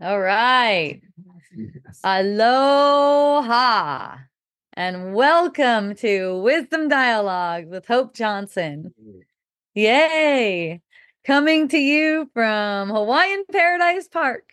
[0.00, 1.00] All right.
[2.02, 4.16] Aloha
[4.72, 8.92] and welcome to Wisdom Dialogues with Hope Johnson.
[9.74, 10.82] Yay!
[11.24, 14.50] Coming to you from Hawaiian Paradise Park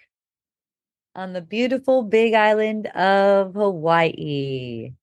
[1.15, 4.93] on the beautiful big island of Hawaii.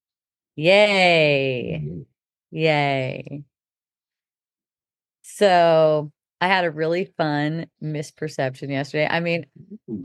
[0.55, 2.05] Yay!
[2.51, 3.43] Yay.
[5.21, 6.11] So
[6.41, 9.07] I had a really fun misperception yesterday.
[9.09, 9.45] I mean,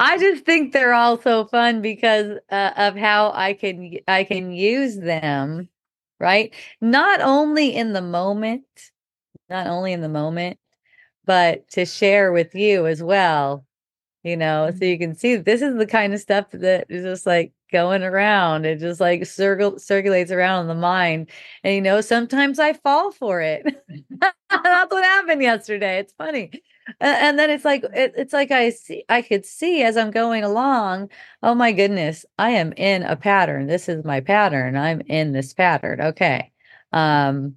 [0.00, 4.50] I just think they're all so fun because uh, of how I can I can
[4.50, 5.68] use them,
[6.18, 6.52] right?
[6.80, 8.64] Not only in the moment,
[9.48, 10.58] not only in the moment,
[11.24, 13.64] but to share with you as well.
[14.24, 17.26] You know, so you can see this is the kind of stuff that is just
[17.26, 18.64] like going around.
[18.66, 21.30] It just like circle circulates around in the mind.
[21.64, 23.64] And you know, sometimes I fall for it.
[24.20, 25.98] That's what happened yesterday.
[25.98, 26.52] It's funny.
[27.00, 30.44] And then it's like it, it's like I see I could see as I'm going
[30.44, 31.10] along,
[31.42, 33.66] oh my goodness, I am in a pattern.
[33.66, 34.76] This is my pattern.
[34.76, 36.00] I'm in this pattern.
[36.00, 36.52] Okay.
[36.92, 37.56] Um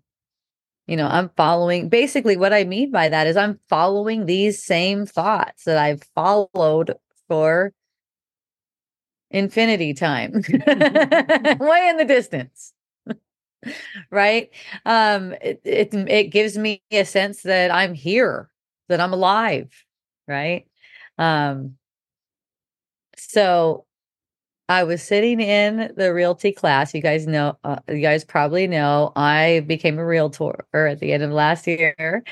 [0.87, 5.05] you know, I'm following basically what I mean by that is I'm following these same
[5.05, 6.95] thoughts that I've followed
[7.27, 7.73] for
[9.37, 10.33] infinity time.
[10.53, 12.73] Way in the distance.
[14.11, 14.49] Right?
[14.85, 18.49] Um it, it it gives me a sense that i'm here
[18.89, 19.71] that i'm alive
[20.27, 20.67] right?
[21.17, 21.77] Um
[23.17, 23.85] so
[24.69, 26.93] i was sitting in the realty class.
[26.93, 31.23] You guys know uh, you guys probably know i became a realtor at the end
[31.23, 32.23] of last year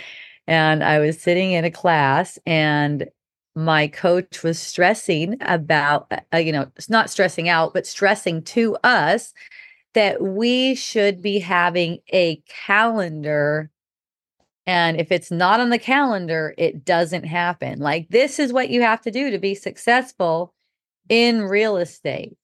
[0.47, 3.07] and i was sitting in a class and
[3.55, 8.75] my coach was stressing about, uh, you know, it's not stressing out, but stressing to
[8.83, 9.33] us
[9.93, 13.71] that we should be having a calendar.
[14.67, 17.79] And if it's not on the calendar, it doesn't happen.
[17.79, 20.53] Like, this is what you have to do to be successful
[21.07, 22.35] in real estate.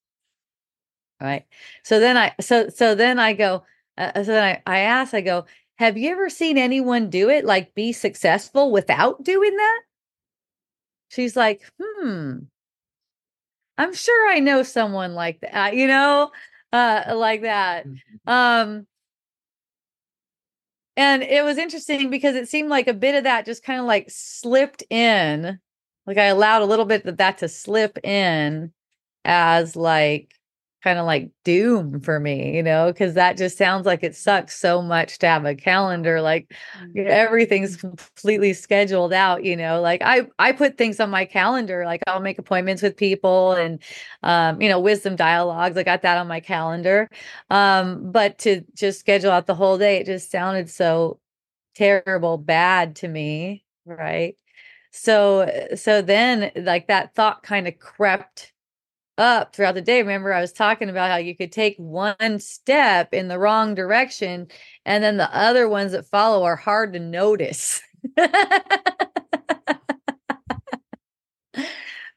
[1.20, 1.46] Right.
[1.84, 3.64] So then I, so, so then I go,
[3.98, 7.44] uh, so then I, I ask, I go, have you ever seen anyone do it
[7.44, 9.82] like be successful without doing that?
[11.12, 12.40] She's like, hmm,
[13.78, 16.32] I'm sure I know someone like that, you know,
[16.72, 17.86] uh, like that.
[17.86, 18.30] Mm-hmm.
[18.32, 18.88] Um,
[20.96, 23.86] and it was interesting because it seemed like a bit of that just kind of
[23.86, 25.60] like slipped in.
[26.06, 28.72] Like I allowed a little bit of that to slip in
[29.26, 30.34] as like
[30.84, 34.60] kind of like doom for me, you know, because that just sounds like it sucks
[34.60, 36.22] so much to have a calendar.
[36.22, 37.08] Like mm-hmm.
[37.08, 39.80] everything's completely scheduled out, you know.
[39.82, 43.82] Like I I put things on my calendar, like I'll make appointments with people and
[44.24, 45.78] um, you know, wisdom dialogues.
[45.78, 47.10] I got that on my calendar.
[47.50, 51.20] Um, but to just schedule out the whole day, it just sounded so
[51.76, 54.36] terrible, bad to me, right?
[54.92, 58.51] So so then like that thought kind of crept
[59.22, 60.02] up throughout the day.
[60.02, 64.48] Remember, I was talking about how you could take one step in the wrong direction,
[64.86, 67.82] and then the other ones that follow are hard to notice.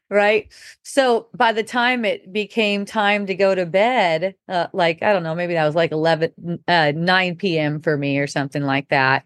[0.09, 5.11] right so by the time it became time to go to bed uh, like i
[5.11, 6.31] don't know maybe that was like 11
[6.67, 9.25] uh, 9 p.m for me or something like that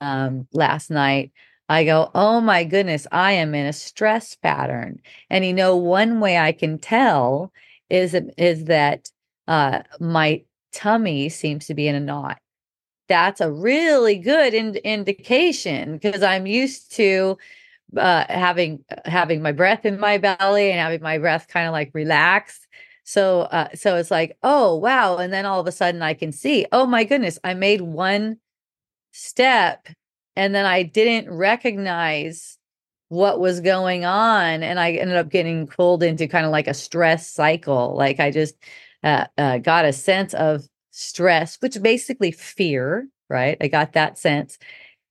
[0.00, 1.30] um, last night
[1.68, 5.00] I go, oh my goodness, I am in a stress pattern.
[5.30, 7.52] And you know, one way I can tell
[7.90, 9.10] is is that
[9.48, 12.38] uh, my tummy seems to be in a knot.
[13.08, 17.38] That's a really good in- indication because I'm used to
[17.96, 21.90] uh, having having my breath in my belly and having my breath kind of like
[21.94, 22.66] relaxed.
[23.04, 26.32] So uh, so it's like, oh wow, and then all of a sudden I can
[26.32, 28.38] see, oh my goodness, I made one
[29.12, 29.88] step
[30.36, 32.58] and then I didn't recognize
[33.08, 36.74] what was going on and I ended up getting pulled into kind of like a
[36.74, 38.54] stress cycle like I just
[39.02, 43.56] uh, uh, got a sense of stress which basically fear right?
[43.60, 44.58] I got that sense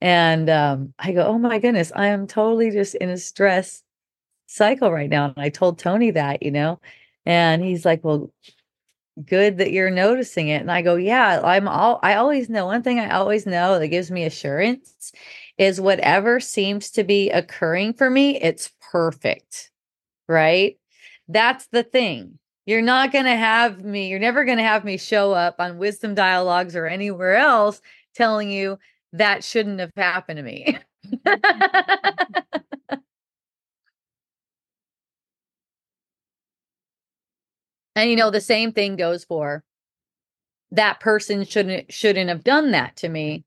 [0.02, 3.84] and um, I go oh my goodness I am totally just in a stress
[4.48, 6.80] cycle right now and I told Tony that you know
[7.26, 8.32] and he's like well
[9.26, 10.62] good that you're noticing it.
[10.62, 13.88] And I go, yeah, I'm all, I always know one thing I always know that
[13.90, 15.12] gives me assurance
[15.58, 19.72] is whatever seems to be occurring for me, it's perfect.
[20.28, 20.78] Right.
[21.28, 22.40] That's the thing.
[22.66, 25.78] You're not going to have me, you're never going to have me show up on
[25.78, 27.82] wisdom dialogues or anywhere else
[28.16, 28.80] telling you
[29.14, 30.78] that shouldn't have happened to me.
[37.96, 39.64] And you know, the same thing goes for
[40.72, 43.46] that person shouldn't shouldn't have done that to me,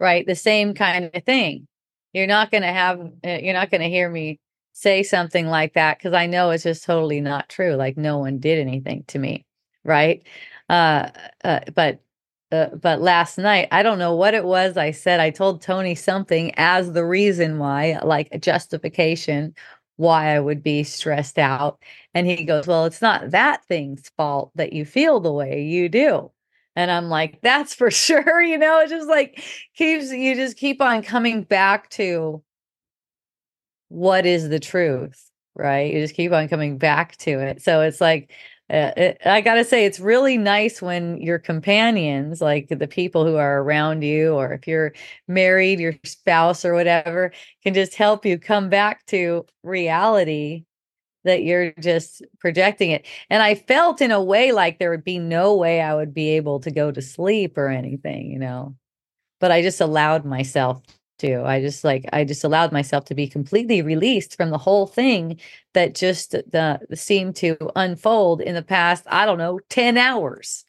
[0.00, 0.26] right?
[0.26, 1.66] The same kind of thing.
[2.12, 4.40] you're not going to have uh, you're not going to hear me
[4.72, 7.74] say something like that because I know it's just totally not true.
[7.76, 9.46] Like no one did anything to me,
[9.84, 10.22] right?
[10.68, 11.10] Uh,
[11.44, 12.00] uh, but
[12.52, 14.76] uh, but last night I don't know what it was.
[14.76, 19.54] I said I told Tony something as the reason why, like a justification
[19.96, 21.78] why I would be stressed out,
[22.14, 25.88] and he goes, "Well, it's not that thing's fault that you feel the way you
[25.88, 26.30] do."
[26.76, 28.42] And I'm like, that's for sure.
[28.42, 29.42] You know, it just like
[29.76, 32.42] keeps, you just keep on coming back to
[33.88, 35.92] what is the truth, right?
[35.92, 37.62] You just keep on coming back to it.
[37.62, 38.32] So it's like,
[38.74, 43.36] it, I got to say, it's really nice when your companions, like the people who
[43.36, 44.92] are around you, or if you're
[45.28, 47.32] married, your spouse or whatever,
[47.62, 50.64] can just help you come back to reality
[51.24, 53.06] that you're just projecting it.
[53.30, 56.30] And I felt in a way like there would be no way I would be
[56.30, 58.76] able to go to sleep or anything, you know.
[59.40, 60.82] But I just allowed myself
[61.18, 61.44] to.
[61.44, 65.38] I just like I just allowed myself to be completely released from the whole thing
[65.74, 70.64] that just the seemed to unfold in the past, I don't know, 10 hours.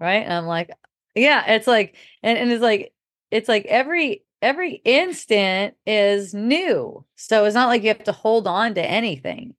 [0.00, 0.22] Right?
[0.22, 0.70] And I'm like,
[1.14, 2.92] yeah, it's like and, and it's like
[3.30, 7.04] it's like every every instant is new.
[7.16, 9.54] So it's not like you have to hold on to anything,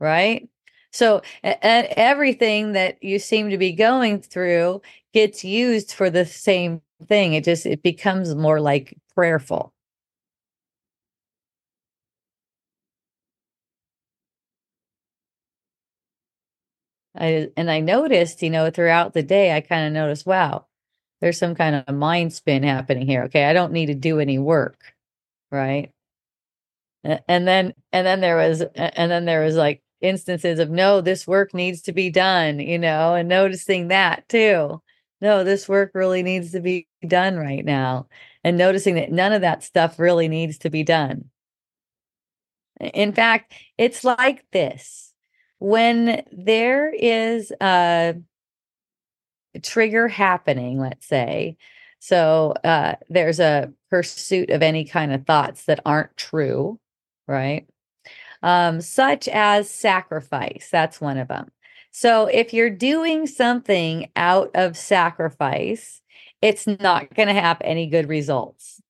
[0.00, 0.48] right?
[0.92, 6.82] So and everything that you seem to be going through gets used for the same
[7.06, 7.34] thing.
[7.34, 9.72] It just it becomes more like prayerful.
[17.16, 20.66] I and I noticed, you know, throughout the day, I kind of noticed, wow,
[21.20, 23.24] there's some kind of mind spin happening here.
[23.24, 24.94] Okay, I don't need to do any work,
[25.50, 25.92] right?
[27.28, 31.26] And then and then there was and then there was like instances of no, this
[31.26, 34.82] work needs to be done, you know, and noticing that too.
[35.20, 38.06] No, this work really needs to be done right now.
[38.44, 41.30] And noticing that none of that stuff really needs to be done.
[42.80, 45.12] In fact, it's like this.
[45.58, 48.14] When there is a
[49.62, 51.56] trigger happening, let's say.
[51.98, 56.78] So uh, there's a pursuit of any kind of thoughts that aren't true,
[57.26, 57.66] right?
[58.42, 60.68] Um, such as sacrifice.
[60.70, 61.50] That's one of them.
[61.90, 66.00] So if you're doing something out of sacrifice,
[66.40, 68.80] it's not going to have any good results.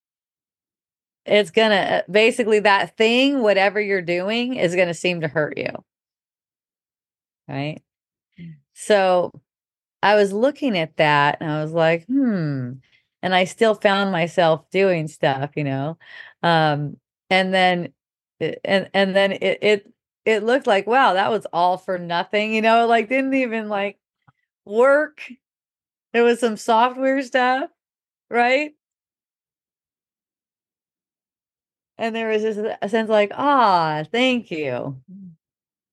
[1.25, 5.57] It's going to basically that thing, whatever you're doing, is going to seem to hurt
[5.57, 5.71] you.
[7.47, 7.81] Right.
[8.73, 9.31] So
[10.01, 12.73] I was looking at that and I was like, hmm.
[13.21, 15.97] And I still found myself doing stuff, you know.
[16.41, 16.97] Um,
[17.29, 17.93] and then
[18.39, 19.93] and and then it it
[20.25, 23.97] it looked like, wow, that was all for nothing, you know, like didn't even like
[24.65, 25.23] work.
[26.13, 27.69] It was some software stuff,
[28.29, 28.73] right?
[31.97, 35.01] And there was this a sense like, ah, thank you.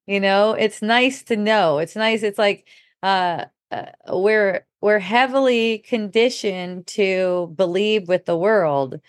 [0.07, 1.79] You know, it's nice to know.
[1.79, 2.23] It's nice.
[2.23, 2.69] It's like
[3.03, 9.01] uh uh, we're we're heavily conditioned to believe with the world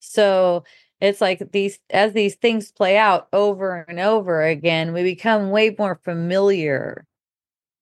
[0.00, 0.64] so
[1.00, 5.74] it's like these as these things play out over and over again we become way
[5.78, 7.04] more familiar.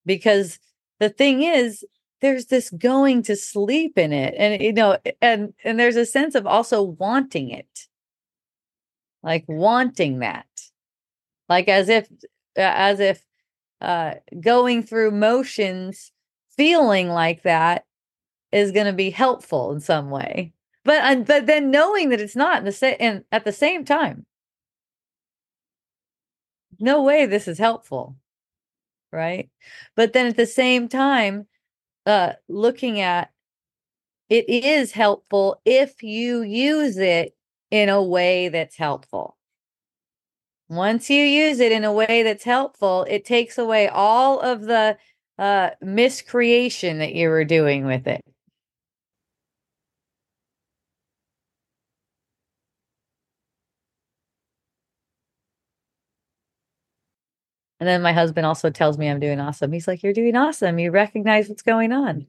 [0.07, 0.59] Because
[1.01, 1.85] the thing is
[2.21, 6.35] there's this going to sleep in it and you know and and there's a sense
[6.35, 7.87] of also wanting it.
[9.23, 10.47] Like wanting that.
[11.49, 12.09] Like as if
[12.57, 13.25] as if
[13.81, 16.13] uh going through motions
[16.57, 17.85] feeling like that
[18.53, 20.54] is going to be helpful in some way.
[20.85, 24.27] But but then knowing that it's not in the same and at the same time,
[26.79, 28.17] no way this is helpful,
[29.13, 29.51] right?
[29.97, 31.47] But then at the same time,
[32.07, 33.31] uh, looking at
[34.29, 37.37] it is helpful if you use it
[37.71, 39.37] in a way that's helpful.
[40.69, 44.97] Once you use it in a way that's helpful, it takes away all of the
[45.39, 48.25] uh miscreation that you were doing with it.
[57.85, 59.71] And then my husband also tells me I'm doing awesome.
[59.71, 60.79] He's like, You're doing awesome.
[60.79, 62.27] You recognize what's going on.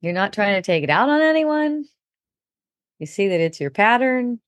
[0.00, 1.86] You're not trying to take it out on anyone.
[3.00, 4.38] You see that it's your pattern.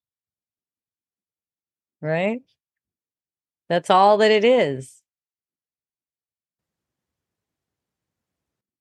[2.01, 2.43] Right?
[3.69, 5.03] That's all that it is.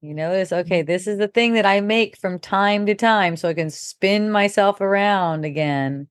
[0.02, 0.86] You notice, okay, mm-hmm.
[0.86, 4.30] this is the thing that I make from time to time so I can spin
[4.30, 6.08] myself around again.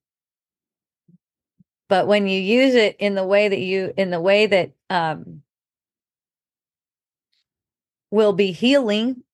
[1.93, 5.43] But when you use it in the way that you, in the way that um,
[8.11, 9.25] will be healing,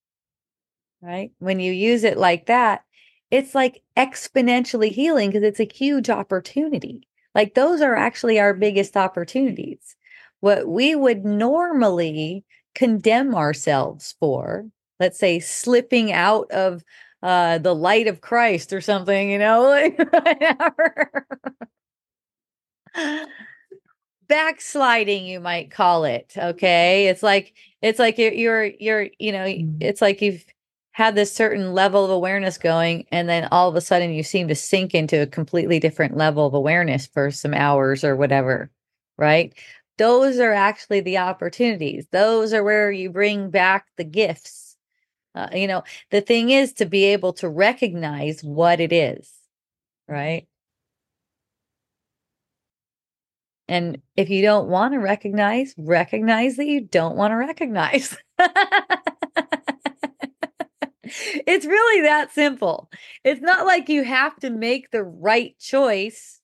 [1.01, 1.31] right?
[1.39, 2.83] When you use it like that,
[3.31, 7.07] it's like exponentially healing because it's a huge opportunity.
[7.33, 9.95] Like those are actually our biggest opportunities.
[10.41, 14.67] What we would normally condemn ourselves for,
[14.99, 16.83] let's say slipping out of
[17.23, 19.63] uh the light of Christ or something, you know,
[20.13, 20.59] like
[24.29, 27.09] backsliding you might call it okay?
[27.09, 29.79] It's like it's like you're you're, you're you know mm-hmm.
[29.81, 30.45] it's like you've
[30.93, 34.49] had this certain level of awareness going and then all of a sudden you seem
[34.49, 38.71] to sink into a completely different level of awareness for some hours or whatever
[39.17, 39.53] right?
[39.99, 42.07] Those are actually the opportunities.
[42.13, 44.77] Those are where you bring back the gifts.
[45.35, 49.31] Uh, you know the thing is to be able to recognize what it is
[50.09, 50.48] right
[53.69, 58.17] and if you don't want to recognize recognize that you don't want to recognize
[61.47, 62.91] it's really that simple.
[63.25, 66.41] It's not like you have to make the right choice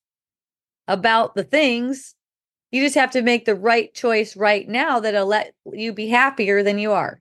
[0.89, 2.15] about the things.
[2.71, 6.63] You just have to make the right choice right now that'll let you be happier
[6.63, 7.21] than you are.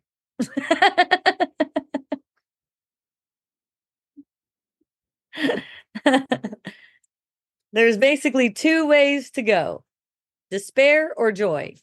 [7.74, 9.83] There's basically two ways to go
[10.53, 11.75] despair or joy.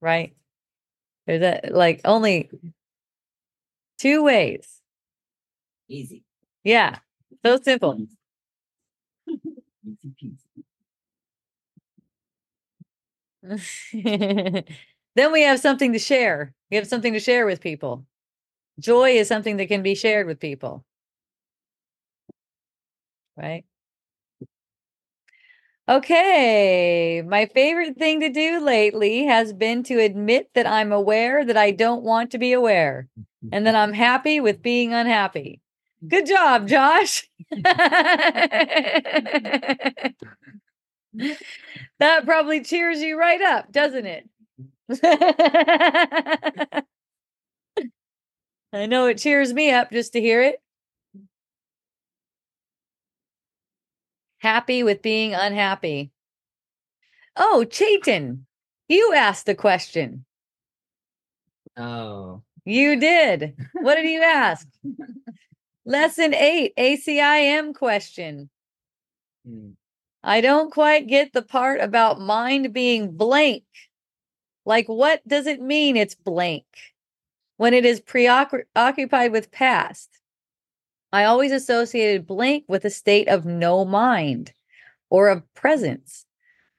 [0.00, 0.34] right?
[1.26, 2.50] There's a, like only
[3.98, 4.80] two ways.
[5.88, 6.24] Easy.
[6.64, 6.98] Yeah.
[7.44, 8.06] So simple.
[13.92, 16.54] then we have something to share.
[16.70, 18.04] We have something to share with people.
[18.78, 20.84] Joy is something that can be shared with people.
[23.36, 23.64] Right?
[25.88, 27.22] Okay.
[27.26, 31.72] My favorite thing to do lately has been to admit that I'm aware that I
[31.72, 33.08] don't want to be aware
[33.50, 35.60] and that I'm happy with being unhappy.
[36.06, 37.28] Good job, Josh.
[37.50, 38.04] that
[42.24, 44.28] probably cheers you right up, doesn't it?
[48.72, 50.62] I know it cheers me up just to hear it.
[54.40, 56.10] Happy with being unhappy.
[57.36, 58.40] Oh, Chaitan,
[58.88, 60.24] you asked the question.
[61.76, 62.42] Oh.
[62.64, 63.54] You did.
[63.74, 64.66] What did you ask?
[65.84, 68.50] Lesson eight, ACIM question.
[69.46, 69.70] Hmm.
[70.22, 73.64] I don't quite get the part about mind being blank.
[74.66, 76.66] Like, what does it mean it's blank
[77.56, 80.09] when it is preoccupied with past?
[81.12, 84.52] I always associated blank with a state of no mind
[85.08, 86.24] or of presence,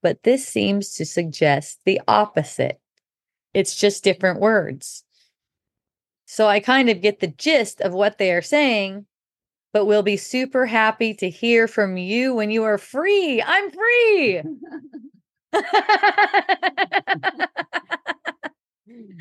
[0.01, 2.79] but this seems to suggest the opposite.
[3.53, 5.03] It's just different words.
[6.25, 9.05] So I kind of get the gist of what they are saying,
[9.73, 13.41] but we'll be super happy to hear from you when you are free.
[13.41, 14.41] I'm free.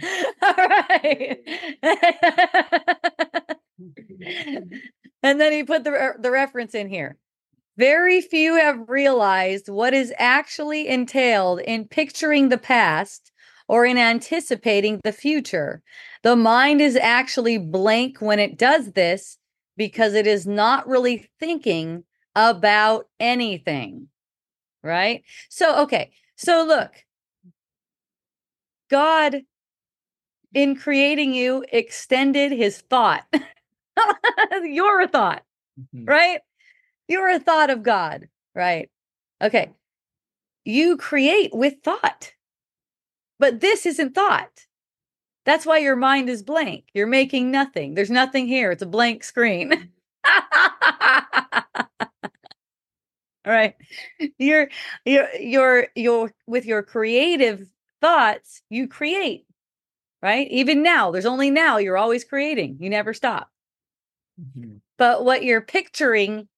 [0.43, 1.39] All right.
[5.23, 7.17] and then he put the the reference in here.
[7.77, 13.33] Very few have realized what is actually entailed in picturing the past
[13.69, 15.83] or in anticipating the future.
[16.23, 19.39] The mind is actually blank when it does this
[19.77, 24.09] because it is not really thinking about anything.
[24.83, 25.23] Right?
[25.49, 26.13] So, okay.
[26.37, 26.93] So, look,
[28.91, 29.43] God,
[30.53, 33.25] in creating you, extended his thought.
[34.65, 35.43] You're a thought,
[35.79, 36.05] mm-hmm.
[36.05, 36.41] right?
[37.09, 38.89] You're a thought of God, right?
[39.43, 39.71] Okay.
[40.65, 42.33] You create with thought,
[43.39, 44.67] but this isn't thought.
[45.47, 46.85] That's why your mind is blank.
[46.95, 47.95] You're making nothing.
[47.95, 48.71] There's nothing here.
[48.71, 49.91] It's a blank screen.
[53.45, 53.75] All right.
[54.39, 54.69] You're
[55.05, 57.67] you're you're you're with your creative
[58.01, 59.47] thoughts, you create.
[60.23, 60.47] Right?
[60.51, 62.77] Even now, there's only now you're always creating.
[62.79, 63.51] You never stop.
[64.41, 64.77] Mm-hmm.
[64.97, 66.49] But what you're picturing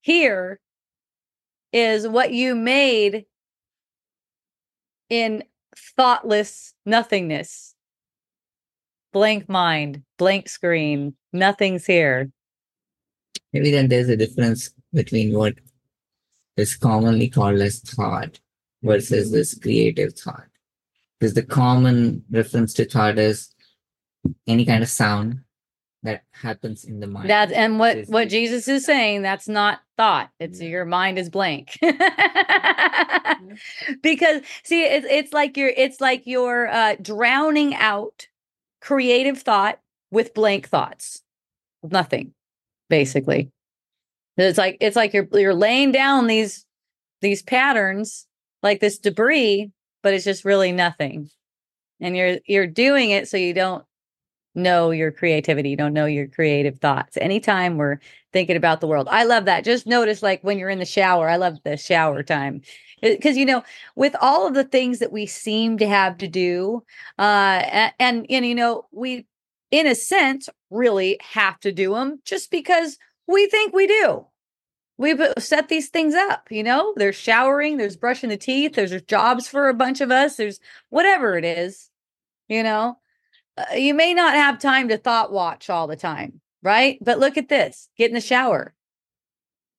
[0.00, 0.60] here
[1.72, 3.26] is what you made
[5.08, 5.44] in
[5.96, 7.74] thoughtless nothingness.
[9.12, 12.30] Blank mind, blank screen, nothing's here.
[13.52, 15.54] Maybe then there's a difference between what
[16.56, 18.40] is commonly called as thought
[18.82, 20.48] versus this creative thought.
[21.18, 23.54] Because the common reference to thought is
[24.46, 25.40] any kind of sound
[26.02, 27.30] that happens in the mind.
[27.30, 30.30] That and what Is- what Jesus is saying, that's not thought.
[30.38, 30.68] It's Yeah.
[30.68, 31.78] your mind is blank.
[34.02, 38.26] because see, it's it's like you're it's like you're uh drowning out
[38.80, 41.22] creative thought with blank thoughts.
[41.82, 42.32] Nothing,
[42.88, 43.50] basically.
[44.36, 46.64] It's like it's like you're you're laying down these
[47.22, 48.26] these patterns
[48.62, 49.70] like this debris,
[50.02, 51.30] but it's just really nothing.
[52.00, 53.84] And you're you're doing it so you don't
[54.56, 57.16] know your creativity, you don't know your creative thoughts.
[57.18, 57.98] Anytime we're
[58.32, 59.08] thinking about the world.
[59.10, 59.64] I love that.
[59.64, 62.60] Just notice like when you're in the shower, I love the shower time.
[63.00, 63.62] Because you know,
[63.94, 66.82] with all of the things that we seem to have to do,
[67.18, 69.26] uh and, and and you know, we
[69.70, 74.26] in a sense really have to do them just because we think we do.
[74.98, 79.00] We've uh, set these things up, you know, there's showering, there's brushing the teeth, there's
[79.02, 80.58] jobs for a bunch of us, there's
[80.88, 81.90] whatever it is,
[82.48, 82.98] you know.
[83.56, 86.98] Uh, you may not have time to thought watch all the time, right?
[87.00, 88.74] But look at this get in the shower,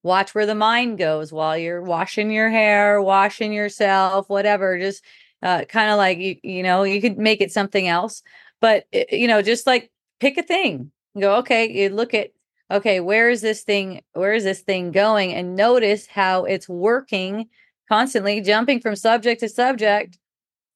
[0.04, 4.80] watch where the mind goes while you're washing your hair, washing yourself, whatever.
[4.80, 5.04] Just
[5.44, 8.24] uh, kind of like, you, you know, you could make it something else,
[8.60, 12.32] but, uh, you know, just like pick a thing, go, okay, you look at,
[12.72, 14.02] okay, where is this thing?
[14.14, 15.34] Where is this thing going?
[15.34, 17.50] And notice how it's working
[17.88, 20.18] constantly, jumping from subject to subject,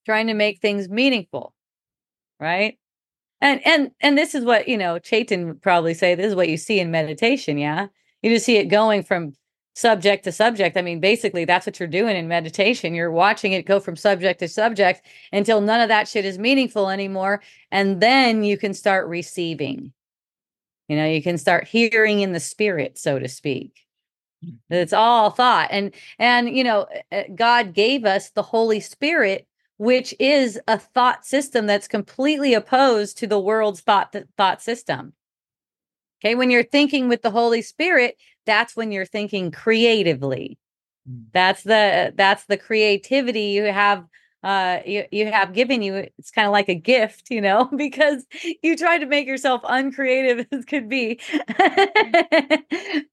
[0.05, 1.53] trying to make things meaningful,
[2.39, 2.77] right?
[3.41, 6.15] And and and this is what you know, Chaitin would probably say.
[6.15, 7.57] This is what you see in meditation.
[7.57, 7.87] Yeah,
[8.21, 9.33] you just see it going from
[9.73, 10.77] subject to subject.
[10.77, 12.93] I mean, basically, that's what you're doing in meditation.
[12.93, 15.01] You're watching it go from subject to subject
[15.33, 19.91] until none of that shit is meaningful anymore, and then you can start receiving.
[20.87, 23.85] You know, you can start hearing in the spirit, so to speak.
[24.69, 29.47] It's all thought, and and you know, uh, God gave us the Holy Spirit
[29.81, 35.11] which is a thought system that's completely opposed to the world's thought thought system.
[36.23, 40.59] Okay, when you're thinking with the Holy Spirit, that's when you're thinking creatively.
[41.09, 41.23] Mm.
[41.33, 44.05] That's the that's the creativity you have
[44.43, 48.25] uh you, you have given you it's kind of like a gift you know because
[48.63, 51.19] you try to make yourself uncreative as could be.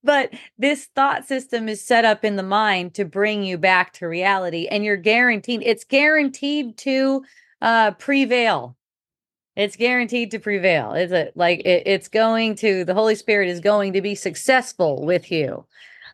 [0.05, 4.07] But this thought system is set up in the mind to bring you back to
[4.07, 7.25] reality and you're guaranteed it's guaranteed to
[7.61, 8.77] uh prevail.
[9.55, 11.33] It's guaranteed to prevail is it?
[11.37, 15.67] Like it, it's going to the holy spirit is going to be successful with you.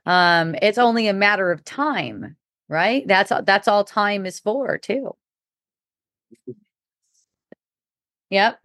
[0.07, 2.37] Um it's only a matter of time
[2.69, 3.07] right?
[3.07, 5.15] That's that's all time is for too.
[8.31, 8.59] Yep.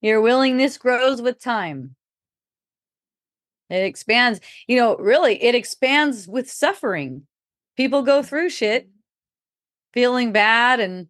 [0.00, 1.96] Your willingness grows with time.
[3.70, 7.26] It expands you know really it expands with suffering.
[7.76, 8.88] People go through shit
[9.92, 11.08] feeling bad and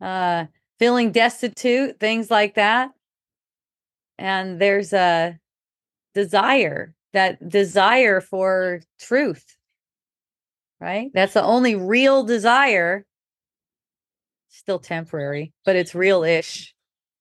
[0.00, 0.46] uh
[0.78, 2.90] feeling destitute things like that.
[4.18, 5.38] And there's a
[6.14, 9.57] desire that desire for truth
[10.80, 11.10] right?
[11.14, 13.04] That's the only real desire.
[14.48, 16.72] Still temporary, but it's real ish mm.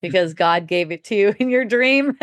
[0.01, 2.17] because God gave it to you in your dream.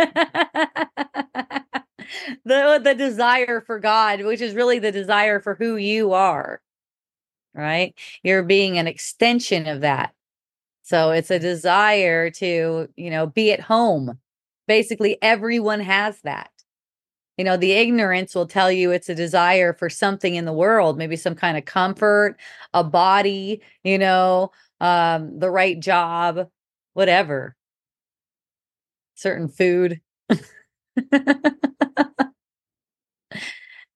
[2.45, 6.61] the, the desire for God, which is really the desire for who you are,
[7.55, 7.95] right?
[8.23, 10.13] You're being an extension of that.
[10.83, 14.19] So it's a desire to, you know, be at home.
[14.67, 16.51] Basically, everyone has that
[17.37, 20.97] you know the ignorance will tell you it's a desire for something in the world
[20.99, 22.37] maybe some kind of comfort
[22.75, 26.49] a body you know um the right job
[26.95, 27.57] whatever.
[29.17, 30.01] Certain food.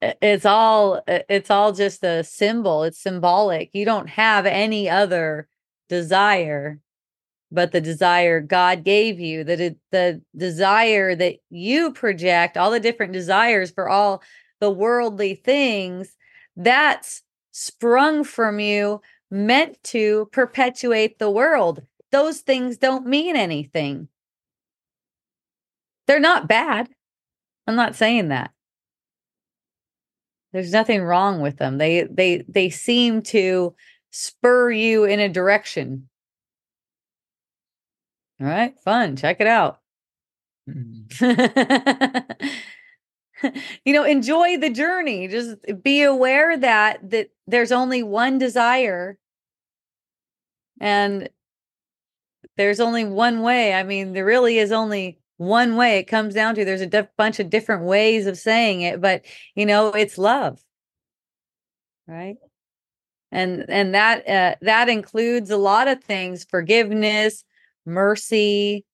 [0.00, 3.70] It's all it's all just a symbol it's symbolic.
[3.72, 5.48] You don't have any other
[5.88, 6.78] desire
[7.50, 13.12] but the desire God gave you, the the desire that you project, all the different
[13.12, 14.22] desires for all
[14.60, 16.16] the worldly things,
[16.56, 21.82] that's sprung from you, meant to perpetuate the world.
[22.12, 24.08] Those things don't mean anything.
[26.06, 26.88] They're not bad.
[27.66, 28.50] I'm not saying that.
[30.52, 31.78] There's nothing wrong with them.
[31.78, 33.74] They they they seem to
[34.10, 36.08] spur you in a direction
[38.40, 39.16] all right, fun.
[39.16, 39.80] Check it out.
[40.68, 42.24] Mm.
[43.84, 45.28] you know, enjoy the journey.
[45.28, 49.18] Just be aware that that there's only one desire
[50.80, 51.28] and
[52.56, 53.74] there's only one way.
[53.74, 55.98] I mean, there really is only one way.
[55.98, 59.24] It comes down to there's a diff- bunch of different ways of saying it, but
[59.54, 60.60] you know, it's love.
[62.06, 62.36] Right?
[63.30, 67.44] And and that uh, that includes a lot of things, forgiveness,
[67.88, 68.84] mercy,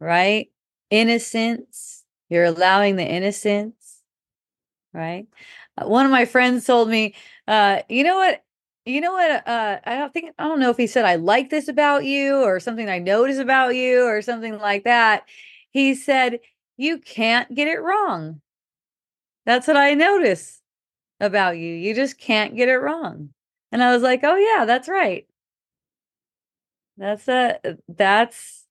[0.00, 0.48] right?
[0.90, 4.02] Innocence, You're allowing the innocence,
[4.92, 5.26] right?
[5.78, 7.14] Uh, One of my friends told me,
[7.48, 8.42] uh, you know what?
[8.84, 9.46] You know what?
[9.46, 12.42] Uh, I don't think, I don't know if he said, I like this about you
[12.42, 15.24] or something I notice about you or something like that.
[15.70, 16.40] He said,
[16.76, 18.40] you can't get it wrong.
[19.46, 20.60] That's what I notice
[21.20, 21.74] about you.
[21.74, 23.30] You just can't get it wrong.
[23.72, 25.26] And I was like, oh, yeah, that's right.
[27.02, 28.64] That's a, uh, that's,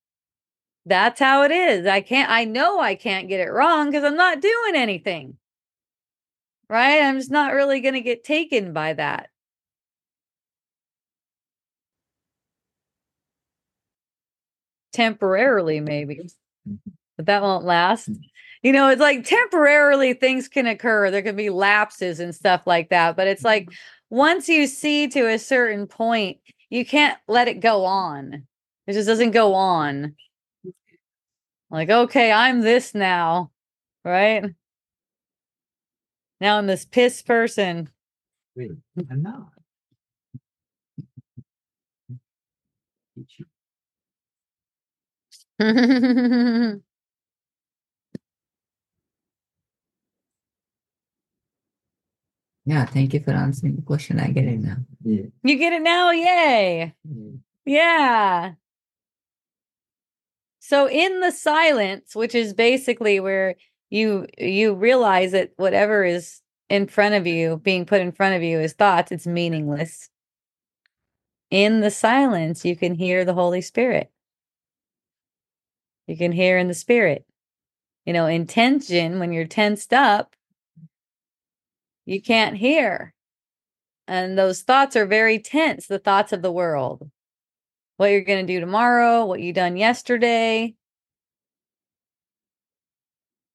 [0.86, 1.86] that's how it is.
[1.86, 5.36] I can't, I know I can't get it wrong because I'm not doing anything.
[6.70, 7.02] Right.
[7.02, 9.28] I'm just not really going to get taken by that.
[14.94, 16.22] Temporarily, maybe,
[17.18, 18.10] but that won't last.
[18.10, 18.22] Mm.
[18.64, 21.12] You know, it's like temporarily things can occur.
[21.12, 23.18] There can be lapses and stuff like that.
[23.18, 24.16] But it's like mm-hmm.
[24.16, 26.38] once you see to a certain point,
[26.72, 28.48] you can't let it go on.
[28.88, 30.16] It just doesn't go on.
[31.70, 33.52] Like, okay, I'm this now,
[34.04, 34.46] right?
[36.40, 37.90] Now I'm this piss person.
[38.56, 38.78] Really?
[39.10, 39.52] I'm not.
[52.64, 54.20] Yeah, thank you for answering the question.
[54.20, 54.78] I get it now.
[55.04, 55.24] Yeah.
[55.44, 56.12] get it now?
[56.12, 56.94] Yay.
[57.08, 57.36] Mm-hmm.
[57.66, 58.54] Yeah.
[60.60, 63.56] So in the silence, which is basically where
[63.90, 68.44] you you realize that whatever is in front of you, being put in front of
[68.44, 70.10] you is thoughts, it's meaningless.
[71.50, 74.10] In the silence, you can hear the Holy Spirit.
[76.08, 77.26] You can hear in the spirit.
[78.06, 80.36] You know, in tension, when you're tensed up,
[82.06, 83.14] you can't hear.
[84.08, 87.10] And those thoughts are very tense, the thoughts of the world.
[87.98, 90.76] What you're going to do tomorrow, what you done yesterday,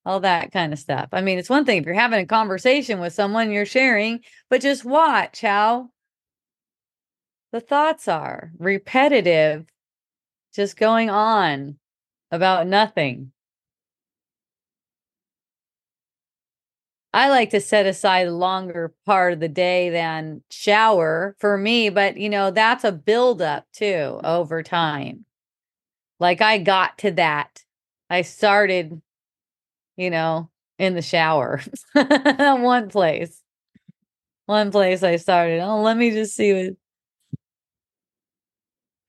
[0.07, 1.09] all that kind of stuff.
[1.13, 4.63] I mean, it's one thing if you're having a conversation with someone you're sharing, but
[4.63, 5.91] just watch how
[7.53, 9.67] the thoughts are repetitive,
[10.55, 11.79] just going on
[12.31, 13.33] about nothing.
[17.17, 21.89] I like to set aside a longer part of the day than shower for me,
[21.89, 25.25] but you know, that's a buildup too over time.
[26.21, 27.65] Like I got to that.
[28.11, 29.01] I started,
[29.97, 31.63] you know, in the shower.
[31.95, 33.41] One place.
[34.45, 35.61] One place I started.
[35.61, 36.75] Oh, let me just see what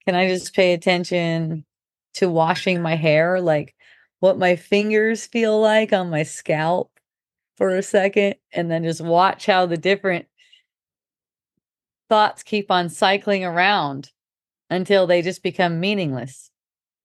[0.06, 1.66] can I just pay attention
[2.14, 3.74] to washing my hair, like
[4.20, 6.90] what my fingers feel like on my scalp
[7.58, 10.26] for a second, and then just watch how the different
[12.08, 14.10] thoughts keep on cycling around
[14.70, 16.50] until they just become meaningless.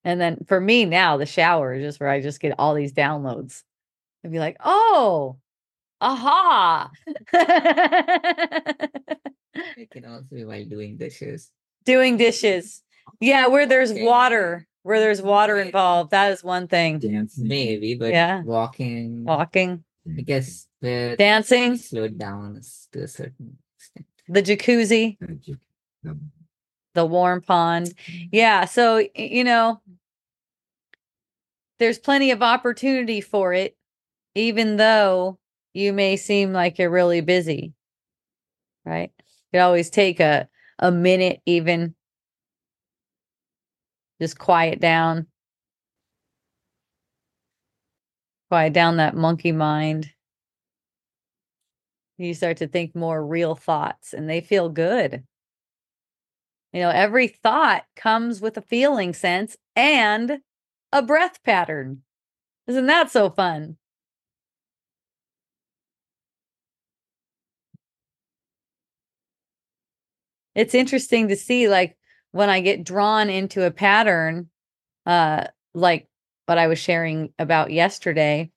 [0.06, 2.94] And then for me now, the shower is just where I just get all these
[2.94, 3.63] downloads
[4.24, 5.38] and be like, oh,
[6.00, 6.92] aha.
[9.78, 11.52] It can also be while doing dishes.
[11.86, 12.82] Doing dishes.
[13.20, 14.04] Yeah, where there's Okay.
[14.04, 16.12] water, where there's water involved.
[16.12, 17.00] That is one thing.
[17.00, 17.48] Dancing.
[17.48, 18.42] Maybe, but Yeah.
[18.44, 22.62] walking, Walking, I guess, where dancing, slowed down
[22.92, 24.06] to a certain extent.
[24.28, 25.58] the jacuzzi, Magic.
[26.08, 26.32] Um,
[26.94, 27.94] the warm pond.
[28.32, 28.66] Yeah.
[28.66, 29.82] So, you know,
[31.80, 33.76] there's plenty of opportunity for it,
[34.36, 35.39] even though
[35.74, 37.74] you may seem like you're really busy.
[38.86, 39.12] Right.
[39.52, 40.48] You always take a,
[40.80, 41.96] a minute, even
[44.22, 45.28] just quiet down,
[48.54, 50.12] quiet down that monkey mind.
[52.20, 55.24] You start to think more real thoughts and they feel good.
[56.72, 60.42] You know, every thought comes with a feeling sense and
[60.92, 62.04] a breath pattern.
[62.68, 63.78] Isn't that so fun?
[70.54, 71.98] It's interesting to see like
[72.34, 74.52] when I get drawn into a pattern,
[75.08, 76.08] uh, like
[76.45, 78.51] what I was sharing about yesterday,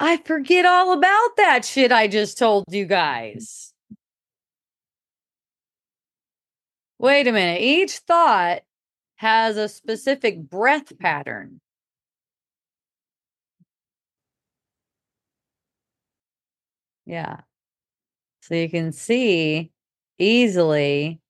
[0.00, 2.90] I forget all about that shit I just told you mm-hmm.
[2.90, 3.72] guys.
[6.98, 7.60] Wait a minute.
[7.60, 8.62] Each thought
[9.16, 11.60] has a specific breath pattern.
[17.06, 17.40] Yeah.
[18.42, 19.70] So you can see
[20.18, 21.20] easily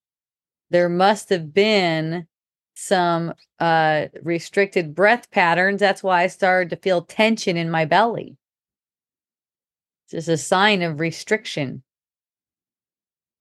[0.70, 2.26] there must have been
[2.82, 5.80] some uh restricted breath patterns.
[5.80, 8.36] That's why I started to feel tension in my belly.
[10.04, 11.82] It's just a sign of restriction.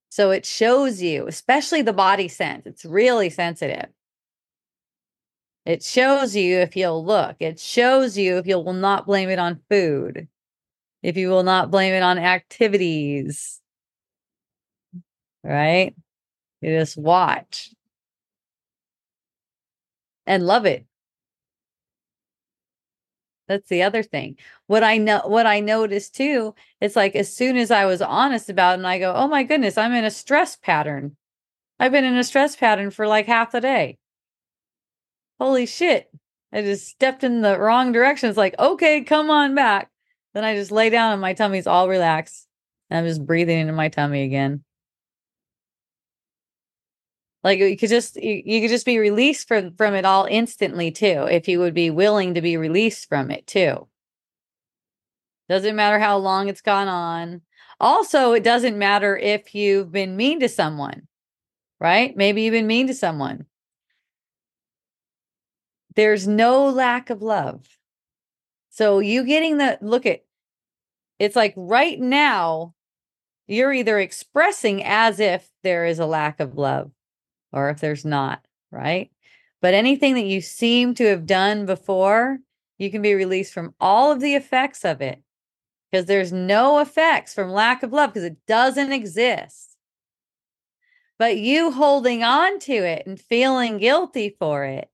[0.10, 3.90] So it shows you, especially the body sense, it's really sensitive.
[5.66, 7.38] It shows you if you'll look.
[7.40, 10.28] It shows you if you will not blame it on food,
[11.02, 13.62] if you will not blame it on activities.
[15.44, 15.96] Right?
[16.62, 17.72] You just watch
[20.26, 20.86] and love it.
[23.48, 24.38] That's the other thing.
[24.68, 28.50] What I know, what I noticed too, it's like as soon as I was honest
[28.50, 31.18] about it, and I go, oh my goodness, I'm in a stress pattern.
[31.80, 33.98] I've been in a stress pattern for like half the day.
[35.40, 36.10] Holy shit.
[36.54, 38.30] I just stepped in the wrong direction.
[38.30, 39.90] It's like, okay, come on back.
[40.34, 42.48] Then I just lay down and my tummy's all relaxed.
[42.90, 44.64] And I'm just breathing into my tummy again.
[47.44, 50.92] Like you could just you, you could just be released from from it all instantly
[50.92, 53.88] too, if you would be willing to be released from it too.
[55.50, 57.42] Doesn't matter how long it's gone on.
[57.80, 61.08] Also, it doesn't matter if you've been mean to someone,
[61.80, 62.16] right?
[62.16, 63.46] Maybe you've been mean to someone.
[65.96, 67.66] There's no lack of love.
[68.70, 70.24] So you getting the look at
[71.20, 72.74] it's like right now
[73.48, 76.92] you're either expressing as if there is a lack of love
[77.52, 79.12] or if there's not, right?
[79.62, 82.40] But anything that you seem to have done before,
[82.78, 85.22] you can be released from all of the effects of it
[85.92, 89.78] because there's no effects from lack of love because it doesn't exist.
[91.20, 94.90] But you holding on to it and feeling guilty for it,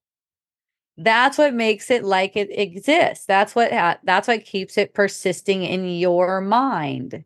[0.97, 3.25] that's what makes it like it exists.
[3.25, 7.23] That's what ha- that's what keeps it persisting in your mind.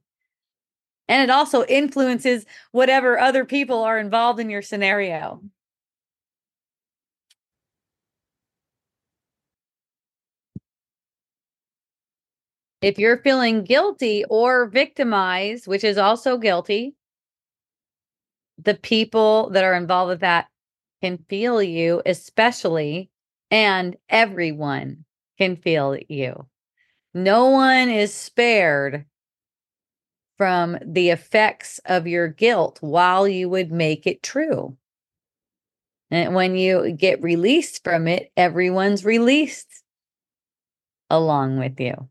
[1.07, 5.41] And it also influences whatever other people are involved in your scenario.
[12.83, 16.93] If you're feeling guilty or victimized, which is also guilty,
[18.57, 20.47] the people that are involved with that
[21.01, 23.09] can feel you, especially,
[23.49, 25.05] and everyone
[25.37, 26.47] can feel you.
[27.13, 29.05] No one is spared
[30.41, 34.75] from the effects of your guilt while you would make it true.
[36.09, 39.67] And when you get released from it, everyone's released
[41.11, 42.09] along with you.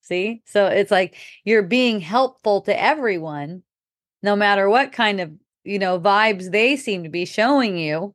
[0.00, 0.40] See?
[0.46, 3.62] So it's like you're being helpful to everyone,
[4.22, 5.30] no matter what kind of,
[5.62, 8.14] you know, vibes they seem to be showing you.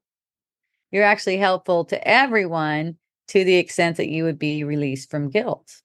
[0.89, 5.83] You're actually helpful to everyone to the extent that you would be released from guilt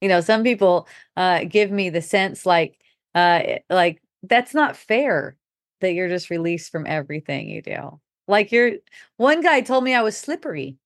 [0.00, 2.78] you know some people uh give me the sense like
[3.14, 5.36] uh eh, like that's not fair
[5.80, 8.00] that you're just released from everything you do.
[8.26, 8.72] Like you're
[9.16, 10.76] one guy told me i was slippery.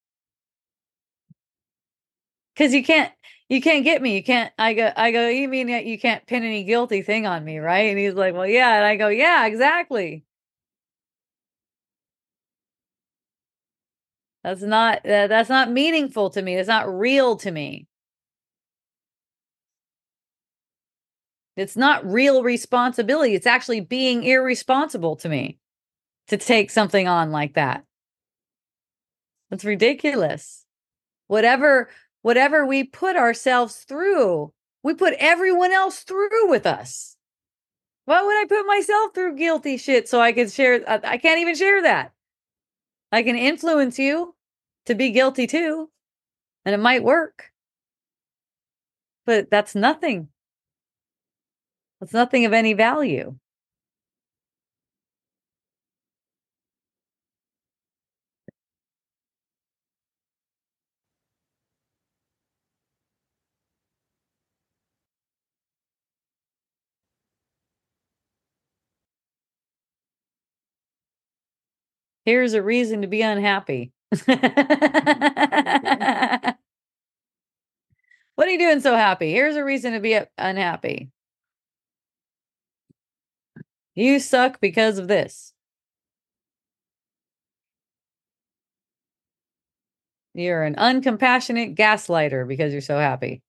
[2.54, 3.12] Because you can't
[3.48, 6.42] you can't get me you can't i go i go you mean you can't pin
[6.44, 7.90] any guilty thing on me right?
[7.90, 8.76] And he's like well yeah.
[8.76, 10.24] And i go yeah exactly.
[14.44, 17.86] That's not uh, that's not meaningful to me it's not real to me
[21.56, 23.34] It's not real responsibility.
[23.34, 25.58] It's actually being irresponsible to me
[26.28, 27.84] to take something on like that.
[29.50, 30.64] That's ridiculous.
[31.26, 31.90] Whatever
[32.22, 37.16] whatever we put ourselves through, we put everyone else through with us.
[38.04, 41.54] Why would I put myself through guilty shit so I can share I can't even
[41.54, 42.12] share that.
[43.10, 44.34] I can influence you
[44.86, 45.90] to be guilty too,
[46.64, 47.52] and it might work.
[49.26, 50.28] But that's nothing
[52.02, 53.36] it's nothing of any value.
[72.24, 73.92] Here's a reason to be unhappy.
[74.26, 74.36] what
[78.38, 79.32] are you doing so happy?
[79.32, 81.10] Here's a reason to be uh, unhappy.
[83.94, 85.54] You suck because of this.
[90.34, 93.42] You're an uncompassionate gaslighter because you're so happy.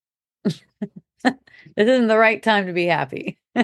[1.24, 1.34] this
[1.78, 3.38] isn't the right time to be happy.
[3.56, 3.64] you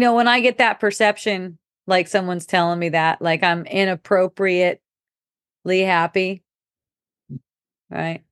[0.00, 4.80] know, when I get that perception, like someone's telling me that, like I'm inappropriately
[5.66, 6.42] happy,
[7.90, 8.23] right?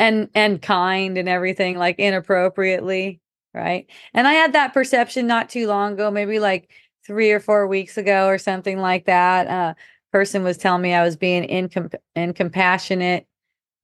[0.00, 3.20] And and kind and everything like inappropriately
[3.54, 6.70] right and i had that perception not too long ago maybe like
[7.06, 9.74] three or four weeks ago or something like that uh
[10.10, 13.26] person was telling me i was being incom- incompassionate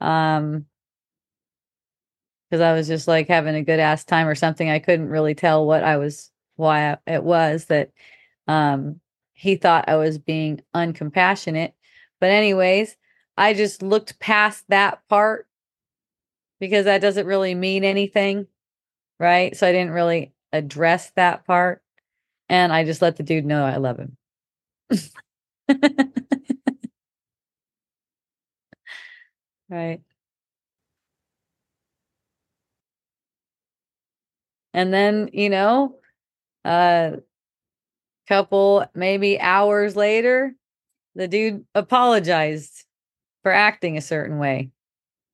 [0.00, 0.64] um
[2.48, 4.70] because I was just like having a good ass time or something.
[4.70, 7.90] I couldn't really tell what I was, why it was that
[8.46, 9.00] um,
[9.32, 11.72] he thought I was being uncompassionate.
[12.20, 12.96] But, anyways,
[13.36, 15.48] I just looked past that part
[16.60, 18.46] because that doesn't really mean anything.
[19.20, 19.56] Right.
[19.56, 21.82] So I didn't really address that part.
[22.48, 24.16] And I just let the dude know I love him.
[29.68, 30.00] right.
[34.74, 35.96] And then, you know,
[36.64, 37.16] a uh,
[38.28, 40.54] couple maybe hours later,
[41.14, 42.84] the dude apologized
[43.42, 44.70] for acting a certain way,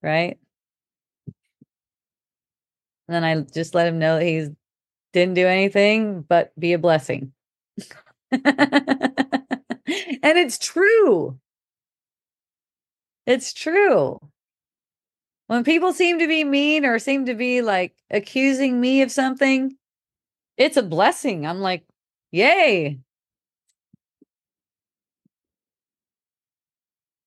[0.03, 0.39] right?
[3.12, 4.48] And then I just let him know that he
[5.12, 7.33] didn't do anything but be a blessing.
[8.33, 8.42] and
[10.22, 11.38] it's true.
[13.27, 14.18] It's true
[15.53, 19.77] when people seem to be mean or seem to be like accusing me of something,
[20.57, 21.46] it's a blessing.
[21.46, 21.85] I'm like,
[22.31, 23.01] yay.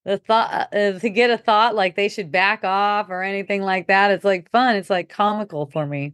[0.05, 3.61] The thought uh, uh, to get a thought like they should back off or anything
[3.63, 4.75] like that, it's like fun.
[4.75, 6.13] It's like comical for me.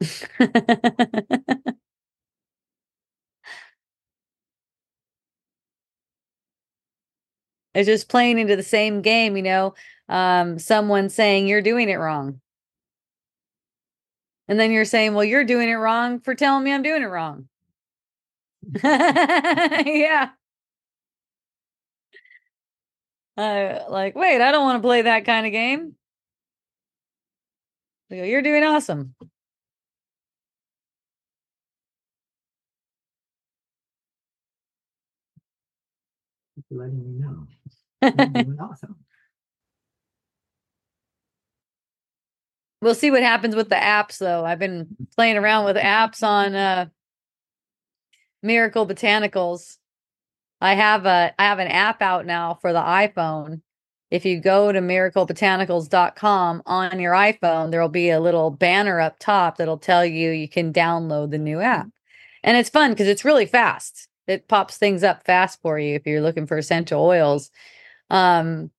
[7.74, 9.74] It's just playing into the same game, you know,
[10.08, 12.40] um, someone saying you're doing it wrong.
[14.48, 17.06] And then you're saying, well, you're doing it wrong for telling me I'm doing it
[17.06, 17.48] wrong.
[18.84, 20.30] yeah.
[23.42, 25.96] Uh, like, wait, I don't want to play that kind of game.
[28.08, 29.14] Go, you're doing awesome.
[36.70, 38.56] letting me know.
[38.64, 38.96] awesome.
[42.80, 44.44] We'll see what happens with the apps though.
[44.44, 46.86] I've been playing around with apps on uh
[48.42, 49.78] Miracle Botanicals.
[50.62, 53.60] I have a I have an app out now for the iPhone.
[54.10, 59.56] If you go to miraclebotanicals.com on your iPhone, there'll be a little banner up top
[59.56, 61.88] that'll tell you you can download the new app.
[62.42, 66.06] And it's fun because it's really fast it pops things up fast for you if
[66.06, 67.50] you're looking for essential oils.
[68.10, 68.70] Um,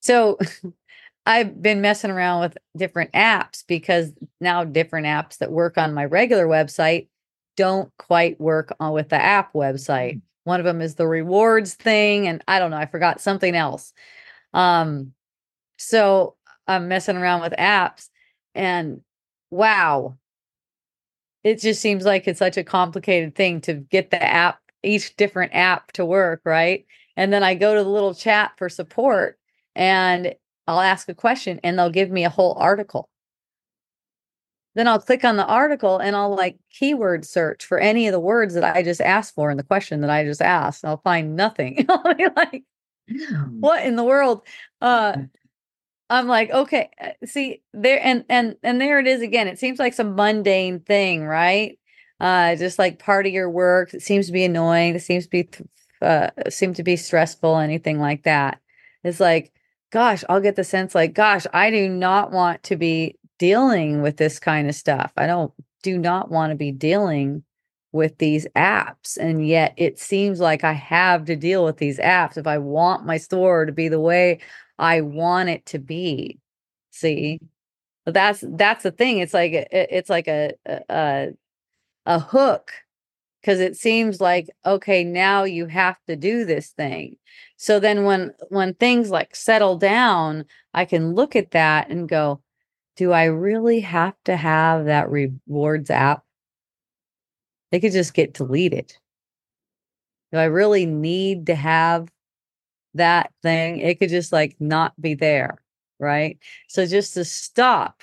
[0.00, 0.38] so
[1.26, 6.04] I've been messing around with different apps because now different apps that work on my
[6.04, 7.08] regular website
[7.56, 10.20] don't quite work on with the app website.
[10.46, 13.92] One of them is the rewards thing, and I don't know, I forgot something else.
[14.54, 15.12] Um,
[15.76, 16.36] so
[16.68, 18.10] I'm messing around with apps,
[18.54, 19.00] and
[19.50, 20.16] wow,
[21.42, 25.52] it just seems like it's such a complicated thing to get the app each different
[25.52, 26.86] app to work, right?
[27.16, 29.38] And then I go to the little chat for support
[29.74, 30.32] and
[30.68, 33.08] I'll ask a question and they'll give me a whole article.
[34.76, 38.20] Then I'll click on the article and I'll like keyword search for any of the
[38.20, 40.84] words that I just asked for in the question that I just asked.
[40.84, 41.84] I'll find nothing.
[41.88, 42.62] I'll be like,
[43.50, 44.42] what in the world?
[44.80, 45.22] Uh, hmm.
[46.08, 49.48] I'm like, okay, uh, see there and and and there it is again.
[49.48, 51.76] It seems like some mundane thing, right?
[52.20, 55.30] uh, just like part of your work it seems to be annoying, it seems to
[55.30, 55.48] be
[56.02, 58.60] uh, seem to be stressful, anything like that.
[59.02, 59.52] It's like,
[59.90, 64.16] gosh, I'll get the sense like, gosh, I do not want to be dealing with
[64.16, 65.12] this kind of stuff.
[65.16, 67.42] I don't do not want to be dealing
[67.92, 69.16] with these apps.
[69.16, 73.06] And yet it seems like I have to deal with these apps if I want
[73.06, 74.40] my store to be the way
[74.78, 76.38] I want it to be.
[76.90, 77.40] See?
[78.04, 79.18] But that's that's the thing.
[79.18, 80.52] It's like it's like a,
[80.88, 81.28] a,
[82.06, 82.72] a hook
[83.40, 87.16] because it seems like okay now you have to do this thing
[87.56, 90.44] so then when when things like settle down
[90.74, 92.40] i can look at that and go
[92.96, 96.24] do i really have to have that rewards app
[97.70, 98.94] they could just get deleted
[100.32, 102.08] do i really need to have
[102.94, 105.58] that thing it could just like not be there
[105.98, 108.02] right so just to stop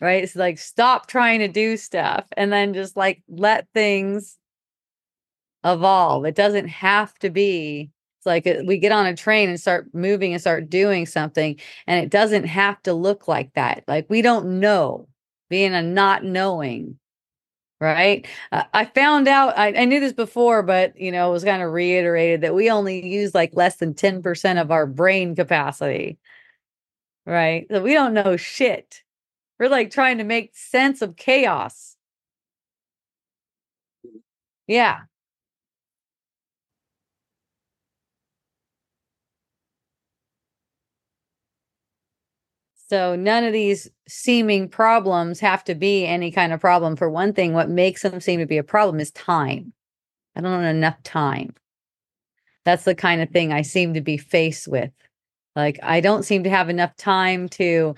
[0.00, 0.22] right?
[0.22, 4.38] It's like stop trying to do stuff and then just like let things
[5.64, 6.24] evolve.
[6.24, 7.90] It doesn't have to be.
[8.18, 11.58] It's like uh, we get on a train and start moving and start doing something,
[11.86, 13.84] and it doesn't have to look like that.
[13.88, 15.08] Like we don't know,
[15.50, 16.98] being a not knowing.
[17.80, 18.26] Right.
[18.52, 21.62] Uh, I found out, I, I knew this before, but, you know, it was kind
[21.62, 26.18] of reiterated that we only use like less than 10% of our brain capacity.
[27.26, 27.66] Right.
[27.70, 29.02] So we don't know shit
[29.58, 31.96] we're like trying to make sense of chaos.
[34.66, 35.07] Yeah.
[42.90, 46.96] So none of these seeming problems have to be any kind of problem.
[46.96, 49.72] For one thing, what makes them seem to be a problem is time.
[50.34, 51.54] I don't have enough time.
[52.64, 54.90] That's the kind of thing I seem to be faced with.
[55.54, 57.94] Like, I don't seem to have enough time to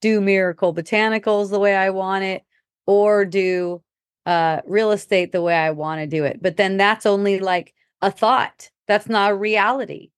[0.00, 2.42] do miracle botanicals the way I want it
[2.86, 3.82] or do
[4.26, 6.42] uh, real estate the way I want to do it.
[6.42, 10.10] But then that's only like a thought, that's not a reality.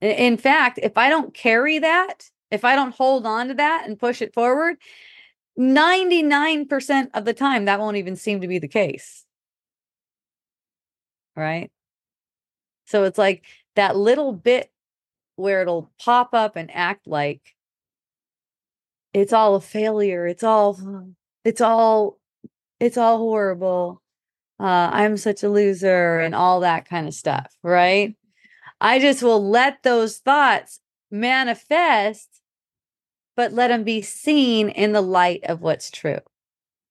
[0.00, 3.98] In fact, if I don't carry that, if I don't hold on to that and
[3.98, 4.76] push it forward,
[5.58, 9.24] 99% of the time, that won't even seem to be the case.
[11.34, 11.70] Right.
[12.86, 13.44] So it's like
[13.74, 14.70] that little bit
[15.36, 17.54] where it'll pop up and act like
[19.12, 20.26] it's all a failure.
[20.26, 20.78] It's all,
[21.44, 22.18] it's all,
[22.80, 24.02] it's all horrible.
[24.58, 27.54] Uh, I'm such a loser and all that kind of stuff.
[27.62, 28.14] Right.
[28.80, 30.80] I just will let those thoughts
[31.10, 32.35] manifest,
[33.36, 36.18] but let them be seen in the light of what's true.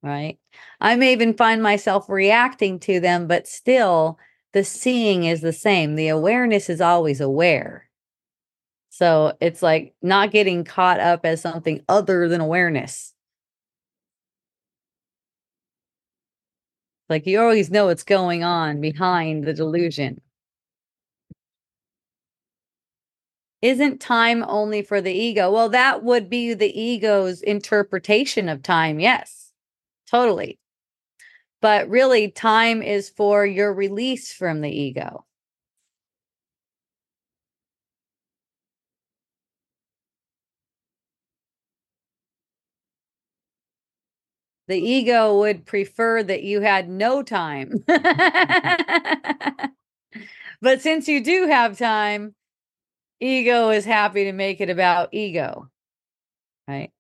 [0.04, 0.38] Right.
[0.80, 4.20] I may even find myself reacting to them, but still
[4.54, 5.96] the seeing is the same.
[5.96, 7.89] The awareness is always aware.
[8.89, 13.14] So it's like not getting caught up as something other than awareness.
[17.10, 20.22] Like you always know what's going on behind the delusion.
[23.66, 25.51] Isn't time only for the ego?
[25.51, 28.99] Well, that would be the ego's interpretation of time.
[28.99, 29.51] Yes,
[30.09, 30.57] totally.
[31.59, 35.26] But really, time is for your release from the ego.
[44.68, 47.84] The ego would prefer that you had no time.
[50.61, 52.36] but since you do have time,
[53.26, 55.70] ego is happy to make it about ego.
[56.68, 56.92] Right?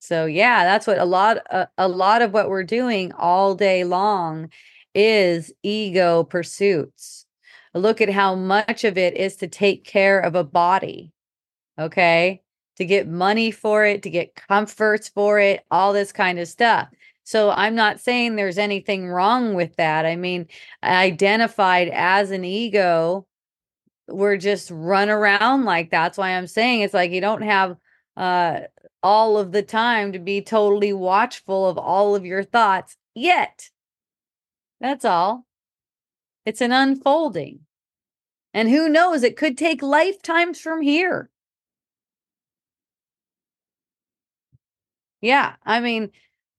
[0.00, 3.84] So yeah, that's what a lot uh, a lot of what we're doing all day
[3.84, 4.50] long
[4.94, 7.26] is ego pursuits.
[7.74, 11.12] Look at how much of it is to take care of a body.
[11.78, 12.44] Okay?
[12.76, 16.88] to get money for it, to get comforts for it, all this kind of stuff.
[17.24, 20.04] So I'm not saying there's anything wrong with that.
[20.04, 20.46] I mean,
[20.82, 23.26] identified as an ego,
[24.08, 27.76] we're just run around like that's why I'm saying it's like you don't have
[28.16, 28.60] uh
[29.02, 33.68] all of the time to be totally watchful of all of your thoughts yet.
[34.80, 35.44] That's all.
[36.46, 37.60] It's an unfolding.
[38.54, 41.28] And who knows, it could take lifetimes from here.
[45.20, 45.54] Yeah.
[45.64, 46.10] I mean,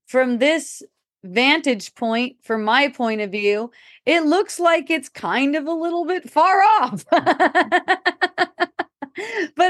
[0.07, 0.83] from this
[1.25, 3.71] vantage point, from my point of view,
[4.05, 7.05] it looks like it's kind of a little bit far off.
[7.11, 7.21] but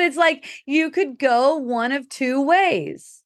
[0.01, 3.21] it's like you could go one of two ways.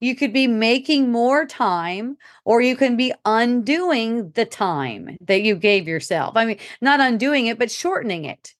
[0.00, 5.54] You could be making more time, or you can be undoing the time that you
[5.54, 6.36] gave yourself.
[6.36, 8.54] I mean, not undoing it, but shortening it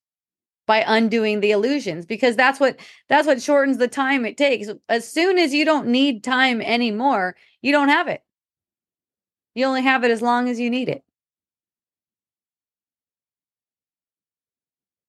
[0.66, 5.10] by undoing the illusions because that's what that's what shortens the time it takes as
[5.10, 8.22] soon as you don't need time anymore you don't have it
[9.55, 11.02] you only have it as long as you need it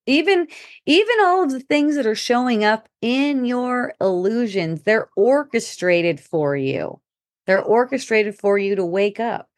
[0.08, 0.48] even
[0.86, 6.56] even all of the things that are showing up in your illusions they're orchestrated for
[6.56, 7.00] you
[7.48, 9.50] they're orchestrated for you to wake up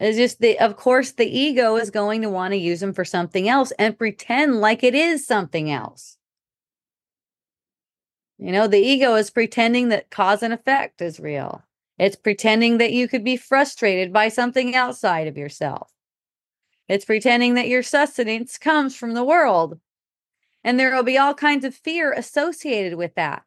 [0.00, 3.04] it's just the, of course, the ego is going to want to use them for
[3.04, 6.18] something else and pretend like it is something else.
[8.38, 11.64] You know, the ego is pretending that cause and effect is real.
[11.98, 15.90] It's pretending that you could be frustrated by something outside of yourself.
[16.88, 19.78] It's pretending that your sustenance comes from the world.
[20.64, 23.42] And there will be all kinds of fear associated with that.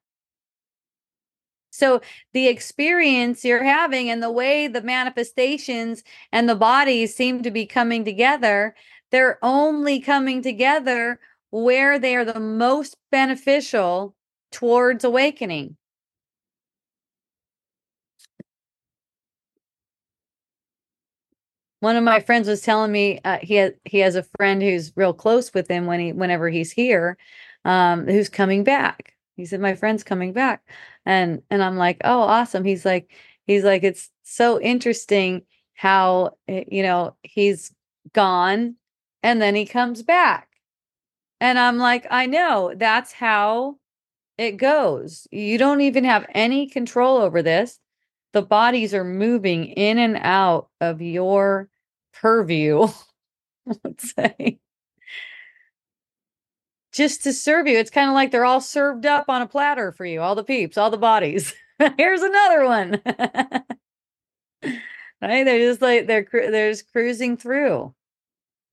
[1.71, 2.01] So
[2.33, 7.65] the experience you're having and the way the manifestations and the bodies seem to be
[7.65, 8.75] coming together,
[9.09, 14.15] they're only coming together where they are the most beneficial
[14.51, 15.77] towards awakening.
[21.81, 24.93] One of my friends was telling me uh, he has he has a friend who's
[24.95, 27.17] real close with him when he whenever he's here,
[27.65, 29.15] um, who's coming back.
[29.35, 30.63] He said my friend's coming back,
[31.05, 32.63] and and i'm like oh awesome.
[32.65, 33.11] He's like
[33.47, 35.43] he's like it's so interesting
[35.75, 37.73] how eh, you know he's
[38.13, 38.75] gone
[39.23, 40.49] and then he comes back.
[41.41, 42.73] And i'm like i know.
[42.77, 43.77] That's how
[44.39, 45.27] it goes.
[45.31, 47.80] You don't even have any control over this
[48.33, 51.69] the bodies are moving in and out of your
[52.13, 52.87] purview
[53.83, 54.59] let's say
[56.91, 57.77] just to serve you.
[57.77, 60.43] It's kind of like they're all served up on a platter for you, all the
[60.43, 61.53] peeps, all the bodies.
[61.97, 63.01] Here's another one.
[63.05, 63.63] right?
[65.21, 67.93] They're just like they're they're just cruising through.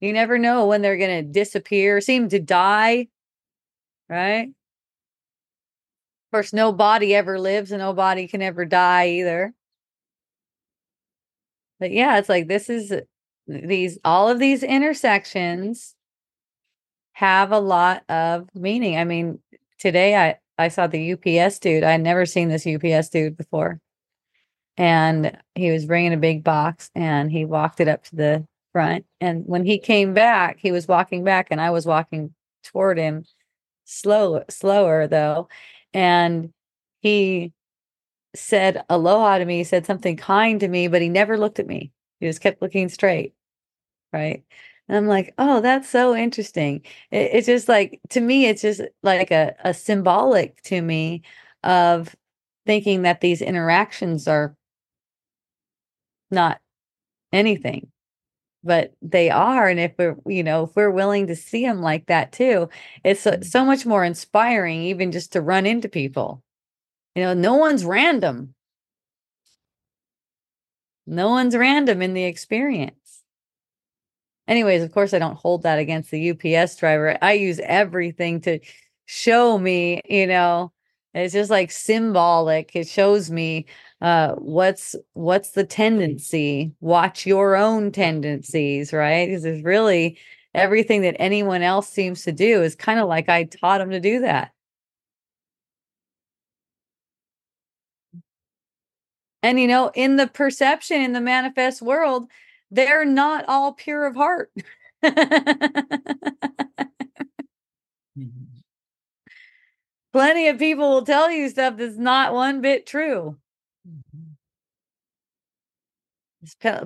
[0.01, 3.09] You never know when they're going to disappear, seem to die,
[4.09, 4.51] right?
[6.29, 9.55] Of course, no body ever lives and no body can ever die either.
[11.81, 13.01] But yeah, it's like this is uh,
[13.47, 15.95] these all of these intersections
[17.12, 18.99] have a lot of meaning.
[18.99, 19.39] I mean,
[19.79, 21.83] today I I saw the UPS dude.
[21.83, 23.81] I had never seen this UPS dude before.
[24.76, 29.07] And he was bringing a big box and he walked it up to the front.
[29.20, 33.24] And when he came back, he was walking back and I was walking toward him
[33.85, 35.49] slow slower though.
[35.99, 36.53] And
[37.01, 37.53] he
[38.32, 41.66] said aloha to me, he said something kind to me, but he never looked at
[41.66, 41.90] me.
[42.20, 43.34] He just kept looking straight.
[44.12, 44.44] Right.
[44.86, 46.82] And I'm like, oh, that's so interesting.
[47.11, 51.22] It, it's just like, to me, it's just like a, a symbolic to me
[51.64, 52.14] of
[52.64, 54.55] thinking that these interactions are
[56.30, 56.61] not
[57.32, 57.90] anything,
[58.65, 59.69] but they are.
[59.69, 62.69] And if we're, you know, if we're willing to see them like that too,
[63.05, 63.43] it's so, mm-hmm.
[63.43, 66.43] so much more inspiring, even just to run into people.
[67.15, 68.55] You know, no one's random.
[71.07, 72.99] No one's random in the experience
[74.49, 77.17] anyways, of course, I don't hold that against the UPS driver.
[77.23, 78.59] I use everything to
[79.05, 80.73] show me, you know,
[81.15, 82.75] it's just like symbolic.
[82.75, 83.67] It shows me
[84.01, 86.72] uh what's what's the tendency.
[86.80, 89.26] Watch your own tendencies, right?
[89.26, 90.18] Because it's really
[90.55, 94.01] everything that anyone else seems to do is kind of like I taught them to
[94.01, 94.53] do that.
[99.42, 102.28] And you know, in the perception in the manifest world,
[102.70, 104.51] they're not all pure of heart.
[105.05, 105.59] mm-hmm.
[110.12, 113.36] Plenty of people will tell you stuff that's not one bit true.
[113.88, 114.32] Mm-hmm.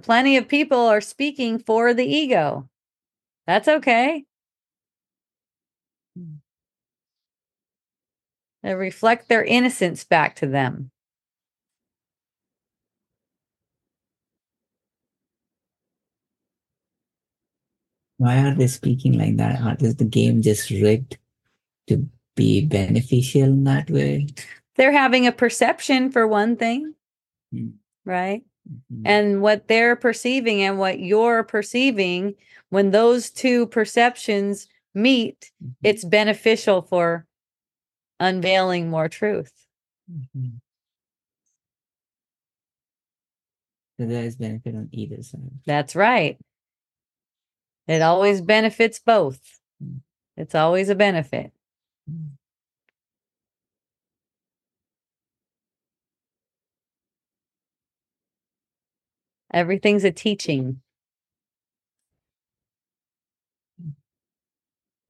[0.02, 2.68] Plenty of people are speaking for the ego.
[3.46, 4.24] That's okay.
[6.18, 6.38] Mm.
[8.62, 10.90] They reflect their innocence back to them.
[18.18, 19.82] Why are they speaking like that?
[19.82, 21.18] Is the game just rigged
[21.88, 24.28] to be beneficial in that way?
[24.76, 26.94] They're having a perception for one thing,
[27.52, 27.72] mm.
[28.04, 28.44] right?
[28.70, 29.06] Mm-hmm.
[29.06, 32.34] And what they're perceiving and what you're perceiving,
[32.70, 35.72] when those two perceptions meet, mm-hmm.
[35.82, 37.26] it's beneficial for
[38.20, 39.52] unveiling more truth.
[40.10, 40.56] Mm-hmm.
[43.98, 45.40] So there is benefit on either side.
[45.66, 46.38] That's right.
[47.86, 49.60] It always benefits both.
[50.36, 51.52] It's always a benefit.
[59.52, 60.80] Everything's a teaching.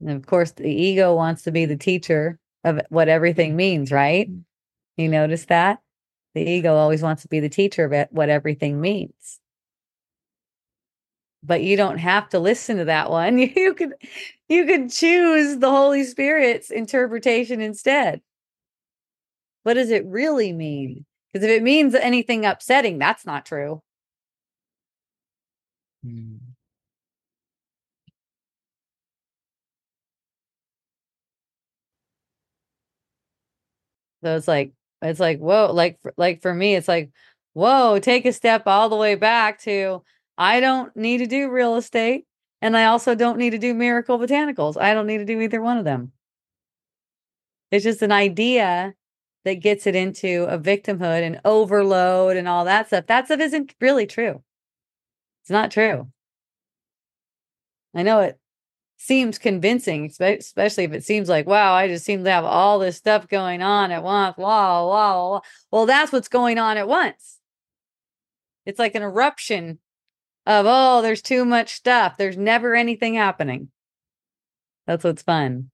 [0.00, 4.30] And of course, the ego wants to be the teacher of what everything means, right?
[4.30, 4.42] Mm.
[4.96, 5.80] You notice that?
[6.34, 9.40] The ego always wants to be the teacher of what everything means
[11.42, 13.38] but you don't have to listen to that one.
[13.56, 13.94] You could
[14.48, 18.20] you could choose the Holy Spirit's interpretation instead.
[19.62, 21.04] What does it really mean?
[21.32, 23.82] Because if it means anything upsetting, that's not true.
[26.02, 26.54] Hmm.
[34.24, 34.72] So it's like
[35.02, 37.10] it's like whoa, like like for me, it's like
[37.54, 40.02] whoa, take a step all the way back to
[40.38, 42.26] I don't need to do real estate.
[42.60, 44.80] And I also don't need to do miracle botanicals.
[44.80, 46.12] I don't need to do either one of them.
[47.70, 48.94] It's just an idea
[49.44, 53.06] that gets it into a victimhood and overload and all that stuff.
[53.06, 54.42] That stuff isn't really true.
[55.42, 56.08] It's not true.
[57.94, 58.38] I know it
[58.96, 62.96] seems convincing, especially if it seems like, wow, I just seem to have all this
[62.96, 64.36] stuff going on at once.
[64.36, 65.42] Wow, wow, wow.
[65.70, 67.38] Well, that's what's going on at once.
[68.64, 69.78] It's like an eruption
[70.46, 73.68] of oh there's too much stuff there's never anything happening
[74.86, 75.70] that's what's fun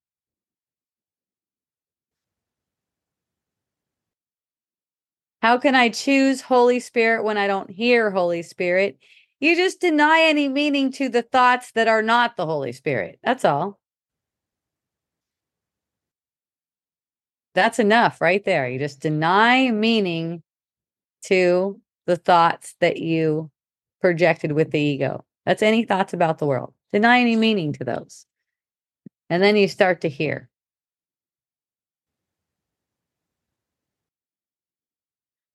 [5.41, 8.99] how can i choose holy spirit when i don't hear holy spirit
[9.41, 13.45] you just deny any meaning to the thoughts that are not the holy spirit that's
[13.45, 13.79] all
[17.55, 20.43] that's enough right there you just deny meaning
[21.23, 23.51] to the thoughts that you
[24.01, 25.25] projected with the ego.
[25.45, 26.75] That's any thoughts about the world.
[26.93, 28.27] Deny any meaning to those.
[29.31, 30.49] And then you start to hear.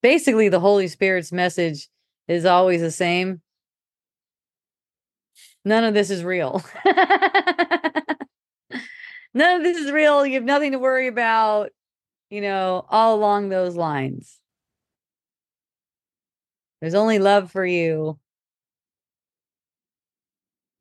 [0.02, 1.88] Basically, the Holy Spirit's message
[2.28, 3.42] is always the same.
[5.66, 6.62] None of this is real.
[9.34, 10.26] None of this is real.
[10.26, 11.72] You have nothing to worry about,
[12.30, 14.40] you know, all along those lines.
[16.82, 18.20] There's only love for you.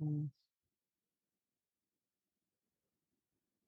[0.01, 0.31] Mm.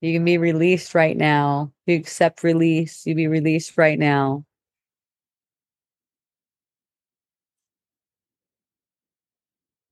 [0.00, 1.72] You can be released right now.
[1.86, 3.06] You accept release.
[3.06, 4.44] You be released right now.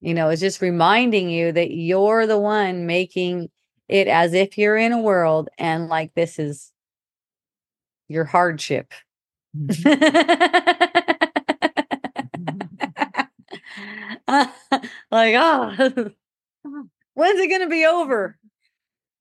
[0.03, 3.49] You know, it's just reminding you that you're the one making
[3.87, 6.73] it as if you're in a world and like this is
[8.09, 8.91] your hardship.
[9.57, 10.03] Mm-hmm.
[15.09, 16.11] like, oh,
[17.13, 18.37] when's it going to be over?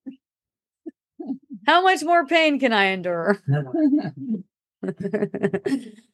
[1.68, 3.38] How much more pain can I endure?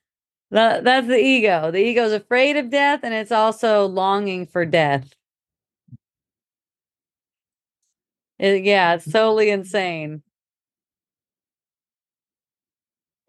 [0.50, 1.70] that, that's the ego.
[1.70, 5.14] The ego is afraid of death and it's also longing for death.
[8.38, 10.22] It, yeah, it's totally insane.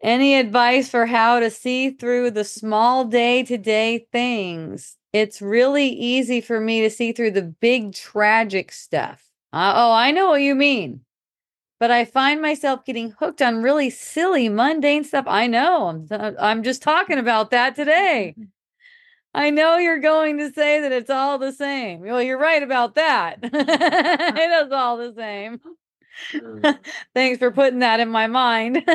[0.02, 4.96] Any advice for how to see through the small day to day things?
[5.12, 9.28] It's really easy for me to see through the big tragic stuff.
[9.52, 11.00] Uh, oh, I know what you mean.
[11.80, 15.24] But I find myself getting hooked on really silly, mundane stuff.
[15.26, 15.86] I know.
[15.88, 18.36] I'm, uh, I'm just talking about that today.
[19.32, 22.00] I know you're going to say that it's all the same.
[22.00, 23.38] Well, you're right about that.
[23.42, 25.60] it is all the same.
[27.14, 28.84] Thanks for putting that in my mind.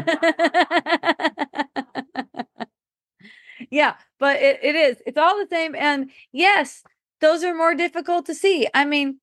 [3.72, 4.98] yeah, but it, it is.
[5.08, 5.74] It's all the same.
[5.74, 6.84] And yes,
[7.20, 8.68] those are more difficult to see.
[8.76, 9.20] I mean,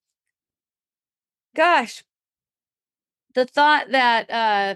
[1.55, 2.03] gosh,
[3.35, 4.75] the thought that uh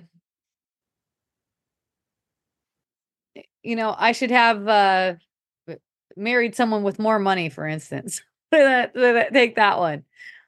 [3.62, 5.14] you know, I should have uh
[6.16, 8.22] married someone with more money, for instance.
[8.52, 10.04] Take that one.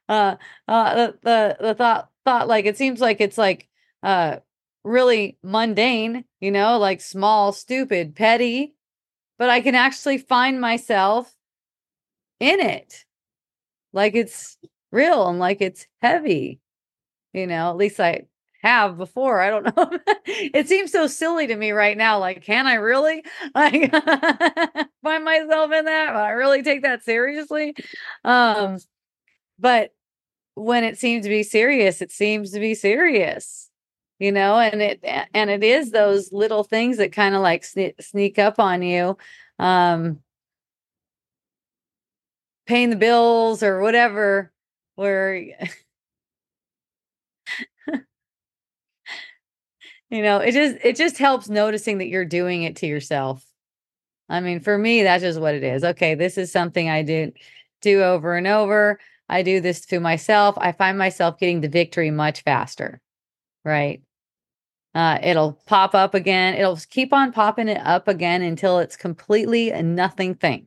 [0.09, 0.37] Uh,
[0.67, 3.69] uh, the, the the thought thought like it seems like it's like
[4.03, 4.37] uh
[4.85, 8.75] really mundane, you know, like small, stupid, petty,
[9.39, 11.35] but I can actually find myself
[12.41, 13.05] in it.
[13.93, 14.59] Like it's
[14.93, 16.61] real and like it's heavy.
[17.33, 18.27] You know, at least I
[18.63, 19.41] have before.
[19.41, 19.99] I don't know.
[20.27, 22.19] it seems so silly to me right now.
[22.19, 23.25] Like, can I really
[23.55, 23.91] like
[25.03, 26.17] find myself in that?
[26.17, 27.75] I really take that seriously?
[28.25, 28.79] Um,
[29.59, 29.93] but
[30.55, 33.71] when it seems to be serious, it seems to be serious,
[34.19, 35.01] you know, and it
[35.35, 39.17] and it is those little things that kind of like sne- sneak up on you.
[39.59, 40.21] Um
[42.67, 44.53] paying the bills or whatever
[44.97, 45.43] where
[50.11, 53.45] you know it just it just helps noticing that you're doing it to yourself.
[54.29, 55.85] I mean for me that's just what it is.
[55.85, 57.33] Okay this is something i do
[57.81, 58.99] do over and over.
[59.29, 60.57] I do this to myself.
[60.59, 63.01] I find myself getting the victory much faster
[63.65, 64.01] right?
[64.95, 66.55] Uh, it'll pop up again.
[66.55, 70.67] It'll keep on popping it up again until it's completely a nothing thing.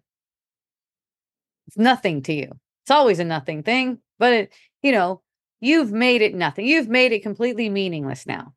[1.68, 2.52] It's nothing to you.
[2.84, 5.22] It's always a nothing thing but it you know
[5.60, 6.66] you've made it nothing.
[6.66, 8.54] You've made it completely meaningless now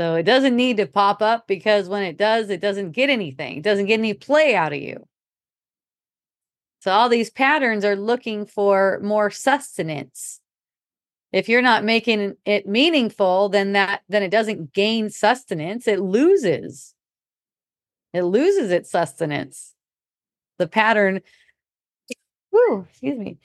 [0.00, 3.58] so it doesn't need to pop up because when it does, it doesn't get anything.
[3.58, 5.06] It doesn't get any play out of you.
[6.80, 10.40] So all these patterns are looking for more sustenance.
[11.34, 16.94] If you're not making it meaningful, then that then it doesn't gain sustenance, it loses.
[18.14, 19.74] It loses its sustenance.
[20.56, 21.20] The pattern
[22.52, 23.36] whew, excuse me.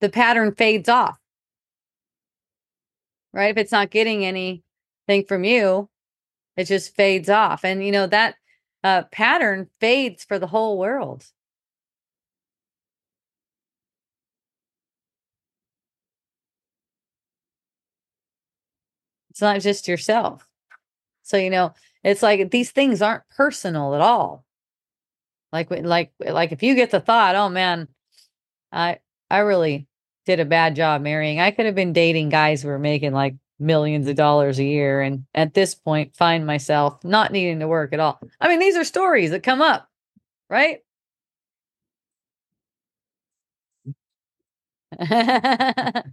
[0.00, 1.18] The pattern fades off
[3.32, 3.50] right?
[3.50, 5.88] If it's not getting anything from you,
[6.56, 7.64] it just fades off.
[7.64, 8.36] And, you know, that
[8.84, 11.24] uh, pattern fades for the whole world.
[19.30, 20.48] It's not just yourself.
[21.22, 24.44] So, you know, it's like these things aren't personal at all.
[25.52, 27.88] Like, like, like if you get the thought, oh man,
[28.72, 28.98] I,
[29.30, 29.87] I really
[30.28, 31.40] did a bad job marrying.
[31.40, 35.00] I could have been dating guys who were making like millions of dollars a year
[35.00, 38.20] and at this point find myself not needing to work at all.
[38.38, 39.88] I mean, these are stories that come up,
[40.50, 40.80] right?
[45.00, 46.04] this,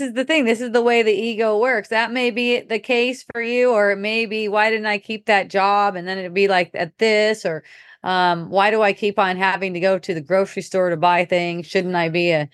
[0.00, 0.46] is the thing.
[0.46, 1.90] This is the way the ego works.
[1.90, 5.26] That may be the case for you, or it may be, why didn't I keep
[5.26, 5.96] that job?
[5.96, 7.62] And then it'd be like at this, or
[8.04, 11.24] um, why do I keep on having to go to the grocery store to buy
[11.24, 11.66] things?
[11.66, 12.50] Shouldn't I be a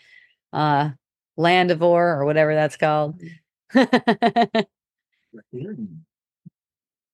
[0.53, 0.91] uh,
[1.37, 3.21] landivore or whatever that's called?
[3.75, 4.65] I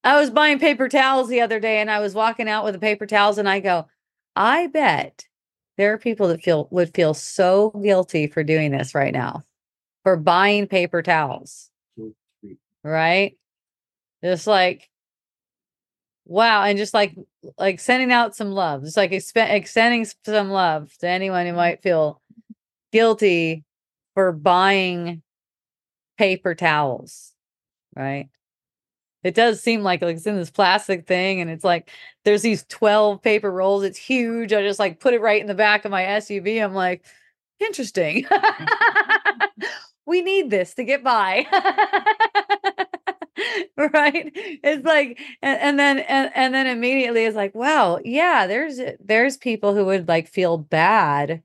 [0.05, 3.07] was buying paper towels the other day and I was walking out with the paper
[3.07, 3.87] towels and I go,
[4.37, 5.25] I bet
[5.79, 9.45] there are people that feel would feel so guilty for doing this right now,
[10.05, 11.71] for buying paper towels.
[12.85, 13.37] Right?
[14.23, 14.91] Just like
[16.27, 17.15] wow, and just like
[17.57, 21.57] like sending out some love, just like exp- extending some love to anyone who mm-hmm.
[21.57, 22.21] might feel
[22.93, 23.65] guilty
[24.15, 25.23] for buying
[26.19, 27.33] paper towels,
[27.95, 28.29] right?
[29.23, 31.91] It does seem like, like it's in this plastic thing, and it's like
[32.25, 33.83] there's these 12 paper rolls.
[33.85, 34.53] It's huge.
[34.53, 36.63] I just like put it right in the back of my SUV.
[36.63, 37.05] I'm like,
[37.61, 38.27] interesting.
[39.59, 39.67] Mm-hmm.
[40.07, 41.47] we need this to get by.
[43.77, 44.33] right?
[44.35, 49.37] It's like and, and then and, and then immediately it's like wow yeah there's there's
[49.37, 51.43] people who would like feel bad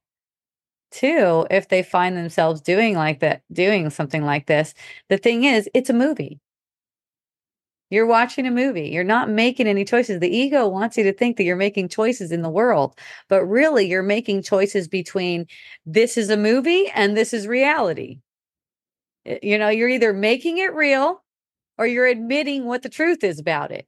[0.91, 4.73] too if they find themselves doing like that doing something like this.
[5.09, 6.39] The thing is it's a movie.
[7.89, 8.89] You're watching a movie.
[8.89, 10.19] You're not making any choices.
[10.21, 12.97] The ego wants you to think that you're making choices in the world
[13.29, 15.45] but really you're making choices between
[15.85, 18.19] this is a movie and this is reality.
[19.25, 21.20] You know you're either making it real
[21.81, 23.87] or you're admitting what the truth is about it.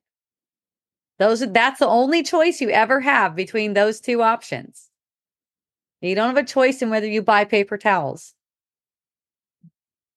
[1.20, 4.90] Those that's the only choice you ever have between those two options.
[6.02, 8.34] You don't have a choice in whether you buy paper towels.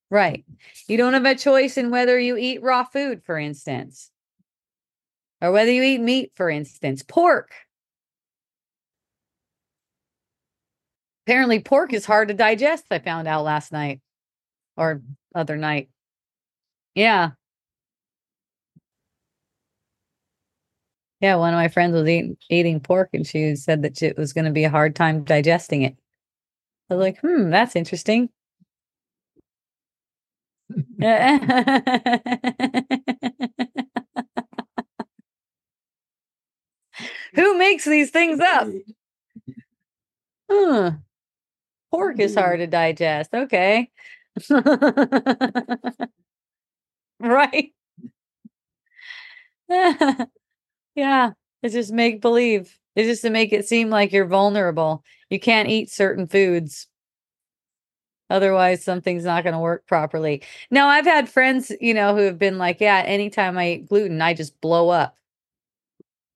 [0.08, 0.46] Right.
[0.88, 4.10] You don't have a choice in whether you eat raw food, for instance,
[5.42, 7.52] or whether you eat meat, for instance, pork.
[11.26, 14.00] Apparently, pork is hard to digest, I found out last night
[14.78, 15.02] or
[15.34, 15.90] other night.
[16.94, 17.32] Yeah.
[21.20, 24.32] Yeah, one of my friends was eating eating pork, and she said that it was
[24.32, 25.96] going to be a hard time digesting it.
[26.90, 28.30] I was like, "Hmm, that's interesting."
[37.34, 38.68] Who makes these things up?
[40.50, 40.92] Huh.
[41.90, 43.32] Pork is hard to digest.
[43.34, 43.90] Okay.
[47.20, 47.72] right.
[50.96, 51.32] Yeah,
[51.62, 52.76] it's just make believe.
[52.96, 55.04] It's just to make it seem like you're vulnerable.
[55.30, 56.88] You can't eat certain foods.
[58.30, 60.42] Otherwise, something's not going to work properly.
[60.70, 64.20] Now, I've had friends, you know, who have been like, yeah, anytime I eat gluten,
[64.20, 65.16] I just blow up.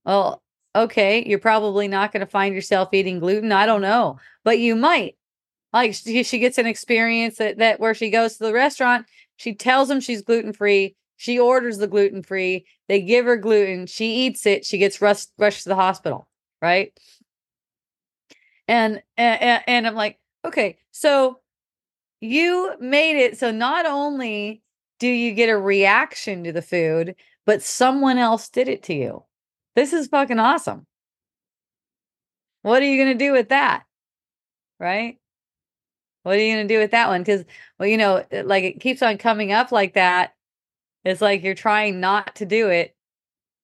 [0.04, 0.42] Well,
[0.76, 3.50] okay, you're probably not going to find yourself eating gluten.
[3.50, 5.16] I don't know, but you might.
[5.72, 9.06] Like she, gets an experience that, that where she goes to the restaurant,
[9.36, 10.96] she tells them she's gluten free.
[11.20, 12.64] She orders the gluten free.
[12.88, 13.84] They give her gluten.
[13.84, 14.64] She eats it.
[14.64, 16.26] She gets rushed rushed to the hospital.
[16.62, 16.98] Right.
[18.66, 21.40] And, and and I'm like, okay, so
[22.22, 24.62] you made it so not only
[24.98, 27.14] do you get a reaction to the food,
[27.44, 29.24] but someone else did it to you.
[29.76, 30.86] This is fucking awesome.
[32.62, 33.82] What are you going to do with that?
[34.78, 35.18] Right?
[36.22, 37.20] What are you going to do with that one?
[37.20, 37.44] Because,
[37.78, 40.32] well, you know, like it keeps on coming up like that.
[41.04, 42.94] It's like you're trying not to do it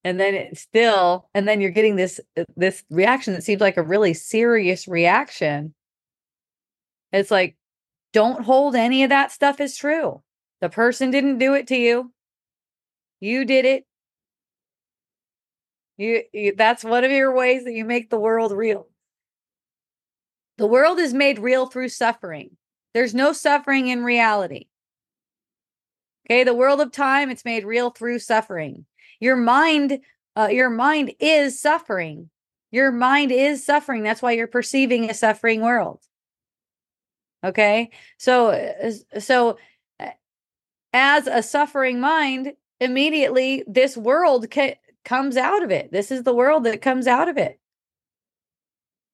[0.06, 3.76] and then it's still and then you're getting this uh, this reaction that seems like
[3.76, 5.74] a really serious reaction.
[7.12, 7.56] It's like
[8.12, 10.22] don't hold any of that stuff as true.
[10.60, 12.12] The person didn't do it to you.
[13.18, 13.84] You did it.
[15.98, 18.86] You, you that's one of your ways that you make the world real.
[20.56, 22.56] The world is made real through suffering.
[22.94, 24.68] There's no suffering in reality.
[26.26, 28.84] Okay, the world of time, it's made real through suffering.
[29.20, 30.00] Your mind,
[30.34, 32.30] uh, your mind is suffering.
[32.72, 34.02] Your mind is suffering.
[34.02, 36.00] That's why you're perceiving a suffering world.
[37.44, 39.58] Okay, so uh, so
[40.92, 45.92] as a suffering mind, immediately this world ca- comes out of it.
[45.92, 47.60] This is the world that comes out of it.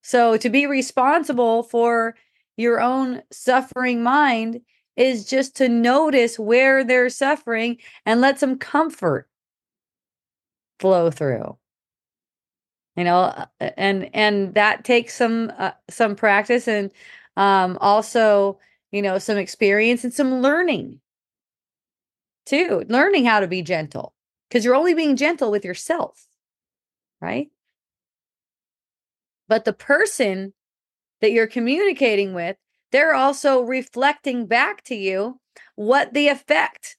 [0.02, 2.16] So to be responsible for
[2.56, 4.62] your own suffering mind
[4.96, 9.28] is just to notice where they're suffering and let some comfort
[10.78, 11.56] flow through.
[12.96, 13.46] You know uh,
[13.78, 16.90] and and that takes some uh, some practice and
[17.38, 18.58] um also
[18.90, 21.00] you know some experience and some learning
[22.44, 24.12] too learning how to be gentle
[24.48, 26.26] because you're only being gentle with yourself
[27.22, 27.48] right?
[29.48, 30.52] But the person
[31.20, 32.56] that you're communicating with
[32.92, 35.40] they're also reflecting back to you
[35.74, 36.96] what the effect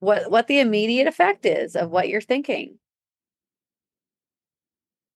[0.00, 2.78] what what the immediate effect is of what you're thinking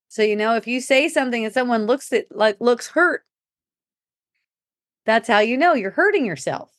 [0.09, 3.25] So you know, if you say something and someone looks at like looks hurt,
[5.07, 6.73] that's how you know you're hurting yourself.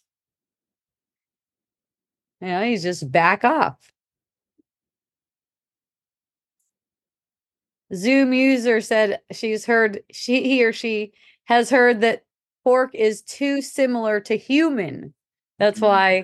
[2.42, 3.92] You know, you just back off.
[7.94, 11.12] Zoom user said she's heard she he or she
[11.52, 12.24] has heard that
[12.64, 15.14] pork is too similar to human.
[15.60, 15.86] That's mm-hmm.
[15.86, 16.24] why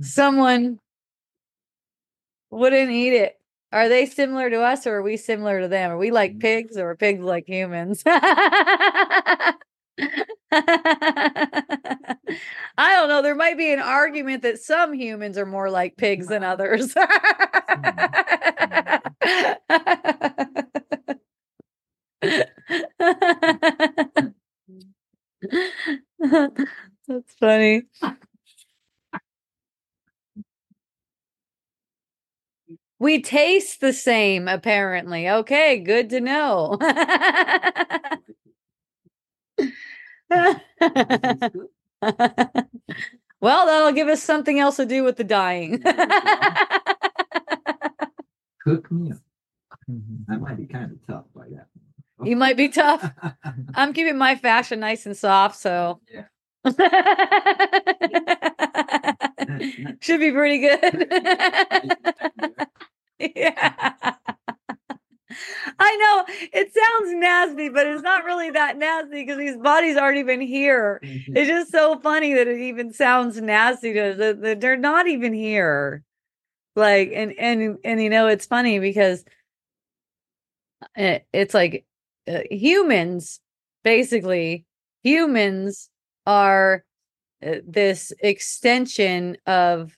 [0.00, 0.78] someone
[2.50, 3.38] wouldn't eat it.
[3.70, 5.90] Are they similar to us or are we similar to them?
[5.90, 6.40] Are we like mm-hmm.
[6.40, 8.02] pigs or are pigs like humans?
[8.06, 9.52] I
[12.78, 13.20] don't know.
[13.20, 16.94] There might be an argument that some humans are more like pigs than others.
[19.22, 19.59] Mm-hmm.
[27.40, 27.82] Funny.
[32.98, 35.28] We taste the same, apparently.
[35.28, 36.76] Okay, good to know.
[40.30, 40.60] well,
[43.66, 45.82] that'll give us something else to do with the dying.
[48.62, 49.18] Cook me up.
[49.90, 50.32] Mm-hmm.
[50.32, 51.66] I might be kind of tough by that.
[52.22, 53.10] you might be tough.
[53.74, 56.24] I'm keeping my fashion nice and soft, so Yeah.
[60.00, 61.08] should be pretty good.
[63.36, 64.14] yeah.
[65.78, 70.18] I know it sounds nasty, but it's not really that nasty because these bodies aren't
[70.18, 70.98] even here.
[71.02, 74.18] It's just so funny that it even sounds nasty to us.
[74.18, 76.02] that- that They're not even here.
[76.76, 79.24] Like, and and and you know, it's funny because
[80.96, 81.84] it, it's like
[82.28, 83.40] uh, humans,
[83.84, 84.64] basically,
[85.02, 85.89] humans
[86.26, 86.84] are
[87.44, 89.96] uh, this extension of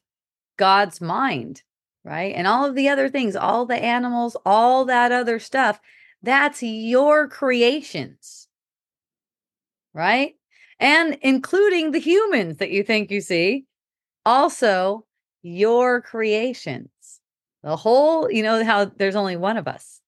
[0.57, 1.63] God's mind,
[2.05, 2.35] right?
[2.35, 5.81] And all of the other things, all the animals, all that other stuff,
[6.23, 8.47] that's your creations,
[9.93, 10.35] right?
[10.79, 13.65] And including the humans that you think you see,
[14.25, 15.05] also
[15.43, 16.89] your creations.
[17.63, 20.01] The whole, you know, how there's only one of us,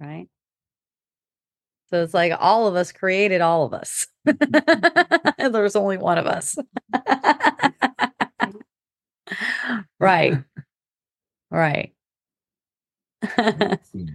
[0.00, 0.26] right?
[1.90, 4.06] So it's like all of us created all of us.
[5.38, 6.56] and there's only one of us.
[10.00, 10.44] right.
[11.50, 11.94] Right.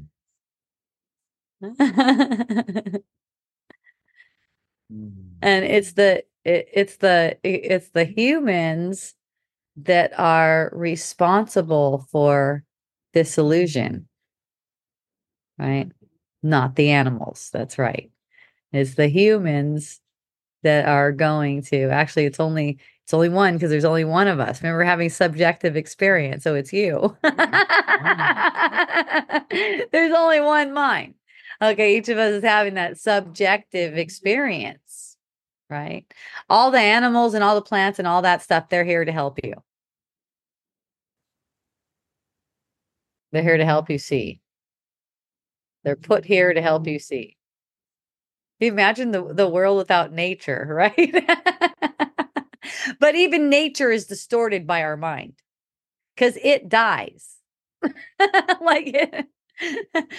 [4.89, 5.09] Hmm.
[5.41, 9.15] and it's the it, it's the it- it's the humans
[9.78, 12.63] that are responsible for
[13.13, 14.07] this illusion
[15.57, 15.91] right
[16.44, 18.12] not the animals that's right.
[18.72, 20.00] It's the humans
[20.64, 24.39] that are going to actually it's only it's only one because there's only one of
[24.39, 24.62] us.
[24.62, 27.16] Remember having subjective experience so it's you.
[27.24, 27.50] Mm-hmm.
[29.91, 31.16] There's only one mind.
[31.62, 35.18] Okay each of us is having that subjective experience
[35.70, 36.06] right?
[36.50, 39.39] All the animals and all the plants and all that stuff they're here to help
[39.44, 39.56] you.
[43.32, 44.43] They're here to help you see
[45.84, 47.02] they're put here to help you mm.
[47.02, 47.38] see.
[48.60, 51.30] You imagine the, the world without nature right?
[53.00, 55.34] But even nature is distorted by our mind
[56.16, 57.36] because it dies.
[58.62, 59.28] Like it,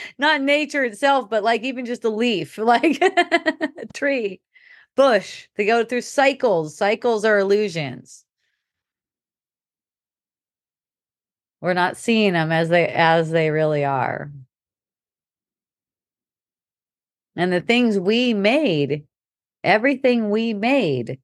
[0.19, 4.41] not nature itself but like even just a leaf like a tree
[4.97, 8.25] bush they go through cycles cycles are illusions.
[11.63, 14.31] We're not seeing them as they as they really are
[17.37, 19.05] and the things we made
[19.63, 21.19] everything we made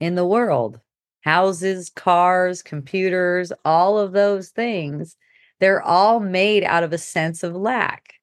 [0.00, 0.80] in the world
[1.22, 5.16] houses cars computers all of those things
[5.60, 8.14] they're all made out of a sense of lack.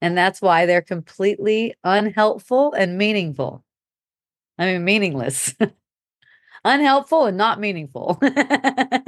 [0.00, 3.64] And that's why they're completely unhelpful and meaningful.
[4.58, 5.54] I mean meaningless.
[6.64, 8.18] Unhelpful and not meaningful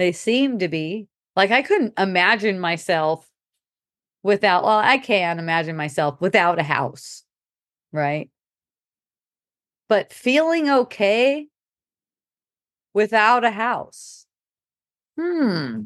[0.00, 1.08] they seem to be.
[1.36, 3.26] Like i couldn't imagine myself
[4.22, 7.24] without well i can imagine myself without a house
[7.92, 8.30] right?
[9.88, 11.48] But feeling okay
[12.94, 14.26] without a house.
[15.18, 15.80] Hmm.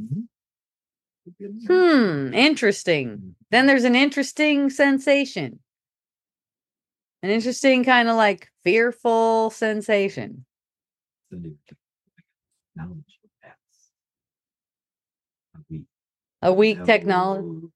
[1.66, 3.34] Hmm interesting.
[3.50, 5.60] Then there's an interesting sensation.
[7.22, 10.44] An interesting kind of like fearful sensation.
[12.76, 13.56] Knowledge pass.
[15.54, 15.84] A week.
[16.44, 17.68] A weak technology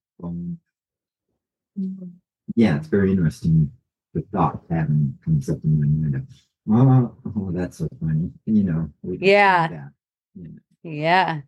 [2.55, 3.71] Yeah, it's very interesting.
[4.15, 6.23] The thought pattern comes up in my mind of
[6.71, 8.31] Oh, oh, that's so funny.
[8.45, 8.91] You know.
[9.03, 9.69] we can Yeah.
[9.69, 9.91] that,
[10.35, 10.59] you know.
[10.83, 11.41] Yeah.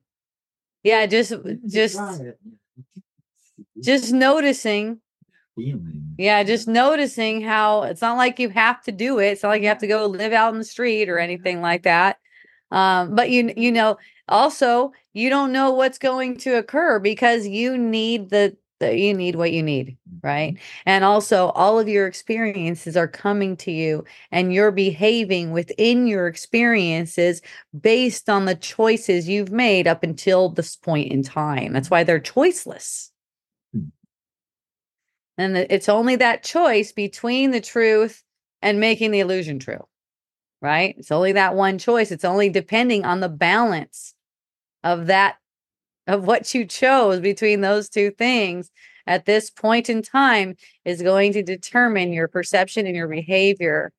[0.82, 1.32] Yeah, just
[1.66, 2.00] just
[3.82, 5.00] just noticing.
[5.56, 6.14] feeling.
[6.16, 9.32] Yeah, just noticing how it's not like you have to do it.
[9.32, 11.82] It's not like you have to go live out in the street or anything like
[11.82, 12.16] that.
[12.70, 13.98] Um, but you you know,
[14.28, 19.34] also you don't know what's going to occur because you need the, the you need
[19.34, 20.56] what you need, right?
[20.86, 26.28] And also all of your experiences are coming to you and you're behaving within your
[26.28, 27.42] experiences
[27.78, 31.72] based on the choices you've made up until this point in time.
[31.72, 33.10] That's why they're choiceless.
[33.74, 33.88] Hmm.
[35.36, 38.22] And it's only that choice between the truth
[38.62, 39.86] and making the illusion true,
[40.60, 40.94] right?
[40.98, 42.10] It's only that one choice.
[42.10, 44.14] It's only depending on the balance
[44.84, 45.36] of that,
[46.06, 48.70] of what you chose between those two things
[49.06, 53.92] at this point in time is going to determine your perception and your behavior.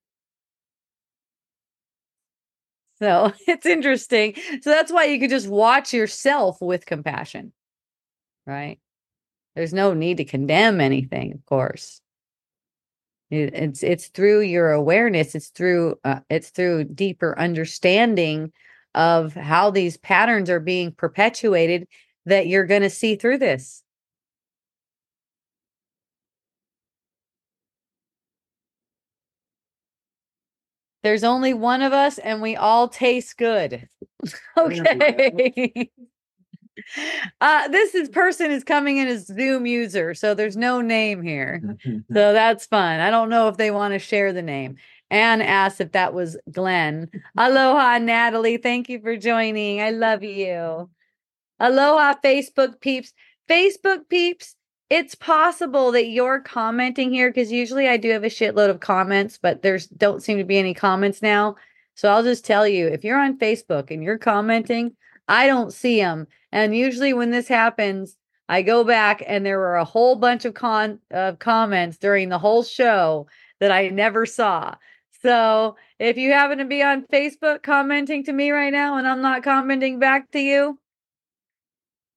[2.99, 4.35] So it's interesting.
[4.61, 7.51] So that's why you could just watch yourself with compassion,
[8.45, 8.79] right?
[9.55, 12.01] There's no need to condemn anything, of course.
[13.31, 15.35] It- It's it's through your awareness.
[15.35, 18.51] It's through uh, it's through deeper understanding
[18.93, 21.87] of how these patterns are being perpetuated
[22.25, 23.83] that you're going to see through this.
[31.03, 33.87] There's only one of us, and we all taste good.
[34.57, 35.89] okay.
[37.41, 41.61] uh, this is person is coming in as Zoom user, so there's no name here.
[42.13, 42.99] So that's fun.
[42.99, 44.77] I don't know if they want to share the name.
[45.09, 47.09] Anne asked if that was Glenn.
[47.37, 48.57] Aloha, Natalie.
[48.57, 49.81] Thank you for joining.
[49.81, 50.89] I love you.
[51.59, 53.13] Aloha, Facebook peeps.
[53.49, 54.55] Facebook peeps,
[54.89, 59.39] it's possible that you're commenting here because usually I do have a shitload of comments,
[59.41, 61.55] but there's don't seem to be any comments now.
[61.95, 64.95] So I'll just tell you if you're on Facebook and you're commenting,
[65.31, 66.27] I don't see them.
[66.51, 68.17] And usually when this happens,
[68.49, 72.37] I go back and there were a whole bunch of con of comments during the
[72.37, 73.27] whole show
[73.61, 74.75] that I never saw.
[75.21, 79.21] So if you happen to be on Facebook commenting to me right now and I'm
[79.21, 80.77] not commenting back to you,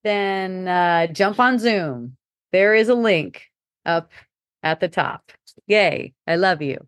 [0.03, 2.17] then uh, jump on Zoom.
[2.51, 3.43] There is a link
[3.87, 4.11] up
[4.65, 5.31] at the top.
[5.69, 6.15] Yay.
[6.27, 6.85] I love you.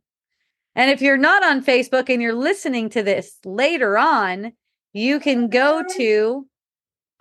[0.74, 4.53] And if you're not on Facebook and you're listening to this later on,
[4.97, 6.47] you can go to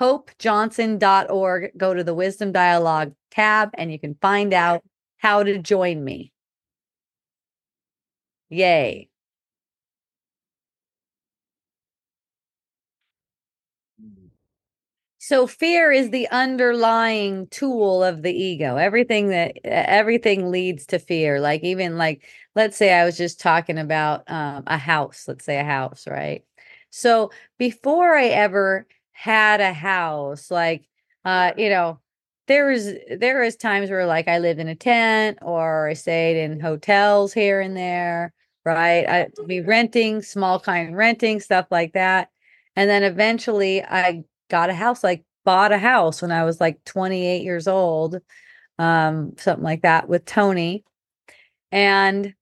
[0.01, 4.83] hopejohnson.org, go to the Wisdom Dialogue tab, and you can find out
[5.17, 6.31] how to join me.
[8.49, 9.09] Yay.
[15.17, 18.77] So fear is the underlying tool of the ego.
[18.77, 21.39] Everything that everything leads to fear.
[21.39, 22.23] Like even like
[22.55, 25.25] let's say I was just talking about um, a house.
[25.27, 26.43] Let's say a house, right?
[26.95, 30.85] So before I ever had a house, like
[31.25, 31.99] uh, you know,
[32.47, 36.41] there was there was times where like I lived in a tent or I stayed
[36.41, 38.33] in hotels here and there,
[38.63, 39.07] right?
[39.09, 42.29] I'd be renting, small kind renting, stuff like that.
[42.77, 46.81] And then eventually I got a house, like bought a house when I was like
[46.85, 48.19] 28 years old,
[48.79, 50.85] um, something like that with Tony.
[51.71, 52.33] And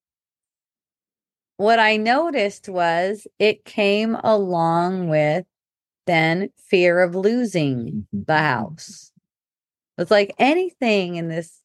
[1.58, 5.46] what I noticed was it came along with
[6.06, 9.12] then fear of losing the house.
[9.98, 11.62] It's like anything in this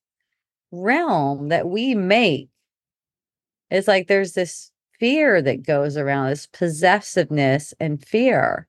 [0.71, 2.49] realm that we make,
[3.71, 8.67] it's like there's this fear that goes around, this possessiveness and fear.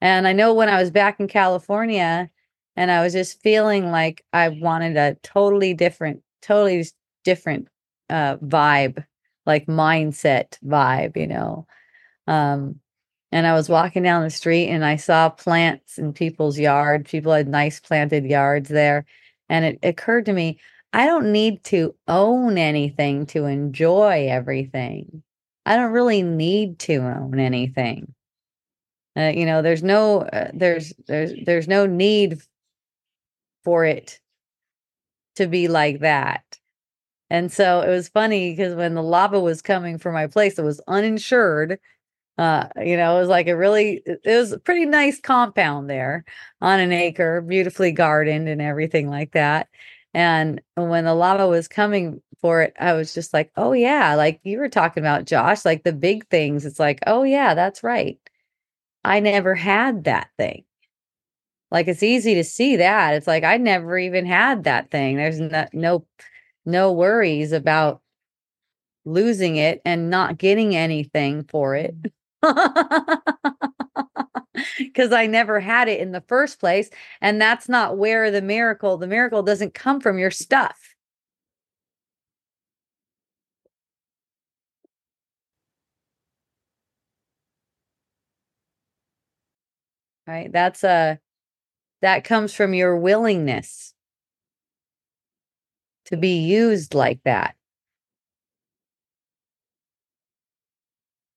[0.00, 2.30] And I know when I was back in California
[2.76, 6.86] and I was just feeling like I wanted a totally different, totally
[7.24, 7.68] different
[8.10, 9.04] uh vibe,
[9.46, 11.66] like mindset vibe, you know.
[12.26, 12.80] Um
[13.32, 17.06] and I was walking down the street and I saw plants in people's yard.
[17.06, 19.04] People had nice planted yards there.
[19.48, 20.58] And it occurred to me,
[20.92, 25.22] I don't need to own anything to enjoy everything.
[25.66, 28.14] I don't really need to own anything.
[29.16, 32.38] Uh, you know, there's no uh, there's there's there's no need
[33.64, 34.20] for it
[35.34, 36.45] to be like that.
[37.30, 40.64] And so it was funny because when the lava was coming for my place, it
[40.64, 41.78] was uninsured.
[42.38, 46.24] Uh, you know, it was like a really it was a pretty nice compound there
[46.60, 49.68] on an acre, beautifully gardened and everything like that.
[50.14, 54.40] And when the lava was coming for it, I was just like, oh yeah, like
[54.44, 56.66] you were talking about Josh, like the big things.
[56.66, 58.18] It's like, oh yeah, that's right.
[59.04, 60.64] I never had that thing.
[61.70, 63.14] Like it's easy to see that.
[63.14, 65.16] It's like I never even had that thing.
[65.16, 66.06] There's no no
[66.66, 68.00] no worries about
[69.04, 71.94] losing it and not getting anything for it.
[72.44, 73.20] Mm.
[74.78, 76.90] Because I never had it in the first place.
[77.20, 80.76] And that's not where the miracle, the miracle doesn't come from your stuff.
[90.26, 90.50] Right.
[90.52, 91.18] That's a,
[92.02, 93.94] that comes from your willingness
[96.06, 97.54] to be used like that.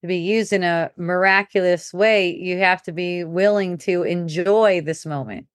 [0.01, 5.05] To be used in a miraculous way, you have to be willing to enjoy this
[5.05, 5.47] moment.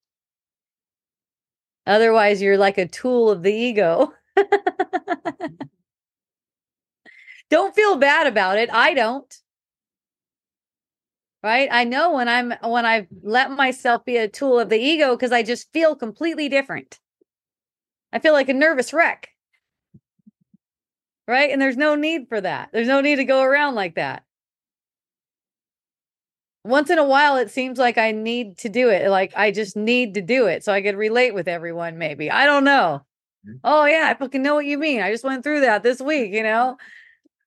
[1.87, 4.13] Otherwise, you're like a tool of the ego.
[7.51, 8.69] don't feel bad about it.
[8.73, 9.35] I don't.
[11.43, 11.69] Right?
[11.71, 15.31] I know when I'm when I've let myself be a tool of the ego because
[15.31, 16.99] I just feel completely different.
[18.15, 19.31] I feel like a nervous wreck.
[21.29, 21.51] Right?
[21.51, 22.71] And there's no need for that.
[22.73, 24.25] There's no need to go around like that.
[26.65, 29.11] Once in a while, it seems like I need to do it.
[29.11, 32.31] Like I just need to do it so I could relate with everyone, maybe.
[32.31, 33.03] I don't know.
[33.47, 33.61] Mhm.
[33.65, 35.03] Oh, yeah, I fucking know what you mean.
[35.03, 36.79] I just went through that this week, you know?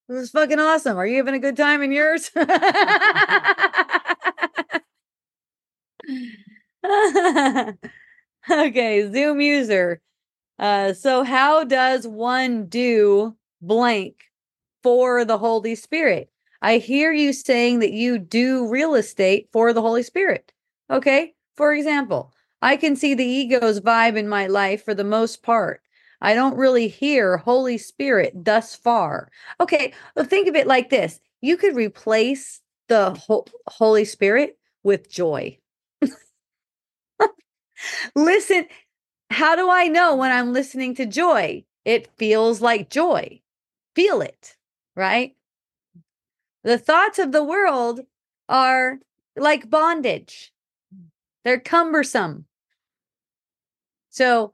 [0.09, 0.97] It was fucking awesome.
[0.97, 2.32] Are you having a good time in yours?
[8.51, 10.01] okay, Zoom user.
[10.60, 14.16] Uh, so how does one do blank
[14.84, 16.30] for the Holy Spirit?
[16.62, 20.51] I hear you saying that you do real estate for the Holy Spirit.
[20.89, 21.34] Okay.
[21.55, 25.82] For example, I can see the ego's vibe in my life for the most part.
[26.22, 29.30] I don't really hear Holy Spirit thus far.
[29.60, 29.93] Okay.
[30.16, 35.58] Well, think of it like this you could replace the Ho- Holy Spirit with joy.
[38.16, 38.66] Listen,
[39.30, 41.63] how do I know when I'm listening to joy?
[41.86, 43.41] It feels like joy.
[43.95, 44.57] Feel it,
[44.95, 45.36] right?
[46.63, 48.01] The thoughts of the world
[48.49, 48.99] are
[49.36, 50.51] like bondage,
[51.43, 52.45] they're cumbersome.
[54.09, 54.53] So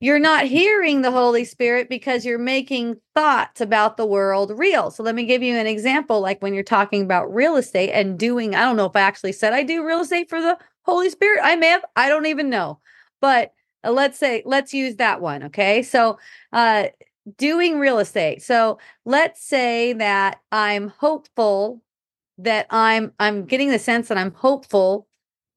[0.00, 4.90] you're not hearing the Holy Spirit because you're making thoughts about the world real.
[4.90, 8.18] So let me give you an example like when you're talking about real estate and
[8.18, 11.10] doing, I don't know if I actually said I do real estate for the Holy
[11.10, 11.40] Spirit.
[11.42, 12.80] I may have, I don't even know.
[13.20, 13.52] But
[13.84, 15.44] uh, let's say, let's use that one.
[15.44, 15.82] Okay.
[15.82, 16.18] So,
[16.52, 16.84] uh,
[17.38, 18.42] doing real estate.
[18.42, 21.82] So let's say that I'm hopeful
[22.38, 25.06] that I'm I'm getting the sense that I'm hopeful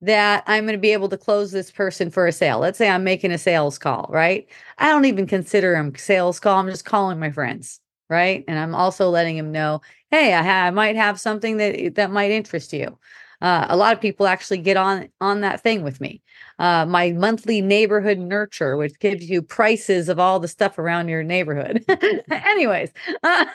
[0.02, 2.60] that I'm going to be able to close this person for a sale.
[2.60, 4.48] Let's say I'm making a sales call, right?
[4.78, 6.60] I don't even consider them sales call.
[6.60, 8.44] I'm just calling my friends, right?
[8.48, 12.12] And I'm also letting them know, hey, I, ha- I might have something that that
[12.12, 12.98] might interest you.
[13.42, 16.22] Uh, a lot of people actually get on on that thing with me.
[16.60, 21.24] Uh, my monthly neighborhood nurture, which gives you prices of all the stuff around your
[21.24, 21.86] neighborhood.
[22.32, 22.92] Anyways,
[23.24, 23.46] uh,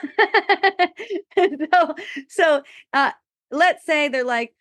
[1.37, 1.95] so
[2.29, 2.63] so
[2.93, 3.11] uh,
[3.51, 4.53] let's say they're like,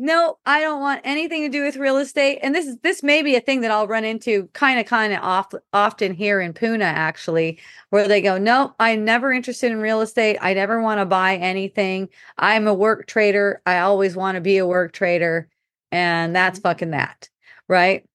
[0.00, 2.38] no, I don't want anything to do with real estate.
[2.42, 5.12] And this is this may be a thing that I'll run into kind of kind
[5.12, 7.58] of off often here in Puna, actually,
[7.90, 10.38] where they go, No, I'm never interested in real estate.
[10.40, 12.08] I never want to buy anything.
[12.38, 13.60] I'm a work trader.
[13.66, 15.48] I always want to be a work trader.
[15.92, 16.68] And that's mm-hmm.
[16.68, 17.28] fucking that.
[17.68, 18.08] Right.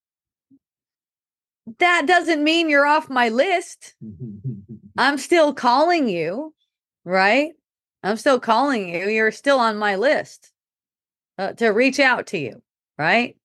[1.77, 3.93] That doesn't mean you're off my list.
[4.97, 6.55] I'm still calling you,
[7.03, 7.51] right?
[8.01, 9.07] I'm still calling you.
[9.07, 10.51] You're still on my list
[11.37, 12.61] uh, to reach out to you,
[12.97, 13.35] right?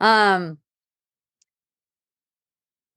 [0.00, 0.58] Um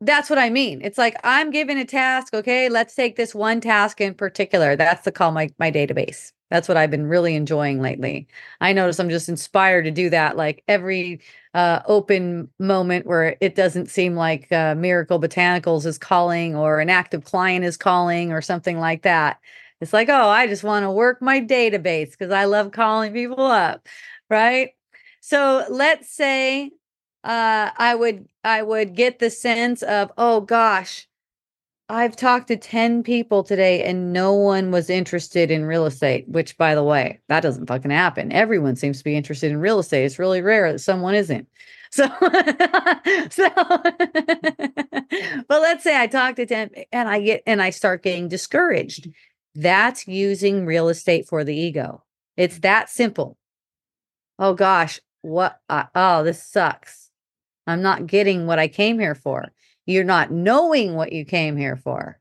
[0.02, 0.82] that's what I mean.
[0.82, 2.70] It's like I'm given a task, okay?
[2.70, 4.76] Let's take this one task in particular.
[4.76, 6.32] That's the call my my database.
[6.50, 8.28] That's what I've been really enjoying lately.
[8.62, 11.22] I notice I'm just inspired to do that like every
[11.54, 16.90] uh, open moment where it doesn't seem like uh, Miracle Botanicals is calling or an
[16.90, 19.40] active client is calling or something like that.
[19.82, 23.42] It's like, oh, I just want to work my database because I love calling people
[23.42, 23.88] up,
[24.30, 24.72] right?
[25.22, 26.72] So let's say
[27.24, 31.08] uh, I would I would get the sense of, oh gosh,
[31.90, 36.56] I've talked to 10 people today and no one was interested in real estate, which
[36.56, 38.32] by the way, that doesn't fucking happen.
[38.32, 40.06] Everyone seems to be interested in real estate.
[40.06, 41.48] It's really rare that someone isn't.
[41.92, 42.06] So,
[43.32, 43.50] so
[45.48, 49.10] but let's say I talk to 10 and I get and I start getting discouraged.
[49.56, 52.04] That's using real estate for the ego.
[52.38, 53.39] It's that simple.
[54.40, 57.12] Oh gosh, what oh, this sucks.
[57.68, 59.46] I'm not getting what I came here for.
[59.86, 62.20] You're not knowing what you came here for.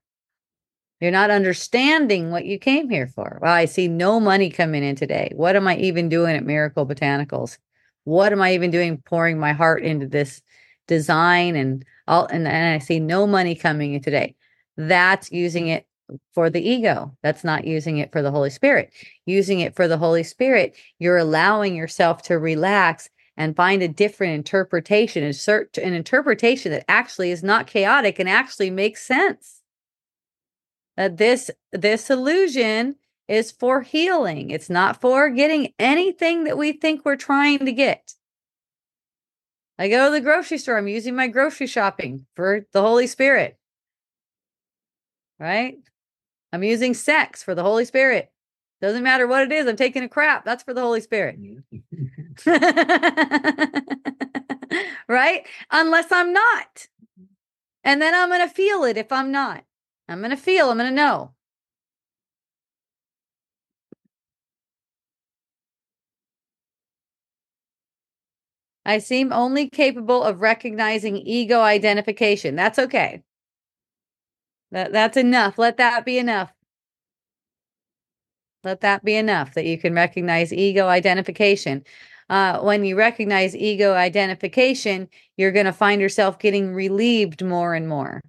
[1.01, 3.39] You're not understanding what you came here for.
[3.41, 5.31] Well, I see no money coming in today.
[5.37, 7.57] What am I even doing at Miracle Botanicals?
[8.03, 10.43] What am I even doing pouring my heart into this
[10.89, 14.35] design and all and, and I see no money coming in today.
[14.77, 15.87] That's using it
[16.35, 17.17] for the ego.
[17.23, 18.93] That's not using it for the Holy Spirit.
[19.27, 24.35] Using it for the Holy Spirit, you're allowing yourself to relax and find a different
[24.35, 29.63] interpretation, insert an interpretation that actually is not chaotic and actually makes sense.
[30.97, 32.97] That this this illusion
[33.29, 34.51] is for healing.
[34.51, 38.15] It's not for getting anything that we think we're trying to get.
[39.79, 43.57] I go to the grocery store, I'm using my grocery shopping for the Holy Spirit.
[45.39, 45.79] Right?
[46.53, 48.31] I'm using sex for the Holy Spirit.
[48.81, 50.45] Doesn't matter what it is, I'm taking a crap.
[50.45, 51.39] That's for the Holy Spirit.
[55.09, 55.47] right?
[55.71, 56.87] Unless I'm not.
[57.85, 59.65] And then I'm going to feel it if I'm not.
[60.09, 61.33] I'm going to feel, I'm going to know.
[68.87, 72.57] I seem only capable of recognizing ego identification.
[72.57, 73.23] That's okay.
[74.71, 75.59] That, that's enough.
[75.59, 76.53] Let that be enough.
[78.65, 81.85] Let that be enough that you can recognize ego identification.
[82.29, 87.89] Uh, when you recognize ego identification, you're going to find yourself getting relieved more and
[87.89, 88.21] more.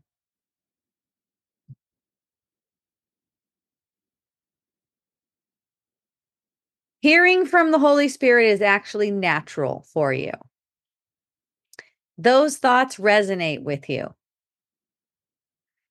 [7.01, 10.31] Hearing from the Holy Spirit is actually natural for you
[12.19, 14.13] those thoughts resonate with you.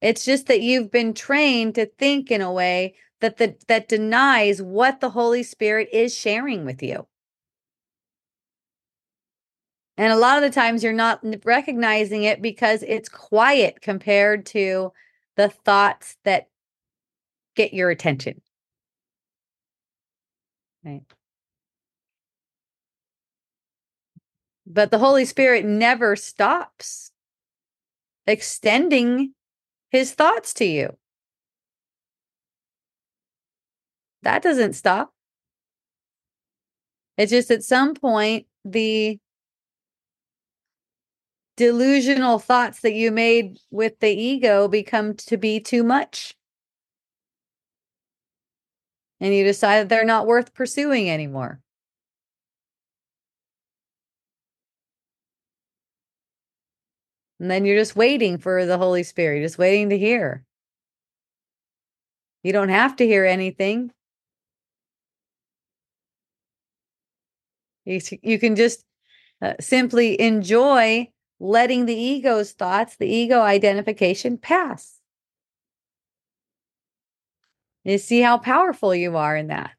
[0.00, 4.62] It's just that you've been trained to think in a way that the, that denies
[4.62, 7.06] what the Holy Spirit is sharing with you.
[9.96, 14.92] And a lot of the times you're not recognizing it because it's quiet compared to
[15.34, 16.48] the thoughts that
[17.56, 18.40] get your attention.
[20.84, 21.02] Right.
[24.64, 27.10] But the Holy Spirit never stops
[28.26, 29.34] extending
[29.90, 30.96] his thoughts to you.
[34.22, 35.12] That doesn't stop.
[37.16, 39.18] It's just at some point, the
[41.56, 46.36] delusional thoughts that you made with the ego become to be too much.
[49.20, 51.60] And you decide they're not worth pursuing anymore.
[57.40, 60.44] And then you're just waiting for the Holy Spirit, just waiting to hear.
[62.42, 63.92] You don't have to hear anything.
[67.84, 68.84] You, you can just
[69.40, 71.08] uh, simply enjoy
[71.40, 74.98] letting the ego's thoughts, the ego identification pass.
[77.84, 79.77] You see how powerful you are in that.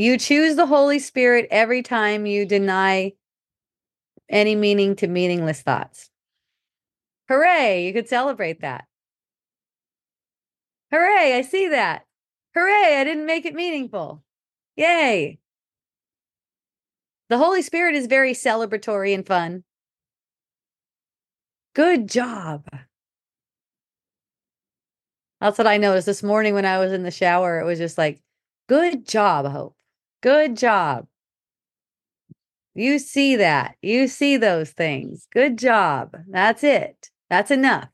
[0.00, 3.12] You choose the Holy Spirit every time you deny
[4.30, 6.08] any meaning to meaningless thoughts.
[7.28, 8.86] Hooray, you could celebrate that.
[10.90, 12.06] Hooray, I see that.
[12.54, 14.24] Hooray, I didn't make it meaningful.
[14.74, 15.38] Yay.
[17.28, 19.64] The Holy Spirit is very celebratory and fun.
[21.74, 22.64] Good job.
[25.42, 27.60] That's what I noticed this morning when I was in the shower.
[27.60, 28.22] It was just like,
[28.66, 29.76] good job, Hope.
[30.20, 31.06] Good job.
[32.74, 33.76] You see that.
[33.82, 35.26] You see those things.
[35.32, 36.16] Good job.
[36.28, 37.10] That's it.
[37.28, 37.88] That's enough.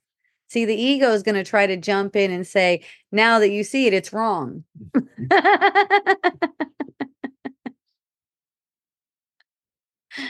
[0.48, 3.64] See, the ego is going to try to jump in and say, now that you
[3.64, 4.64] see it, it's wrong.
[4.92, 5.26] Mm-hmm.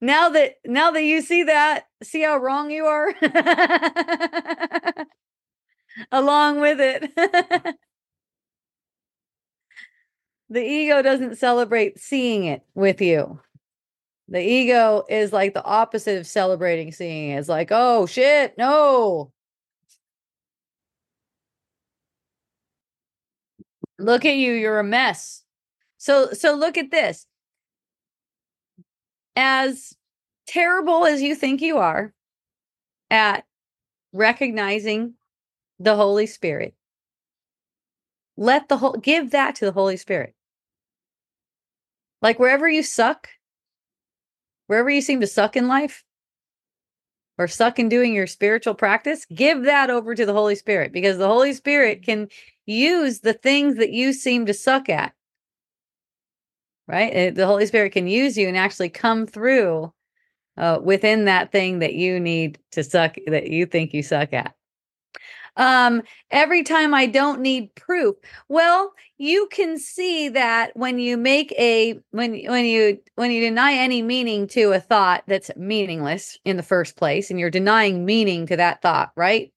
[0.00, 3.14] now that now that you see that, see how wrong you are?
[6.12, 7.76] Along with it.
[10.50, 13.40] the ego doesn't celebrate seeing it with you.
[14.28, 17.38] The ego is like the opposite of celebrating seeing it.
[17.38, 19.32] It's like, oh shit, no.
[23.98, 25.42] Look at you, you're a mess.
[25.98, 27.26] So so look at this.
[29.36, 29.94] As
[30.46, 32.12] terrible as you think you are
[33.10, 33.44] at
[34.12, 35.14] recognizing
[35.78, 36.74] the Holy Spirit,
[38.36, 40.34] let the whole give that to the Holy Spirit.
[42.20, 43.28] Like wherever you suck,
[44.66, 46.04] wherever you seem to suck in life
[47.38, 51.18] or suck in doing your spiritual practice, give that over to the Holy Spirit because
[51.18, 52.28] the Holy Spirit can
[52.66, 55.12] use the things that you seem to suck at.
[56.86, 57.10] Right?
[57.14, 59.92] Eh, the Holy Spirit can use you and actually come through
[60.56, 64.54] uh, within that thing that you need to suck, that you think you suck at.
[65.58, 68.14] Um, every time I don't need proof.
[68.48, 73.72] Well, you can see that when you make a when when you when you deny
[73.74, 78.46] any meaning to a thought that's meaningless in the first place, and you're denying meaning
[78.46, 79.52] to that thought, right?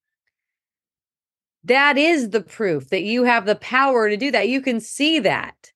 [1.63, 4.49] That is the proof that you have the power to do that.
[4.49, 5.71] You can see that.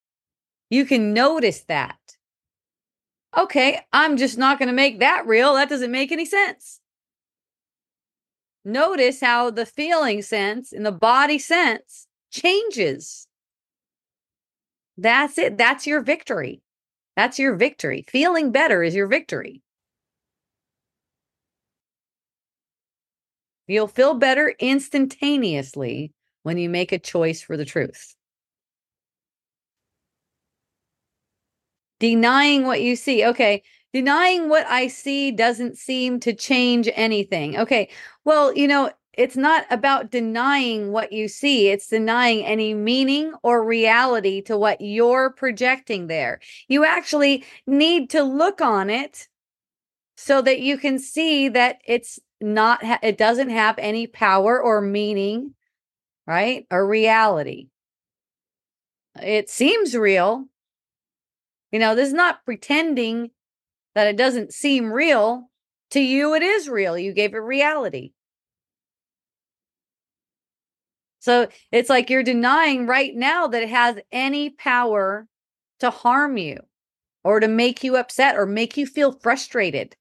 [0.72, 2.00] You can notice that.
[3.38, 5.54] Okay, I'm just not going to make that real.
[5.54, 6.80] That doesn't make any sense.
[8.66, 13.28] Notice how the feeling sense and the body sense changes.
[14.98, 15.58] That's it.
[15.58, 16.62] That's your victory.
[17.16, 18.06] That's your victory.
[18.10, 19.62] Feeling better is your victory.
[23.68, 26.12] You'll feel better instantaneously
[26.44, 28.16] when you make a choice for the truth.
[32.00, 33.26] Denying what you see.
[33.26, 33.64] Okay.
[33.96, 37.58] Denying what I see doesn't seem to change anything.
[37.58, 37.88] Okay.
[38.26, 43.64] Well, you know, it's not about denying what you see, it's denying any meaning or
[43.64, 46.42] reality to what you're projecting there.
[46.68, 49.30] You actually need to look on it
[50.18, 55.54] so that you can see that it's not it doesn't have any power or meaning
[56.28, 57.70] right or reality
[59.22, 60.48] it seems real
[61.72, 63.32] you know this is not pretending
[63.96, 65.50] that it doesn't seem real
[65.92, 68.12] to you it is real you gave it reality
[71.20, 75.28] so it's like you're denying right now that it has any power
[75.80, 76.60] to harm you
[77.24, 79.96] or to make you upset or make you feel frustrated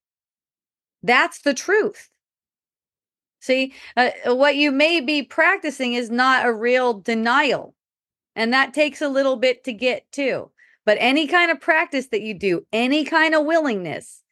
[1.03, 2.11] that's the truth
[3.45, 7.75] See, uh, uh, what you may be practicing is not a real denial.
[8.35, 10.51] And that takes a little bit to get to.
[10.87, 14.23] But any kind of practice that you do, any kind of willingness,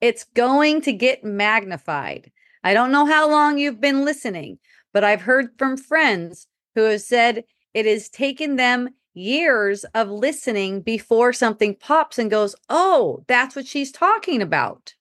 [0.00, 2.30] it's going to get magnified.
[2.64, 4.58] I don't know how long you've been listening,
[4.92, 7.44] but I've heard from friends who have said
[7.74, 13.66] it has taken them years of listening before something pops and goes, Oh, that's what
[13.66, 14.94] she's talking about.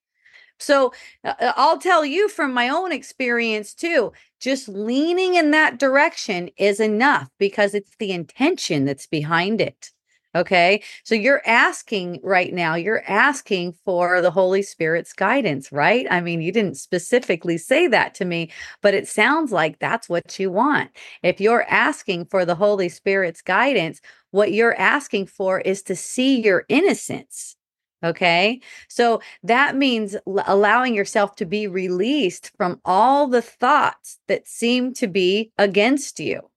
[0.60, 0.94] So
[1.24, 6.50] uh, uh, I'll tell you from my own experience too, just leaning in that direction
[6.58, 9.92] is enough because it's the intention that's behind it.
[10.34, 10.82] Okay.
[11.04, 16.08] So you're asking right now, you're asking for the Holy Spirit's guidance, right?
[16.10, 18.50] I mean, you didn't specifically say that to me,
[18.82, 20.90] but it sounds like that's what you want.
[21.22, 24.00] If you're asking for the Holy Spirit's guidance,
[24.32, 27.56] what you're asking for is to see your innocence
[28.04, 28.60] Okay.
[28.90, 35.08] So that means allowing yourself to be released from all the thoughts that seem to
[35.08, 36.50] be against you.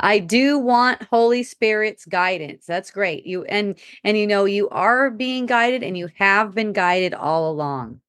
[0.00, 2.66] I do want Holy Spirit's guidance.
[2.66, 3.26] That's great.
[3.26, 7.50] You and and you know you are being guided and you have been guided all
[7.50, 8.00] along.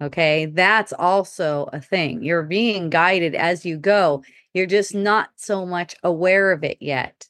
[0.00, 0.46] Okay?
[0.46, 2.22] That's also a thing.
[2.22, 4.22] You're being guided as you go.
[4.54, 7.28] You're just not so much aware of it yet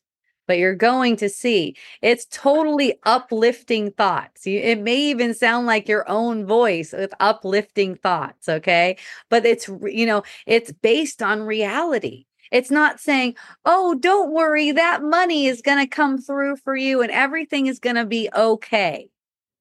[0.48, 4.46] but you're going to see it's totally uplifting thoughts.
[4.46, 8.48] It may even sound like your own voice with uplifting thoughts.
[8.48, 8.96] Okay.
[9.28, 12.24] But it's, you know, it's based on reality.
[12.50, 17.02] It's not saying, oh, don't worry, that money is going to come through for you
[17.02, 19.10] and everything is going to be okay.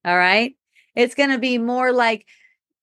[0.06, 0.56] All right.
[0.96, 2.26] It's going to be more like,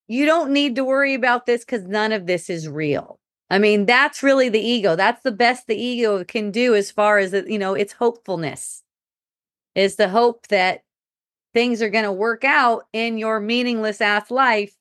[0.06, 3.18] you don't need to worry about this because none of this is real.
[3.50, 4.96] I mean, that's really the ego.
[4.96, 8.82] That's the best the ego can do as far as, you know, its hopefulness
[9.74, 10.82] is the hope that
[11.52, 14.74] things are going to work out in your meaningless ass life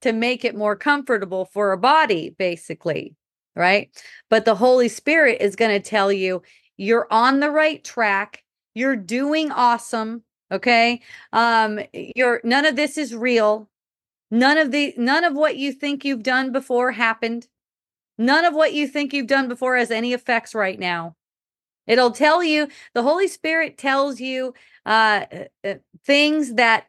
[0.00, 3.14] to make it more comfortable for a body, basically.
[3.58, 3.90] Right.
[4.30, 6.42] But the Holy Spirit is going to tell you
[6.76, 8.44] you're on the right track.
[8.76, 10.22] You're doing awesome.
[10.52, 11.02] Okay.
[11.32, 13.68] Um, you're none of this is real.
[14.30, 17.48] None of the none of what you think you've done before happened.
[18.16, 21.16] None of what you think you've done before has any effects right now.
[21.88, 24.54] It'll tell you, the Holy Spirit tells you
[24.86, 25.74] uh, uh, uh,
[26.06, 26.86] things that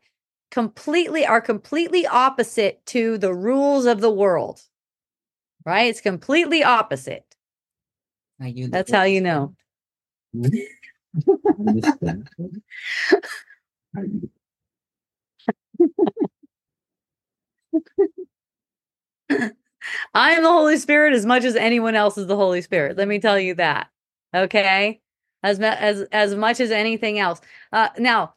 [0.51, 4.61] completely are completely opposite to the rules of the world.
[5.69, 5.87] Right?
[5.87, 7.35] It's completely opposite.
[8.71, 9.53] That's how you know.
[20.15, 22.97] I am the Holy Spirit as much as anyone else is the Holy Spirit.
[22.97, 23.89] Let me tell you that.
[24.35, 24.99] Okay?
[25.43, 27.41] As as as much as anything else.
[27.71, 28.33] Uh now,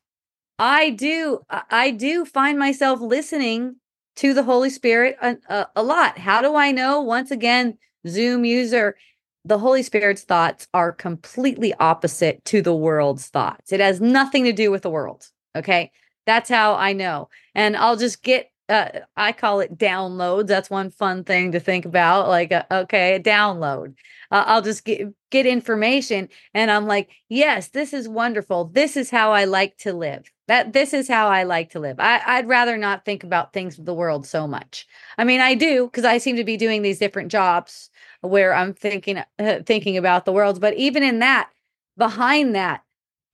[0.58, 3.76] I do I do find myself listening
[4.16, 6.18] to the Holy Spirit a, a, a lot.
[6.18, 7.00] How do I know?
[7.00, 8.96] Once again, Zoom user
[9.44, 13.72] the Holy Spirit's thoughts are completely opposite to the world's thoughts.
[13.72, 15.28] It has nothing to do with the world.
[15.56, 15.90] Okay.
[16.26, 17.28] That's how I know.
[17.54, 20.46] And I'll just get uh, I call it downloads.
[20.46, 22.28] That's one fun thing to think about.
[22.28, 23.94] Like, uh, okay, a download.
[24.30, 28.66] Uh, I'll just get get information, and I'm like, yes, this is wonderful.
[28.66, 30.30] This is how I like to live.
[30.48, 32.00] That this is how I like to live.
[32.00, 34.86] I, I'd rather not think about things of the world so much.
[35.18, 37.90] I mean, I do because I seem to be doing these different jobs
[38.22, 40.60] where I'm thinking uh, thinking about the world.
[40.60, 41.50] But even in that,
[41.98, 42.82] behind that,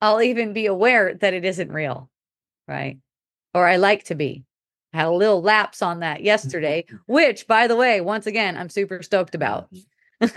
[0.01, 2.09] I'll even be aware that it isn't real,
[2.67, 2.97] right?
[3.53, 4.45] Or I like to be.
[4.93, 8.69] I had a little lapse on that yesterday, which, by the way, once again, I'm
[8.69, 9.69] super stoked about.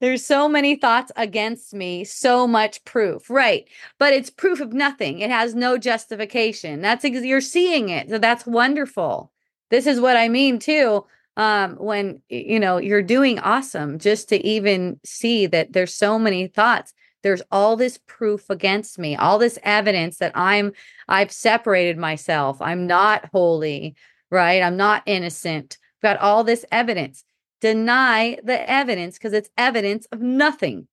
[0.00, 3.28] There's so many thoughts against me, so much proof.
[3.28, 3.66] Right.
[3.98, 5.18] But it's proof of nothing.
[5.18, 6.80] It has no justification.
[6.82, 8.08] That's ex- you're seeing it.
[8.08, 9.32] So that's wonderful.
[9.70, 11.04] This is what I mean too.
[11.36, 16.48] Um, when you know you're doing awesome, just to even see that there's so many
[16.48, 16.92] thoughts.
[17.22, 20.72] There's all this proof against me, all this evidence that I'm
[21.08, 22.60] I've separated myself.
[22.60, 23.96] I'm not holy,
[24.30, 24.62] right?
[24.62, 25.78] I'm not innocent.
[25.96, 27.24] I've got all this evidence
[27.60, 30.86] deny the evidence because it's evidence of nothing.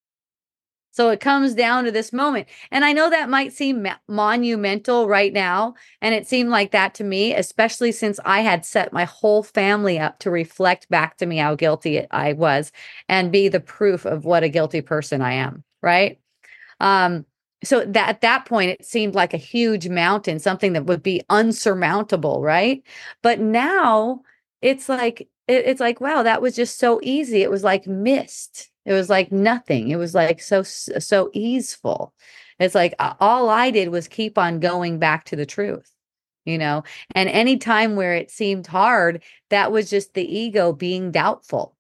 [0.92, 2.48] So it comes down to this moment.
[2.72, 5.76] And I know that might seem ma- monumental right now.
[6.02, 10.00] And it seemed like that to me, especially since I had set my whole family
[10.00, 12.72] up to reflect back to me how guilty I was
[13.10, 15.65] and be the proof of what a guilty person I am.
[15.86, 16.20] Right.
[16.82, 17.26] Um,
[17.64, 21.22] so that at that point it seemed like a huge mountain, something that would be
[21.30, 22.42] unsurmountable.
[22.42, 22.84] Right.
[23.22, 24.22] But now
[24.62, 27.42] it's like, it, it's like, wow, that was just so easy.
[27.44, 29.90] It was like mist it was like nothing.
[29.90, 32.14] It was like so so easeful.
[32.60, 35.92] It's like all I did was keep on going back to the truth,
[36.46, 36.84] you know.
[37.16, 41.75] And any time where it seemed hard, that was just the ego being doubtful.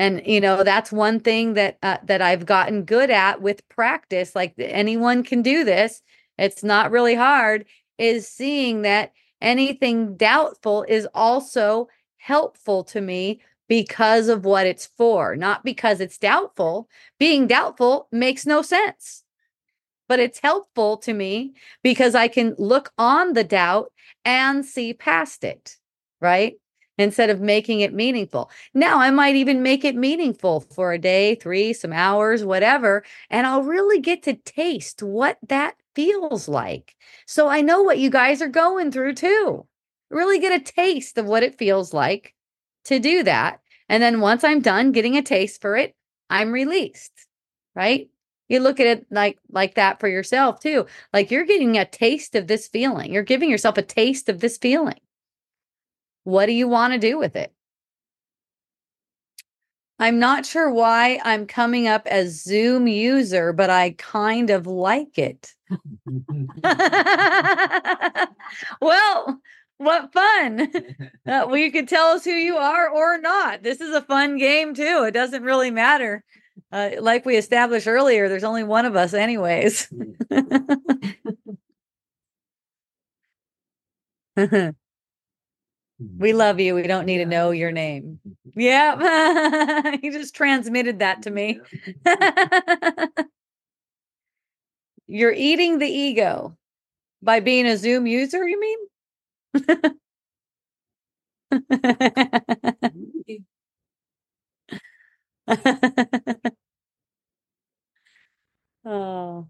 [0.00, 4.34] And you know, that's one thing that uh, that I've gotten good at with practice.
[4.34, 6.00] Like anyone can do this.
[6.38, 7.66] It's not really hard.
[7.98, 9.12] Is seeing that
[9.42, 16.16] anything doubtful is also helpful to me because of what it's for, not because it's
[16.16, 16.88] doubtful.
[17.18, 19.22] Being doubtful makes no sense.
[20.08, 21.52] But it's helpful to me
[21.82, 23.92] because I can look on the doubt
[24.24, 25.76] and see past it,
[26.22, 26.54] right?
[27.00, 28.50] Instead of making it meaningful.
[28.74, 33.46] Now, I might even make it meaningful for a day, three, some hours, whatever, and
[33.46, 36.94] I'll really get to taste what that feels like.
[37.26, 39.66] So I know what you guys are going through too.
[40.10, 42.34] Really get a taste of what it feels like
[42.84, 43.60] to do that.
[43.88, 45.94] And then once I'm done getting a taste for it,
[46.28, 47.12] I'm released,
[47.74, 48.08] right?
[48.48, 50.86] You look at it like like that for yourself too.
[51.12, 53.12] Like you're getting a taste of this feeling.
[53.12, 55.00] You're giving yourself a taste of this feeling.
[56.24, 57.52] What do you want to do with it?
[59.98, 65.18] I'm not sure why I'm coming up as Zoom user, but I kind of like
[65.18, 65.54] it.
[68.80, 69.40] well,
[69.78, 70.60] what fun.
[71.26, 73.62] Uh, well, you could tell us who you are or not.
[73.62, 75.04] This is a fun game, too.
[75.06, 76.24] It doesn't really matter.
[76.72, 79.88] Uh, like we established earlier, there's only one of us, anyways.
[86.02, 86.18] Mm-hmm.
[86.18, 86.74] we love you.
[86.74, 88.20] We don't need to know your name.
[88.26, 88.60] Mm-hmm.
[88.60, 89.96] Yeah.
[90.00, 91.60] he just transmitted that to me.
[95.06, 96.56] You're eating the ego
[97.22, 98.78] by being a Zoom user, you mean?
[108.84, 109.48] oh.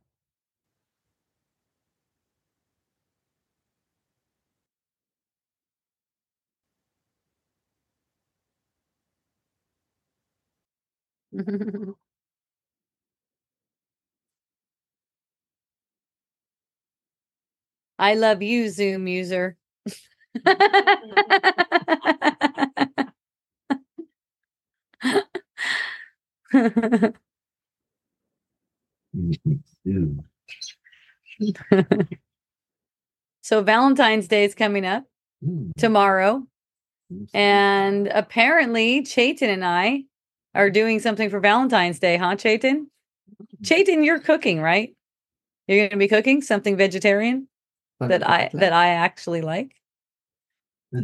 [17.99, 19.57] I love you, Zoom user.
[33.43, 35.05] so Valentine's Day is coming up
[35.45, 35.71] hmm.
[35.79, 36.47] tomorrow.
[37.35, 40.05] And apparently Chaitin and I
[40.55, 42.87] are doing something for Valentine's Day, huh, Chaitin?
[42.87, 43.63] Mm-hmm.
[43.65, 44.95] Chaitin, you're cooking, right?
[45.69, 47.47] You're gonna be cooking something vegetarian?
[48.01, 49.73] that I that I actually like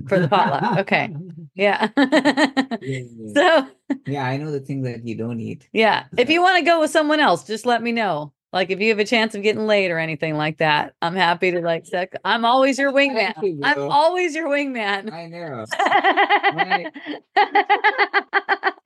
[0.08, 0.78] for the potluck.
[0.80, 1.14] Okay.
[1.54, 1.88] Yeah.
[2.82, 3.00] Yeah,
[3.34, 3.66] so
[4.06, 5.68] Yeah, I know the things that you don't eat.
[5.72, 8.32] yeah, if you want to go with someone else, just let me know.
[8.52, 11.50] Like if you have a chance of getting laid or anything like that, I'm happy
[11.50, 13.34] to like sec- I'm always your wingman.
[13.42, 15.12] You, I'm always your wingman.
[15.12, 15.64] I know.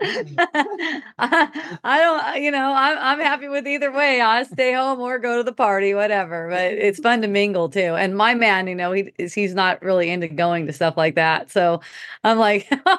[0.03, 4.21] I, I don't, you know, I'm I'm happy with either way.
[4.21, 6.49] I stay home or go to the party, whatever.
[6.51, 7.95] But it's fun to mingle too.
[7.97, 11.51] And my man, you know, he he's not really into going to stuff like that.
[11.51, 11.81] So
[12.25, 12.99] I'm like, all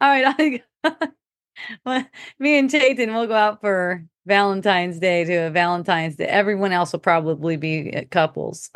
[0.00, 2.06] right, I,
[2.38, 6.26] me and Chayton will go out for Valentine's Day to a Valentine's Day.
[6.26, 8.70] Everyone else will probably be at couples.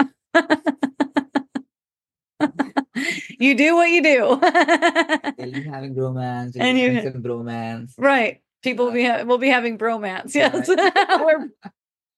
[3.39, 4.37] you do what you do.
[5.53, 7.93] Be having romance, And you- you bromance.
[7.99, 8.41] right.
[8.63, 10.35] People will be ha- will be having bromance.
[10.35, 10.67] Yes.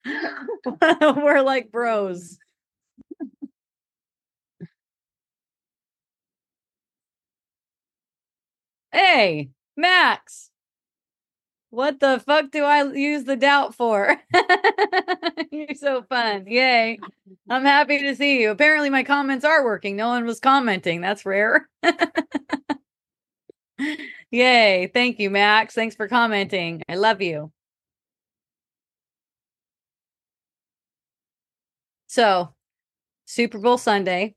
[0.05, 2.39] we're we're like bros.
[8.93, 10.51] Hey, Max.
[11.70, 14.16] What the fuck do I use the doubt for?
[15.51, 16.47] You're so fun.
[16.47, 16.98] Yay.
[17.51, 18.51] I'm happy to see you.
[18.51, 19.97] Apparently, my comments are working.
[19.97, 21.01] No one was commenting.
[21.01, 21.68] That's rare.
[24.30, 24.90] Yay.
[24.93, 25.74] Thank you, Max.
[25.74, 26.82] Thanks for commenting.
[26.88, 27.52] I love you.
[32.06, 32.55] So,
[33.26, 34.34] Super Bowl Sunday.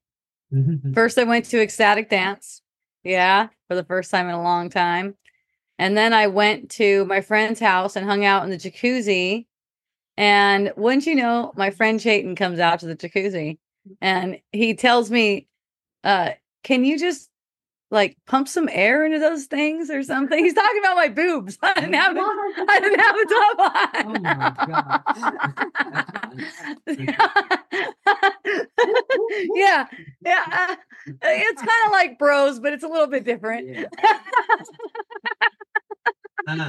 [0.54, 0.94] Mm-hmm.
[0.94, 2.62] First, I went to Ecstatic Dance.
[3.04, 5.16] Yeah, for the first time in a long time.
[5.80, 9.46] And then I went to my friend's house and hung out in the jacuzzi.
[10.18, 13.58] And wouldn't you know, my friend Chayton comes out to the jacuzzi
[14.02, 15.48] and he tells me,
[16.04, 16.32] uh,
[16.64, 17.30] can you just
[17.92, 20.44] like pump some air into those things or something?
[20.44, 21.58] He's talking about my boobs.
[21.62, 22.24] I didn't have it.
[22.68, 23.60] I didn't have a top
[24.06, 24.20] on.
[29.56, 29.88] yeah,
[30.26, 30.68] yeah.
[30.70, 30.76] uh,
[31.24, 33.70] it's kind of like bros, but it's a little bit different.
[33.70, 33.86] Yeah.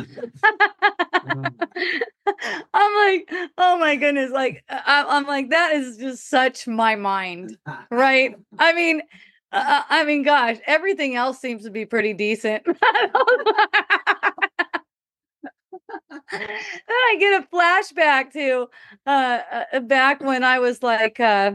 [2.74, 7.56] I'm like, oh my goodness, like I, I'm like that is just such my mind,
[7.90, 8.34] right?
[8.58, 9.02] I mean,
[9.52, 12.64] uh, I mean, gosh, everything else seems to be pretty decent.
[16.32, 18.68] then I get a flashback to
[19.06, 19.38] uh,
[19.72, 21.52] uh back when I was like uh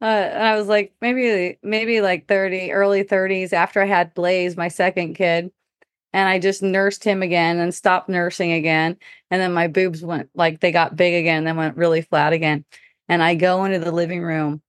[0.00, 4.68] uh I was like maybe maybe like 30 early 30s after I had Blaze my
[4.68, 5.50] second kid
[6.12, 8.96] and I just nursed him again and stopped nursing again
[9.30, 12.64] and then my boobs went like they got big again then went really flat again
[13.08, 14.62] and I go into the living room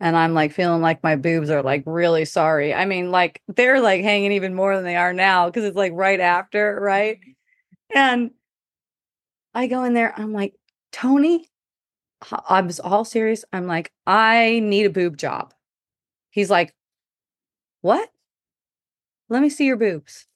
[0.00, 2.74] and I'm like feeling like my boobs are like really sorry.
[2.74, 5.92] I mean like they're like hanging even more than they are now because it's like
[5.94, 7.18] right after, right?
[7.18, 7.98] Mm-hmm.
[7.98, 8.30] And
[9.54, 10.54] I go in there, I'm like,
[10.92, 11.48] Tony,
[12.48, 13.44] I was all serious.
[13.52, 15.54] I'm like, I need a boob job.
[16.30, 16.74] He's like,
[17.80, 18.10] What?
[19.28, 20.26] Let me see your boobs.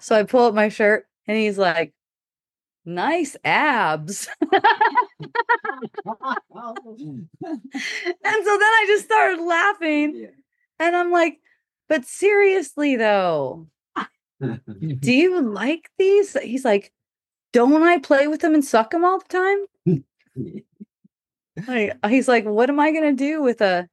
[0.00, 1.92] So I pull up my shirt and he's like,
[2.86, 4.26] Nice abs.
[4.40, 4.60] and so
[8.22, 10.26] then I just started laughing Yeah.
[10.78, 11.38] and I'm like,
[11.88, 13.66] But seriously though,
[14.40, 16.36] do you like these?
[16.40, 16.92] He's like,
[17.52, 20.04] Don't I play with them and suck them all the time?
[21.68, 23.86] Like, he's like, what am I gonna do with a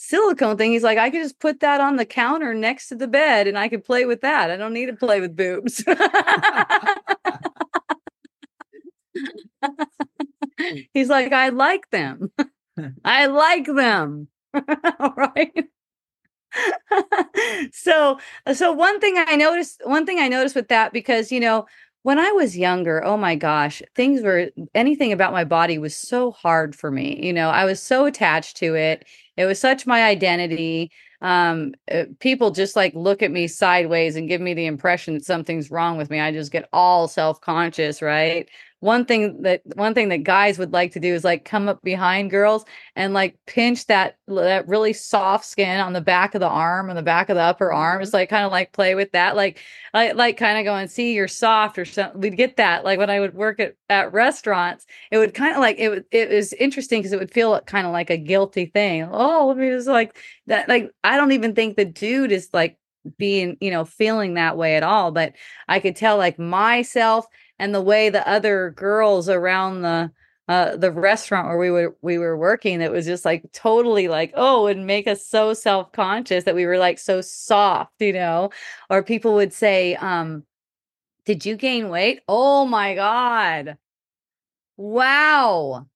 [0.00, 0.72] silicone thing?
[0.72, 3.58] He's like, I could just put that on the counter next to the bed and
[3.58, 4.50] I could play with that.
[4.50, 5.84] I don't need to play with boobs.
[10.94, 12.32] he's like, I like them.
[13.04, 14.28] I like them.
[14.54, 15.68] All right.
[17.72, 18.18] so
[18.52, 21.66] so one thing I noticed one thing I noticed with that because you know
[22.02, 26.30] when I was younger, oh my gosh, things were anything about my body was so
[26.30, 27.24] hard for me.
[27.24, 29.04] You know, I was so attached to it.
[29.36, 30.90] It was such my identity.
[31.20, 35.26] Um, uh, people just like look at me sideways and give me the impression that
[35.26, 36.18] something's wrong with me.
[36.18, 38.48] I just get all self-conscious, right?
[38.80, 41.82] One thing that one thing that guys would like to do is like come up
[41.82, 42.64] behind girls
[42.96, 46.96] and like pinch that that really soft skin on the back of the arm and
[46.96, 47.96] the back of the upper arm.
[47.96, 48.02] Mm-hmm.
[48.04, 49.60] It's like kind of like play with that, like
[49.92, 52.20] like like kind of going, see, you're soft or something.
[52.20, 54.86] We'd get that like when I would work at at restaurants.
[55.10, 55.90] It would kind of like it.
[55.90, 59.06] would It was interesting because it would feel kind of like a guilty thing.
[59.10, 60.16] Oh, it was like
[60.46, 60.70] that.
[60.70, 62.78] Like I don't even think the dude is like
[63.18, 65.32] being you know feeling that way at all but
[65.68, 67.26] i could tell like myself
[67.60, 70.10] and the way the other girls around the
[70.48, 74.32] uh the restaurant where we were we were working that was just like totally like
[74.34, 78.50] oh and make us so self-conscious that we were like so soft you know?
[78.88, 80.44] Or people would say um
[81.26, 82.20] did you gain weight?
[82.28, 83.78] Oh my god.
[84.76, 85.86] Wow.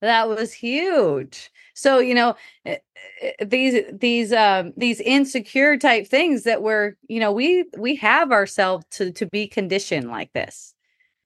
[0.00, 1.50] That was huge.
[1.74, 2.36] So you know
[2.66, 2.78] eh,
[3.22, 8.32] eh, these these um these insecure type things that we're you know we we have
[8.32, 10.74] ourselves to to be conditioned like this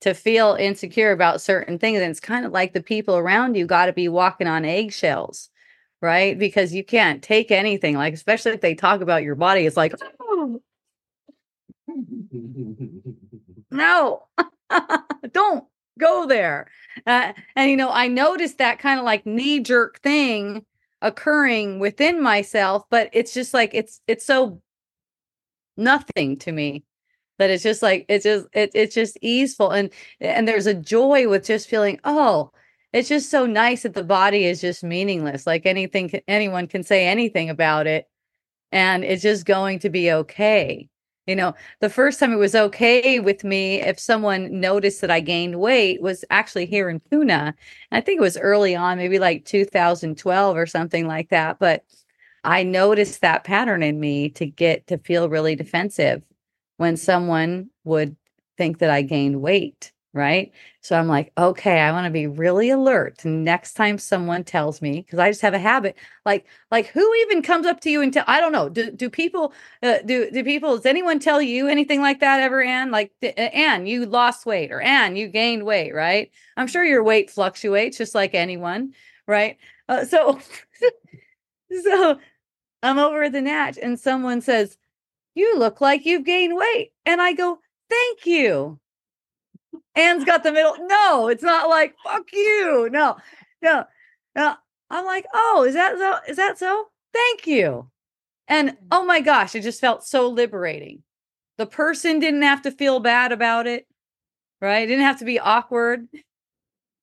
[0.01, 3.66] to feel insecure about certain things and it's kind of like the people around you
[3.66, 5.51] got to be walking on eggshells
[6.02, 6.39] right?
[6.39, 9.94] Because you can't take anything like especially if they talk about your body it's like
[10.20, 10.60] oh,
[13.70, 14.23] no,
[15.32, 15.64] don't
[15.98, 16.68] go there.
[17.06, 20.64] Uh, and, you know, I noticed that kind of like knee jerk thing
[21.02, 24.60] occurring within myself, but it's just like, it's, it's so
[25.77, 26.85] nothing to me
[27.38, 29.70] that it's just like, it's just, it, it's just easeful.
[29.70, 29.90] And,
[30.20, 32.50] and there's a joy with just feeling, oh,
[32.92, 35.46] it's just so nice that the body is just meaningless.
[35.46, 38.08] Like anything, anyone can say anything about it
[38.72, 40.88] and it's just going to be okay.
[41.26, 45.18] You know, the first time it was okay with me if someone noticed that I
[45.20, 47.54] gained weight was actually here in Puna.
[47.90, 51.58] I think it was early on, maybe like 2012 or something like that.
[51.58, 51.84] But
[52.44, 56.22] I noticed that pattern in me to get to feel really defensive
[56.77, 58.16] when someone would
[58.57, 60.51] think that I gained weight right?
[60.81, 65.03] So I'm like, okay, I want to be really alert next time someone tells me
[65.03, 65.94] because I just have a habit.
[66.24, 68.24] Like, like who even comes up to you and tell?
[68.27, 68.70] I don't know.
[68.70, 70.74] Do do people uh, do do people?
[70.77, 72.62] Does anyone tell you anything like that ever?
[72.62, 76.31] Anne, like uh, Anne, you lost weight or Anne, you gained weight, right?
[76.57, 78.94] I'm sure your weight fluctuates just like anyone,
[79.27, 79.59] right?
[79.86, 80.40] Uh, so,
[81.82, 82.19] so
[82.82, 84.78] I'm over the Natch and someone says,
[85.36, 88.80] "You look like you've gained weight," and I go, "Thank you."
[89.94, 90.76] Anne's got the middle.
[90.86, 92.88] No, it's not like fuck you.
[92.90, 93.16] No,
[93.62, 93.84] no,
[94.34, 94.54] no.
[94.90, 96.18] I'm like, oh, is that so?
[96.28, 96.86] Is that so?
[97.12, 97.90] Thank you.
[98.48, 98.76] And mm.
[98.90, 101.02] oh my gosh, it just felt so liberating.
[101.58, 103.86] The person didn't have to feel bad about it,
[104.60, 104.82] right?
[104.82, 106.06] It didn't have to be awkward,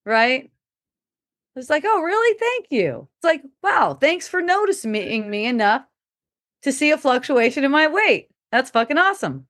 [0.06, 0.50] right?
[1.56, 2.38] It's like, oh, really?
[2.38, 3.08] Thank you.
[3.18, 4.92] It's like, wow, thanks for noticing
[5.30, 5.84] me enough
[6.64, 8.28] to see a fluctuation in my weight.
[8.50, 9.46] That's fucking awesome.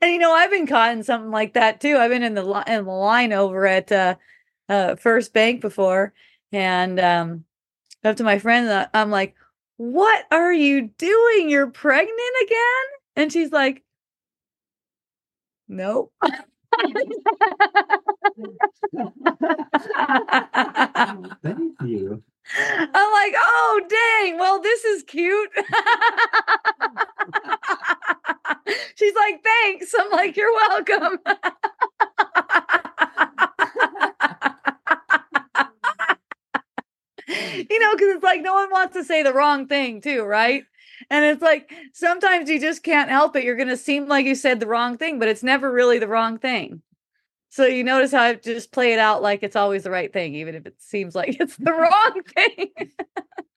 [0.00, 1.96] and you know, I've been caught in something like that too.
[1.96, 4.16] I've been in the li- in the line over at uh,
[4.68, 6.12] uh, First Bank before,
[6.52, 7.44] and um,
[8.04, 9.34] up to my friend, uh, I'm like,
[9.76, 11.50] "What are you doing?
[11.50, 12.84] You're pregnant again?"
[13.16, 13.82] And she's like,
[15.68, 16.12] "Nope."
[21.42, 22.22] Thank you.
[22.56, 25.50] I'm like, oh dang, well, this is cute.
[28.96, 29.94] She's like, thanks.
[29.98, 31.18] I'm like, you're welcome.
[37.28, 40.64] you know, because it's like no one wants to say the wrong thing, too, right?
[41.10, 43.44] And it's like sometimes you just can't help it.
[43.44, 46.08] You're going to seem like you said the wrong thing, but it's never really the
[46.08, 46.82] wrong thing.
[47.50, 50.34] So you notice how I just play it out like it's always the right thing,
[50.34, 52.70] even if it seems like it's the wrong thing.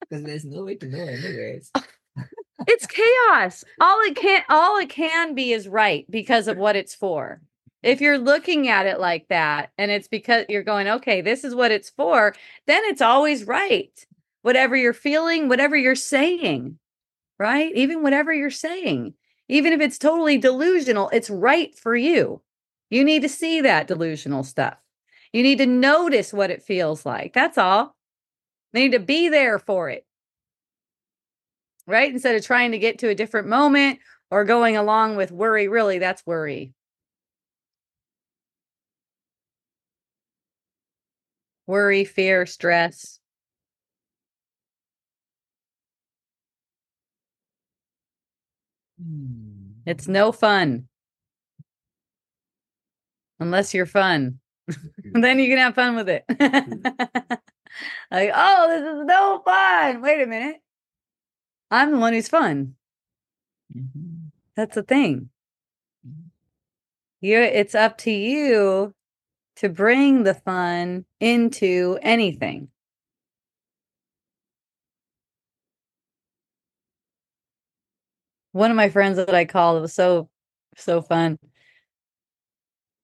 [0.02, 1.72] Because there's no way to know anyways.
[2.68, 3.64] it's chaos.
[3.82, 7.42] All it can all it can be is right because of what it's for.
[7.82, 11.56] If you're looking at it like that and it's because you're going, okay, this is
[11.56, 12.36] what it's for,
[12.68, 14.06] then it's always right.
[14.44, 16.78] Whatever you're feeling, whatever you're saying,
[17.40, 17.72] right?
[17.76, 19.14] Even whatever you're saying,
[19.48, 22.42] even if it's totally delusional, it's right for you.
[22.90, 24.78] You need to see that delusional stuff.
[25.34, 27.34] You need to notice what it feels like.
[27.34, 27.96] That's all.
[28.74, 30.06] You need to be there for it.
[31.86, 32.12] Right?
[32.12, 34.00] Instead of trying to get to a different moment
[34.30, 36.74] or going along with worry, really, that's worry.
[41.66, 43.20] Worry, fear, stress.
[49.86, 50.88] It's no fun
[53.40, 54.40] unless you're fun.
[55.14, 56.26] then you can have fun with it.
[58.12, 60.02] like, oh, this is no fun.
[60.02, 60.58] Wait a minute.
[61.70, 62.76] I'm the one who's fun.
[63.76, 64.28] Mm-hmm.
[64.56, 65.30] That's the thing.
[67.20, 68.94] You it's up to you
[69.58, 72.70] to bring the fun into anything.
[78.58, 80.30] One of my friends that I called It was so
[80.76, 81.38] so fun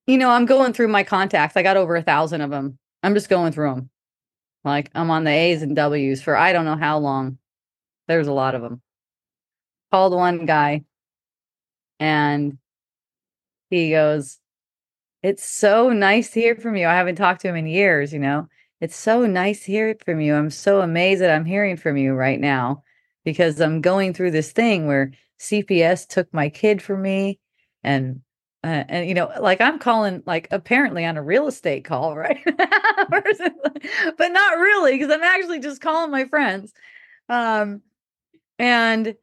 [0.05, 1.55] you know, I'm going through my contacts.
[1.55, 2.77] I got over a thousand of them.
[3.03, 3.89] I'm just going through them.
[4.65, 7.37] Like I'm on the A's and W's for I don't know how long.
[8.07, 8.81] There's a lot of them.
[9.91, 10.83] Called one guy
[11.99, 12.57] and
[13.69, 14.39] he goes,
[15.21, 16.87] It's so nice to hear from you.
[16.87, 18.47] I haven't talked to him in years, you know.
[18.81, 20.35] It's so nice to hear from you.
[20.35, 22.83] I'm so amazed that I'm hearing from you right now
[23.23, 25.11] because I'm going through this thing where
[25.43, 27.39] CPS took my kid from me
[27.83, 28.21] and
[28.63, 32.41] uh, and you know like i'm calling like apparently on a real estate call right
[32.45, 36.71] but not really because i'm actually just calling my friends
[37.27, 37.81] um
[38.57, 39.15] and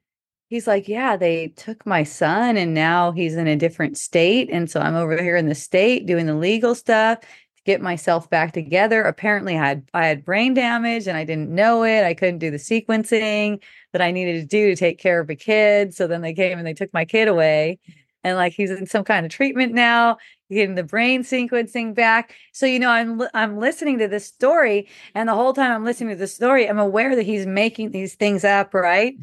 [0.50, 4.70] he's like yeah they took my son and now he's in a different state and
[4.70, 8.52] so i'm over here in the state doing the legal stuff to get myself back
[8.52, 9.02] together.
[9.02, 12.04] Apparently I had I had brain damage and I didn't know it.
[12.04, 13.60] I couldn't do the sequencing
[13.92, 15.94] that I needed to do to take care of a kid.
[15.94, 17.78] So then they came and they took my kid away.
[18.22, 20.18] And like he's in some kind of treatment now,
[20.50, 22.34] getting the brain sequencing back.
[22.52, 26.10] So you know, I'm I'm listening to this story, and the whole time I'm listening
[26.10, 29.14] to the story, I'm aware that he's making these things up, right?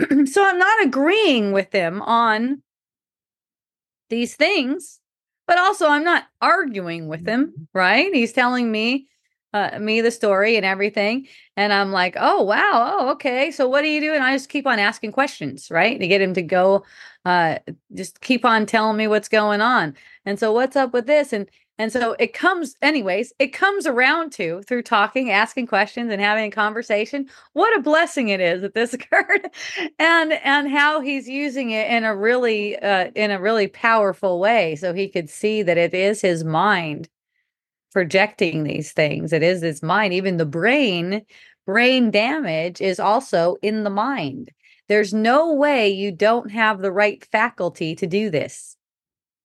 [0.00, 0.28] Mhm.
[0.28, 2.60] so I'm not agreeing with him on
[4.08, 5.00] these things,
[5.46, 8.12] but also I'm not arguing with him, right?
[8.12, 9.06] He's telling me
[9.52, 13.50] uh, me the story and everything, and I'm like, oh wow, oh okay.
[13.50, 14.14] So what do you do?
[14.14, 16.84] And I just keep on asking questions, right, to get him to go,
[17.24, 17.58] uh,
[17.94, 19.94] just keep on telling me what's going on.
[20.24, 21.32] And so what's up with this?
[21.32, 21.48] And
[21.80, 26.44] and so it comes, anyways, it comes around to through talking, asking questions, and having
[26.44, 27.26] a conversation.
[27.54, 29.48] What a blessing it is that this occurred,
[29.98, 34.76] and and how he's using it in a really uh, in a really powerful way,
[34.76, 37.08] so he could see that it is his mind
[37.92, 39.32] projecting these things.
[39.32, 40.12] It is his mind.
[40.12, 41.22] Even the brain,
[41.66, 44.50] brain damage is also in the mind.
[44.88, 48.76] There's no way you don't have the right faculty to do this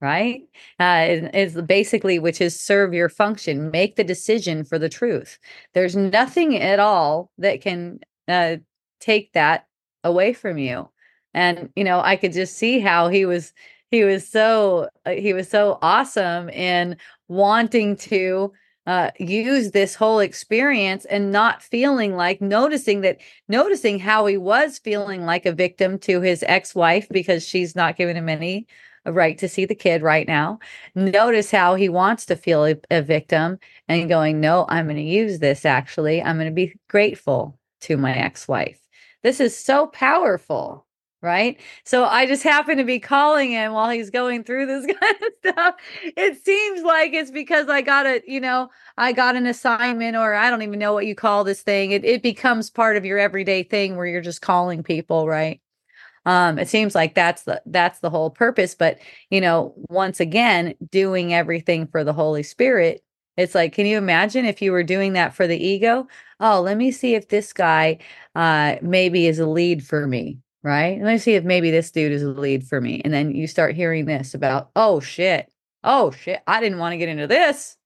[0.02, 0.42] right?
[0.80, 5.40] Uh, is basically which is serve your function, make the decision for the truth.
[5.74, 8.58] There's nothing at all that can uh,
[9.00, 9.68] take that
[10.04, 10.90] away from you.
[11.34, 13.54] And you know, I could just see how he was
[13.92, 16.98] he was so uh, he was so awesome in
[17.28, 18.52] wanting to
[18.88, 23.18] uh, use this whole experience and not feeling like noticing that
[23.48, 28.16] noticing how he was feeling like a victim to his ex-wife because she's not giving
[28.16, 28.68] him any
[29.06, 30.60] right to see the kid right now.
[30.96, 35.02] Notice how he wants to feel a, a victim and going, No, I'm going to
[35.02, 36.22] use this actually.
[36.22, 38.80] I'm going to be grateful to my ex wife.
[39.24, 40.85] This is so powerful.
[41.26, 41.60] Right.
[41.86, 45.52] So I just happen to be calling him while he's going through this kind of
[45.52, 45.76] stuff.
[46.04, 48.70] It seems like it's because I got a, you know,
[49.00, 51.92] I got an assignment or I don't even know what you call this thing.
[51.92, 55.28] It, it becomes part of your everyday thing where you're just calling people.
[55.28, 55.62] Right
[56.26, 58.98] um it seems like that's the that's the whole purpose but
[59.30, 63.04] you know once again doing everything for the holy spirit
[63.38, 66.08] it's like can you imagine if you were doing that for the ego
[66.40, 67.98] oh let me see if this guy
[68.36, 71.00] uh maybe is a lead for me right?
[71.00, 73.46] Let me see if maybe this dude is a lead for me and then you
[73.46, 75.52] start hearing this about oh shit.
[75.84, 76.42] Oh shit.
[76.48, 77.78] I didn't want to get into this.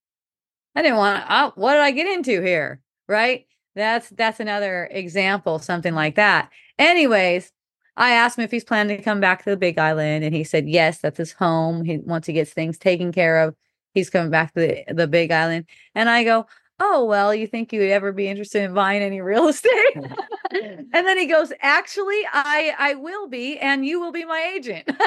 [0.75, 2.79] I didn't want to oh, uh, what did i get into here?
[3.09, 3.47] Right?
[3.75, 6.49] That's that's another example something like that.
[6.79, 7.51] Anyways
[7.97, 10.45] I asked him if he's planning to come back to the Big Island, and he
[10.45, 11.83] said yes, that's his home.
[11.83, 13.55] He once he gets things taken care of,
[13.93, 15.65] he's coming back to the, the Big Island.
[15.95, 16.45] And I go,
[16.79, 19.95] oh well, you think you would ever be interested in buying any real estate?
[20.51, 24.89] and then he goes, actually, I I will be, and you will be my agent.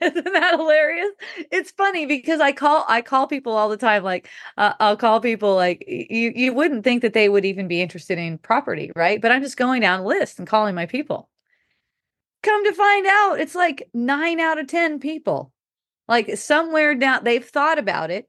[0.00, 1.10] Isn't that hilarious?
[1.50, 4.04] It's funny because I call I call people all the time.
[4.04, 7.80] Like uh, I'll call people like you you wouldn't think that they would even be
[7.82, 9.20] interested in property, right?
[9.20, 11.28] But I'm just going down the list and calling my people.
[12.42, 15.52] Come to find out, it's like nine out of ten people.
[16.06, 18.28] Like somewhere down, they've thought about it.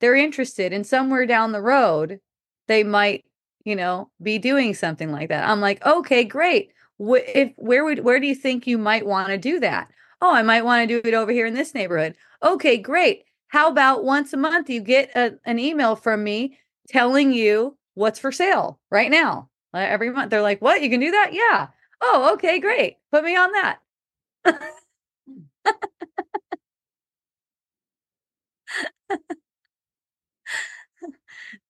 [0.00, 2.20] They're interested, and somewhere down the road,
[2.68, 3.24] they might,
[3.64, 5.48] you know, be doing something like that.
[5.48, 6.72] I'm like, okay, great.
[6.98, 9.88] Wh- if where would where do you think you might want to do that?
[10.20, 12.16] Oh, I might want to do it over here in this neighborhood.
[12.42, 13.24] Okay, great.
[13.48, 16.58] How about once a month you get a, an email from me
[16.88, 19.48] telling you what's for sale right now?
[19.74, 20.82] Uh, every month they're like, "What?
[20.82, 21.68] You can do that?" Yeah.
[22.00, 22.96] Oh, okay, great.
[23.12, 23.78] Put me on that.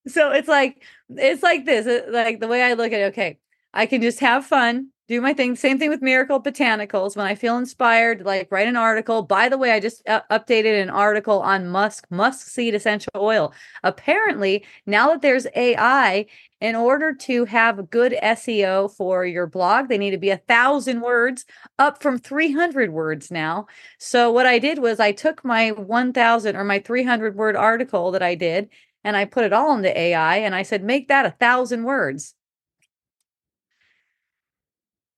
[0.08, 3.38] so it's like it's like this uh, like the way i look at it okay
[3.74, 7.34] i can just have fun do my thing same thing with miracle botanicals when i
[7.34, 11.40] feel inspired like write an article by the way i just uh, updated an article
[11.40, 13.52] on musk musk seed essential oil
[13.84, 16.26] apparently now that there's ai
[16.60, 21.00] in order to have good seo for your blog they need to be a thousand
[21.00, 21.44] words
[21.78, 23.66] up from 300 words now
[23.98, 28.22] so what i did was i took my 1000 or my 300 word article that
[28.22, 28.68] i did
[29.06, 32.34] and I put it all into AI and I said, make that a thousand words.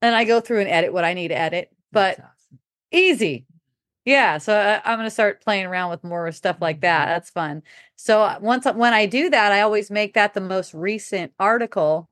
[0.02, 2.58] And I go through and edit what I need to edit, but awesome.
[2.92, 3.46] easy.
[4.04, 4.36] Yeah.
[4.36, 7.06] So I, I'm going to start playing around with more stuff like that.
[7.06, 7.62] That's fun.
[7.96, 12.10] So uh, once, when I do that, I always make that the most recent article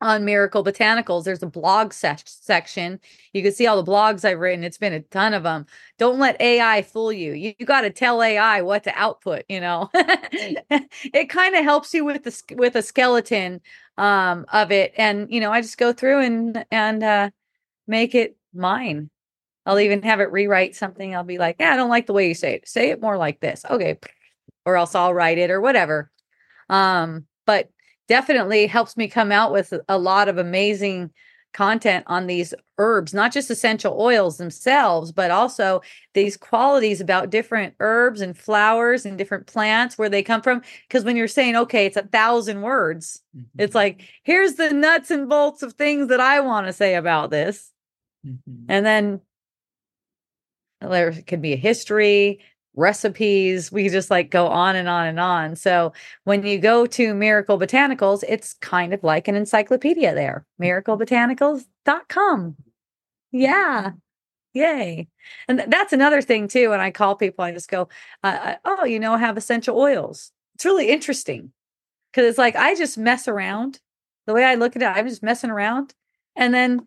[0.00, 1.24] on Miracle Botanicals.
[1.24, 3.00] There's a blog se- section.
[3.32, 4.64] You can see all the blogs I've written.
[4.64, 5.66] It's been a ton of them.
[5.98, 7.32] Don't let AI fool you.
[7.32, 9.90] You, you got to tell AI what to output, you know.
[9.94, 13.60] it kind of helps you with the with a skeleton
[13.98, 17.30] um of it and you know, I just go through and and uh
[17.86, 19.10] make it mine.
[19.64, 21.14] I'll even have it rewrite something.
[21.14, 22.68] I'll be like, yeah, I don't like the way you say it.
[22.68, 23.64] Say it more like this.
[23.68, 23.98] Okay.
[24.64, 26.10] Or else I'll write it or whatever.
[26.68, 27.70] Um, but
[28.08, 31.10] definitely helps me come out with a lot of amazing
[31.52, 35.80] content on these herbs, not just essential oils themselves, but also
[36.12, 40.60] these qualities about different herbs and flowers and different plants where they come from.
[40.86, 43.22] Because when you're saying, okay, it's a thousand words,
[43.58, 47.30] it's like, here's the nuts and bolts of things that I want to say about
[47.30, 47.72] this.
[48.26, 48.66] Mhm.
[48.68, 49.20] And then
[50.82, 52.40] there could be a history,
[52.76, 53.72] recipes.
[53.72, 55.56] We just like go on and on and on.
[55.56, 55.92] So
[56.24, 60.46] when you go to Miracle Botanicals, it's kind of like an encyclopedia there.
[60.60, 62.56] Miraclebotanicals.com.
[63.32, 63.92] Yeah.
[64.52, 65.08] Yay.
[65.48, 66.70] And that's another thing too.
[66.70, 67.88] When I call people, I just go,
[68.22, 70.32] uh, oh, you know, I have essential oils.
[70.54, 71.52] It's really interesting
[72.12, 73.80] because it's like I just mess around.
[74.26, 75.94] The way I look at it, I'm just messing around.
[76.34, 76.86] And then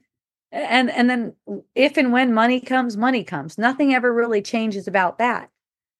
[0.51, 1.33] and and then
[1.75, 5.49] if and when money comes money comes nothing ever really changes about that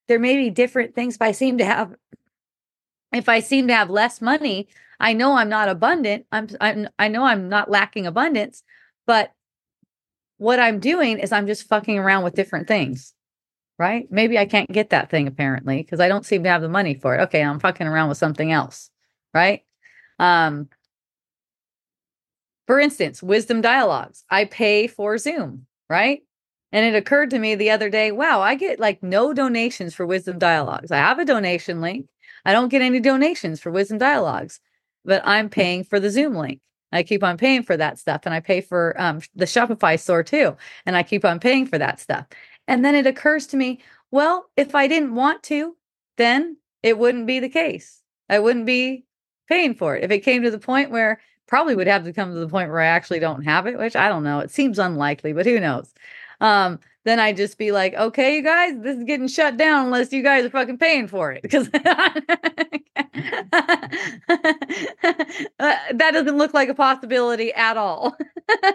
[0.10, 1.96] there may be different things but i seem to have
[3.14, 4.68] if i seem to have less money
[5.00, 8.64] i know i'm not abundant i'm, I'm i know i'm not lacking abundance
[9.08, 9.32] but
[10.38, 13.14] what i'm doing is i'm just fucking around with different things
[13.78, 16.68] right maybe i can't get that thing apparently because i don't seem to have the
[16.68, 18.90] money for it okay i'm fucking around with something else
[19.34, 19.64] right
[20.20, 20.68] um
[22.70, 24.24] for instance, wisdom dialogues.
[24.30, 26.22] I pay for Zoom, right?
[26.72, 30.06] And it occurred to me the other day, wow, I get like no donations for
[30.06, 30.92] wisdom dialogues.
[30.92, 32.08] I have a donation link.
[32.46, 34.60] I don't get any donations for wisdom dialogues,
[35.04, 36.60] but I'm paying for the Zoom link.
[36.92, 40.24] I keep on paying for that stuff and I pay for um, the Shopify store
[40.24, 40.56] too.
[40.86, 42.26] And I keep on paying for that stuff.
[42.68, 43.82] And then it occurs to me,
[44.12, 45.76] well, if I didn't want to,
[46.18, 48.02] then it wouldn't be the case.
[48.30, 49.06] I wouldn't be
[49.48, 50.04] paying for it.
[50.04, 52.70] If it came to the point where probably would have to come to the point
[52.70, 54.40] where I actually don't have it, which I don't know.
[54.40, 55.92] It seems unlikely, but who knows?
[56.42, 60.12] Um, then I'd just be like, okay, you guys, this is getting shut down unless
[60.12, 61.42] you guys are fucking paying for it.
[61.42, 61.70] Because
[65.60, 68.16] that doesn't look like a possibility at all.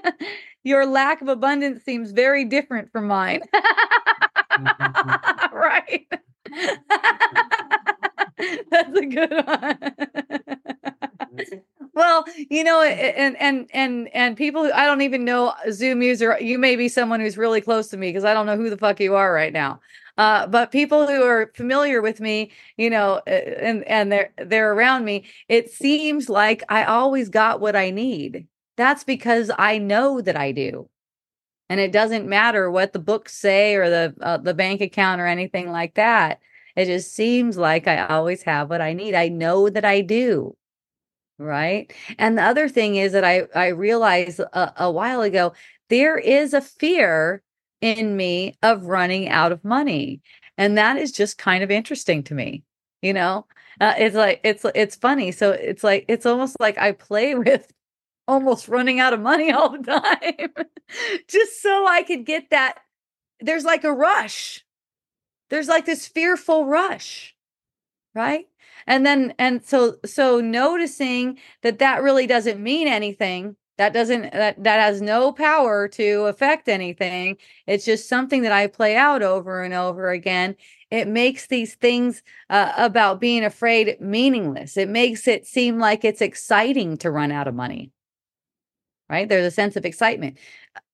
[0.65, 3.43] Your lack of abundance seems very different from mine.
[5.53, 6.07] right.
[8.71, 10.77] That's a good one.
[11.95, 16.37] Well, you know, and and and and people who I don't even know Zoom user,
[16.41, 18.79] you may be someone who's really close to me because I don't know who the
[18.79, 19.81] fuck you are right now.
[20.17, 25.05] Uh, but people who are familiar with me, you know, and and they're they're around
[25.05, 28.47] me, it seems like I always got what I need.
[28.77, 30.89] That's because I know that I do.
[31.69, 35.27] And it doesn't matter what the books say or the uh, the bank account or
[35.27, 36.41] anything like that.
[36.77, 39.15] It just seems like I always have what I need.
[39.15, 40.57] I know that I do.
[41.39, 41.93] Right.
[42.19, 45.53] And the other thing is that I, I realized a, a while ago,
[45.91, 47.43] there is a fear
[47.81, 50.21] in me of running out of money.
[50.57, 52.63] And that is just kind of interesting to me.
[53.03, 53.47] You know,
[53.81, 55.33] uh, it's like, it's, it's funny.
[55.33, 57.71] So it's like, it's almost like I play with
[58.29, 60.67] almost running out of money all the time
[61.29, 62.79] just so I could get that.
[63.41, 64.65] There's like a rush.
[65.51, 67.35] There's like this fearful rush.
[68.15, 68.47] Right
[68.87, 74.63] and then and so so noticing that that really doesn't mean anything that doesn't that
[74.63, 77.37] that has no power to affect anything
[77.67, 80.55] it's just something that i play out over and over again
[80.95, 84.77] it makes these things uh, about being afraid meaningless.
[84.77, 87.91] It makes it seem like it's exciting to run out of money.
[89.09, 89.29] Right?
[89.29, 90.39] There's a sense of excitement.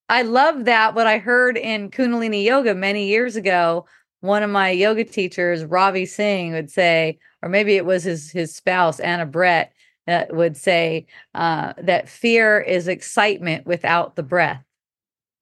[0.08, 3.86] I love that what i heard in kundalini yoga many years ago
[4.20, 8.54] one of my yoga teachers ravi singh would say or maybe it was his his
[8.54, 9.72] spouse Ana Brett
[10.06, 14.64] that would say uh, that fear is excitement without the breath,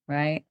[0.06, 0.44] right?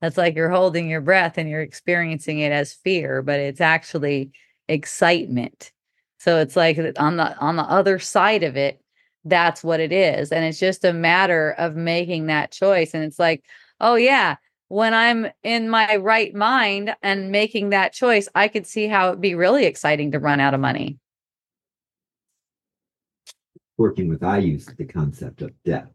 [0.00, 4.32] That's like you're holding your breath and you're experiencing it as fear, but it's actually
[4.68, 5.72] excitement.
[6.18, 8.80] So it's like on the on the other side of it,
[9.24, 12.94] that's what it is, and it's just a matter of making that choice.
[12.94, 13.44] And it's like,
[13.80, 14.36] oh yeah,
[14.68, 19.20] when I'm in my right mind and making that choice, I could see how it'd
[19.20, 20.98] be really exciting to run out of money.
[23.76, 25.88] Working with, I use the concept of death.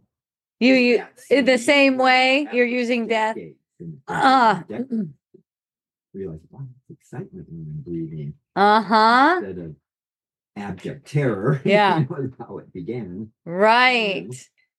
[0.59, 3.37] You you in the same way you're using death.
[4.09, 4.63] Ah.
[4.69, 4.83] Uh,
[6.13, 9.39] realize, wow, it's excitement when I'm breathing Uh huh.
[9.41, 9.75] instead of
[10.57, 11.61] abject terror.
[11.65, 11.99] Yeah.
[11.99, 13.31] you how it began.
[13.45, 14.35] Right.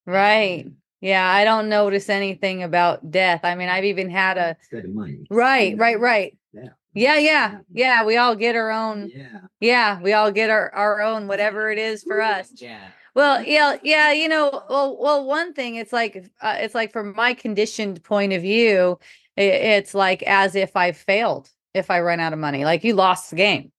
[0.07, 0.71] Right.
[1.01, 1.27] Yeah.
[1.29, 3.41] I don't notice anything about death.
[3.45, 5.27] I mean, I've even had a Instead of money.
[5.31, 6.37] right, right, right.
[6.53, 6.69] Yeah.
[6.93, 8.05] Yeah, yeah, yeah.
[8.05, 9.11] We all get our own.
[9.15, 9.41] Yeah.
[9.61, 12.51] Yeah, we all get our our own whatever it is for us.
[12.57, 12.89] Yeah.
[13.15, 17.15] Well, yeah, yeah, you know, well, well, one thing it's like uh, it's like from
[17.15, 18.99] my conditioned point of view,
[19.39, 22.65] i- it's like as if I failed if I run out of money.
[22.65, 23.71] Like you lost the game.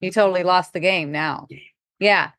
[0.00, 1.48] You totally lost the game now.
[2.02, 2.30] Yeah.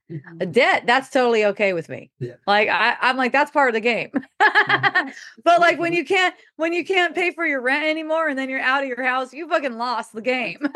[0.42, 2.12] A debt, that's totally okay with me.
[2.20, 2.34] Yeah.
[2.46, 4.12] Like I, I'm like, that's part of the game.
[4.40, 8.50] but like when you can't when you can't pay for your rent anymore and then
[8.50, 10.60] you're out of your house, you fucking lost the game.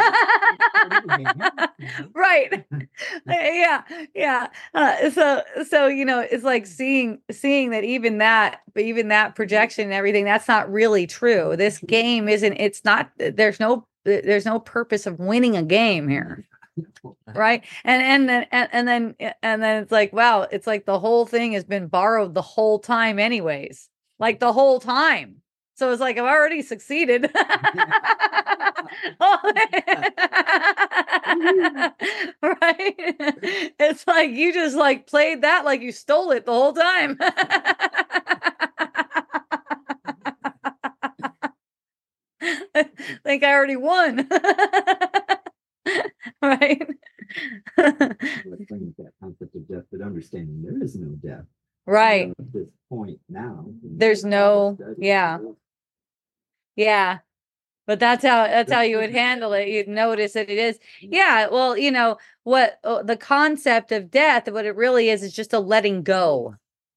[2.13, 2.65] right.
[3.27, 3.83] yeah.
[4.15, 4.47] Yeah.
[4.73, 9.35] Uh, so so you know, it's like seeing seeing that even that, but even that
[9.35, 11.55] projection and everything, that's not really true.
[11.57, 16.47] This game isn't, it's not there's no there's no purpose of winning a game here
[17.35, 17.63] right?
[17.83, 20.99] And and then and, and then eh, and then it's like wow it's like the
[20.99, 23.89] whole thing has been borrowed the whole time anyways.
[24.19, 25.37] Like the whole time.
[25.75, 27.31] So it's like i've already succeeded.
[32.41, 32.95] Right?
[33.79, 37.17] It's like you just like played that like you stole it the whole time.
[43.23, 44.27] Think i already won
[46.41, 46.87] right
[47.75, 51.45] Bring that concept of death, but understanding there is no death.
[51.85, 53.65] right At this point now.
[53.83, 55.39] There's no- yeah.
[56.75, 57.19] Yeah.
[57.87, 59.69] But that's how that's how you would handle it.
[59.69, 60.77] You'd notice that it is.
[60.99, 65.31] Yeah, well, you know, what uh, the concept of death, what it really is is
[65.33, 66.55] just a letting go.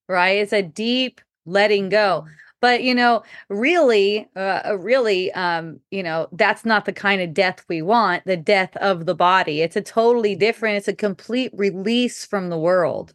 [0.09, 0.39] Right?
[0.39, 2.27] It's a deep letting go.
[2.61, 7.33] But, you know, really uh, uh, really um, you know, that's not the kind of
[7.35, 9.63] death we want, the death of the body.
[9.63, 13.15] It's a totally different, it's a complete release from the world.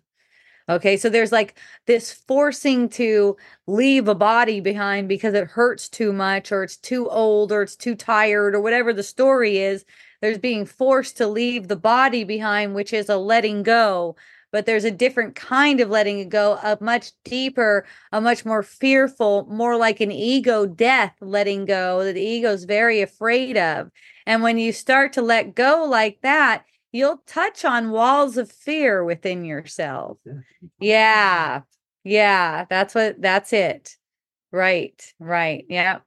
[0.68, 0.98] Okay?
[0.98, 6.52] So there's like this forcing to leave a body behind because it hurts too much
[6.52, 9.86] or it's too old or it's too tired or whatever the story is
[10.22, 14.16] there's being forced to leave the body behind which is a letting go
[14.52, 18.64] but there's a different kind of letting it go a much deeper a much more
[18.64, 23.90] fearful more like an ego death letting go that the ego's very afraid of
[24.26, 29.04] and when you start to let go like that you'll touch on walls of fear
[29.04, 30.18] within yourself
[30.80, 31.62] yeah.
[32.04, 33.96] Yeah, that's what that's it.
[34.52, 35.02] Right.
[35.20, 35.66] Right.
[35.70, 36.00] Yeah.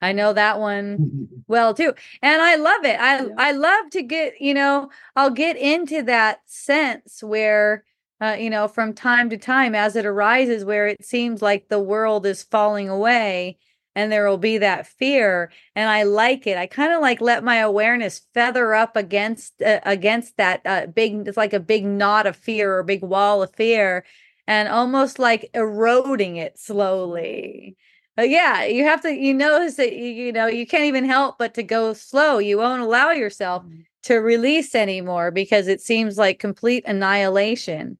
[0.00, 1.94] I know that one well too.
[2.22, 2.98] And I love it.
[3.00, 3.28] I Yeah.
[3.38, 7.84] I love to get, you know, I'll get into that sense where
[8.20, 11.78] uh, you know, from time to time as it arises where it seems like the
[11.78, 13.56] world is falling away
[13.94, 16.56] and there will be that fear and I like it.
[16.56, 21.26] I kind of like let my awareness feather up against uh, against that uh, big
[21.28, 24.04] it's like a big knot of fear or big wall of fear
[24.46, 27.76] and almost like eroding it slowly.
[28.18, 31.38] But yeah, you have to you notice that you, you know, you can't even help
[31.38, 32.38] but to go slow.
[32.38, 33.84] You won't allow yourself mm.
[34.02, 37.96] to release anymore because it seems like complete annihilation.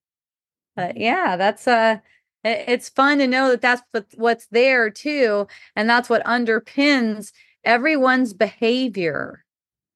[0.74, 1.02] But mm.
[1.02, 1.98] yeah, that's uh
[2.44, 5.46] i- it's fun to know that that's what, what's there too
[5.76, 7.30] and that's what underpins
[7.62, 9.44] everyone's behavior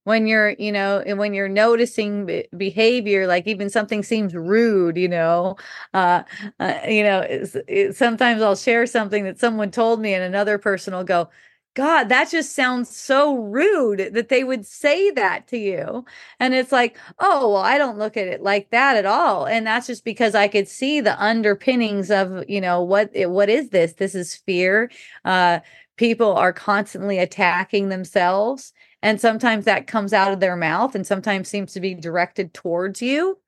[0.04, 4.96] when you're you know and when you're noticing be- behavior like even something seems rude
[4.96, 5.56] you know
[5.94, 6.22] uh,
[6.60, 10.94] uh you know it, sometimes i'll share something that someone told me and another person
[10.94, 11.28] will go
[11.74, 16.04] god that just sounds so rude that they would say that to you.
[16.38, 19.46] And it's like oh well i don't look at it like that at all.
[19.46, 23.70] And that's just because i could see the underpinnings of you know what what is
[23.70, 23.94] this?
[23.94, 24.90] This is fear.
[25.24, 25.60] Uh
[25.96, 28.72] people are constantly attacking themselves
[29.02, 33.02] and sometimes that comes out of their mouth and sometimes seems to be directed towards
[33.02, 33.38] you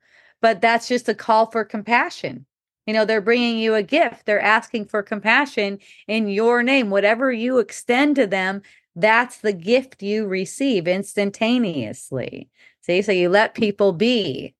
[0.45, 2.45] but that's just a call for compassion.
[2.87, 4.27] You know they're bringing you a gift.
[4.27, 6.91] They're asking for compassion in your name.
[6.91, 8.61] Whatever you extend to them
[8.95, 12.51] that's the gift you receive instantaneously.
[12.83, 14.55] See so you let people be.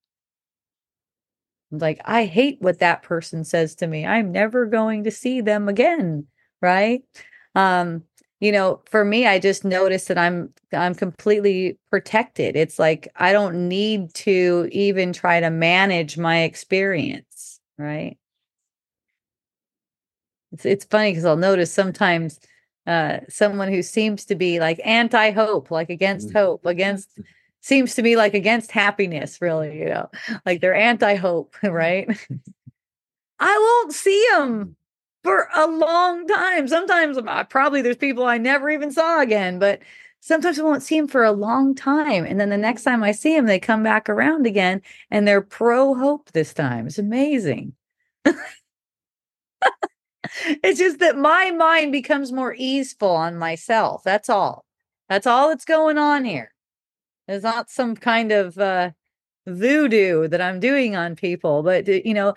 [1.71, 4.07] Like i hate what that person says to me.
[4.07, 6.29] I'm never going to see them again
[6.63, 7.03] right?
[7.55, 8.05] Um
[8.45, 12.57] you know for me i just notice that i'm i'm completely protected.
[12.57, 18.17] It's like i don't need to even try to manage my experience right?
[20.53, 22.39] It's it's funny because i'll notice sometimes
[22.87, 27.19] uh someone who seems to be like anti-hope like against hope against
[27.63, 30.11] seems to be like against happiness really you know?
[30.45, 32.07] Like they're anti-hope right?
[33.41, 34.77] I won't see them
[35.25, 36.69] for a long time.
[36.69, 39.81] Sometimes uh, probably there's people i never even saw again but
[40.21, 43.13] sometimes i won't see them for a long time and then the next time i
[43.13, 44.81] see them they come back around again
[45.11, 46.87] and they're pro hope this time.
[46.87, 47.75] It's amazing.
[50.63, 54.65] It's just that my mind becomes more easeful on myself that's all.
[55.09, 56.53] That's all that's going on here.
[57.29, 58.91] There's not some kind of uh
[59.47, 62.35] voodoo that i'm doing on people but uh, you know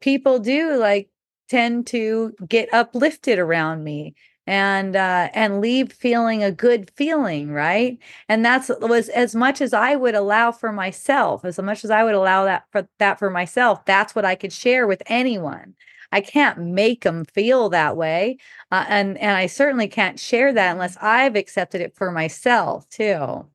[0.00, 1.08] people do like
[1.50, 4.14] tend to get uplifted around me
[4.46, 7.98] and uh and leave feeling a good feeling right?
[8.28, 12.02] And that's was as much as i would allow for myself as much as i
[12.04, 15.74] would allow that for that for myself that's what i could share with anyone.
[16.12, 18.38] I can't make them feel that way
[18.72, 23.46] uh, and and i certainly can't share that unless i've accepted it for myself too.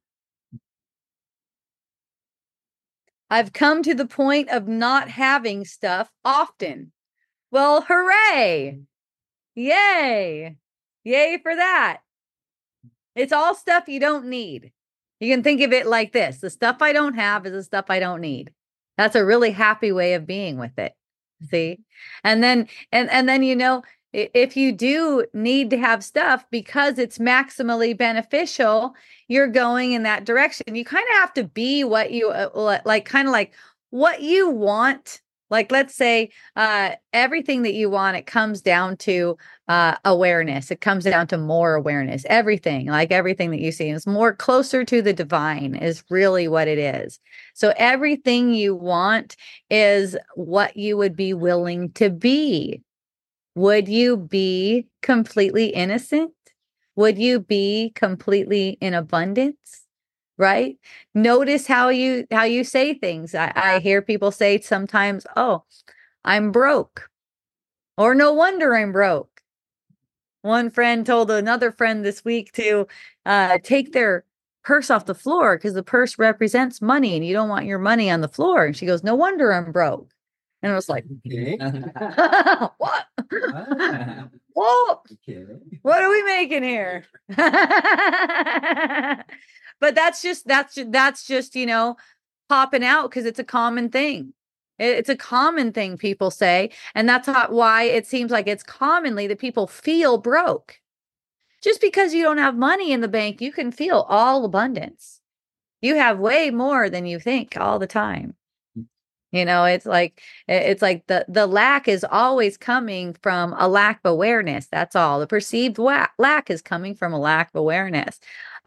[3.30, 6.92] I've come to the point of not having stuff often.
[7.56, 8.82] Well, hooray!
[9.56, 10.58] Yay!
[11.06, 12.02] Yay for that.
[13.16, 14.74] It's all stuff you don't need.
[15.22, 17.86] You can think of it like this the stuff I don't have is the stuff
[17.88, 18.52] I don't need.
[18.98, 20.96] That's a really happy way of being with it.
[21.50, 21.80] See?
[22.26, 27.00] And then, and, and then, you know, if you do need to have stuff because
[27.00, 28.96] it's maximally beneficial,
[29.30, 30.76] you're going in that direction.
[30.76, 33.54] You kind of have to be what you uh, like, kind of like
[33.92, 35.22] what you want.
[35.56, 39.38] Like, let's say uh, everything that you want, it comes down to
[39.70, 40.70] uh, awareness.
[40.70, 42.26] It comes down to more awareness.
[42.28, 46.68] Everything, like everything that you see, is more closer to the divine, is really what
[46.68, 47.22] it is.
[47.54, 49.38] So, everything you want
[49.70, 52.82] is what you would be willing to be.
[53.56, 56.34] Would you be completely innocent?
[56.96, 59.85] would you be completely in abundance
[60.38, 60.78] right
[61.14, 65.64] notice how you how you say things I, I hear people say sometimes oh
[66.26, 67.10] i'm broke
[67.98, 69.42] or no wonder i'm broke
[70.42, 72.88] one friend told another friend this week to
[73.26, 74.24] uh, take their
[74.64, 78.12] purse off the floor because the purse represents money and you don't want your money
[78.12, 80.12] on the floor and she goes no wonder i'm broke
[80.66, 81.58] and I was like, okay.
[82.78, 83.06] what?
[83.54, 84.28] Ah.
[84.58, 85.46] Okay.
[85.82, 87.04] What are we making here?
[89.80, 91.98] but that's just that's just, that's just, you know,
[92.50, 94.34] popping out because it's a common thing.
[94.78, 96.70] It's a common thing people say.
[96.94, 100.82] And that's why it seems like it's commonly that people feel broke.
[101.64, 105.22] Just because you don't have money in the bank, you can feel all abundance.
[105.82, 108.34] You have way more than you think all the time
[108.76, 108.84] hmm.
[109.32, 114.00] you know it's like it's like the the lack is always coming from a lack
[114.04, 118.20] of awareness that's all the perceived lack is coming from a lack of awareness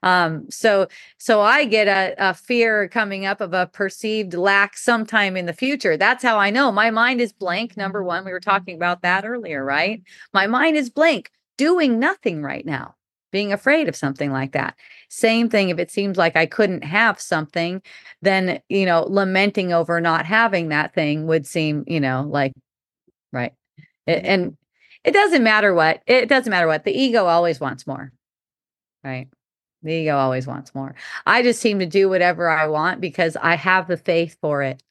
[0.03, 0.87] um so
[1.19, 5.53] so i get a, a fear coming up of a perceived lack sometime in the
[5.53, 9.03] future that's how i know my mind is blank number one we were talking about
[9.03, 10.03] that earlier right
[10.33, 12.95] my mind is blank doing nothing right now
[13.31, 14.75] being afraid of something like that.
[15.09, 17.83] Same thing if it seems like I couldn't have something,
[18.23, 22.53] then, you know, lamenting over not having that thing would seem, you know, like,
[23.33, 23.53] right.
[24.07, 24.57] It, and
[25.05, 26.85] it doesn't matter what, it doesn't matter what.
[26.85, 28.13] The ego always wants more,
[29.05, 29.29] right?
[29.83, 30.95] The ego always wants more.
[31.27, 34.83] I just seem to do whatever I want because I have the faith for it.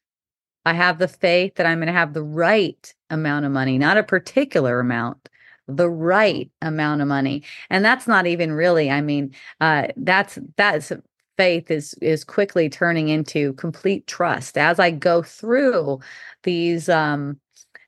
[0.64, 3.96] I have the faith that I'm going to have the right amount of money, not
[3.96, 5.28] a particular amount
[5.68, 10.90] the right amount of money and that's not even really i mean uh that's that's
[11.36, 16.00] faith is is quickly turning into complete trust as i go through
[16.42, 17.38] these um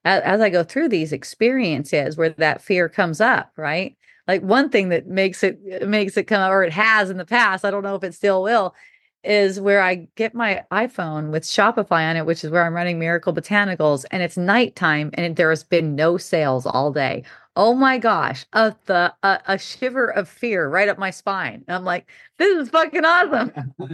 [0.04, 3.96] as, as i go through these experiences where that fear comes up right
[4.28, 7.64] like one thing that makes it makes it come or it has in the past
[7.64, 8.74] i don't know if it still will
[9.22, 12.98] is where I get my iPhone with Shopify on it, which is where I'm running
[12.98, 17.24] Miracle Botanicals, and it's nighttime and there has been no sales all day.
[17.56, 21.64] Oh my gosh, a the a, a shiver of fear right up my spine.
[21.68, 23.52] I'm like, this is fucking awesome.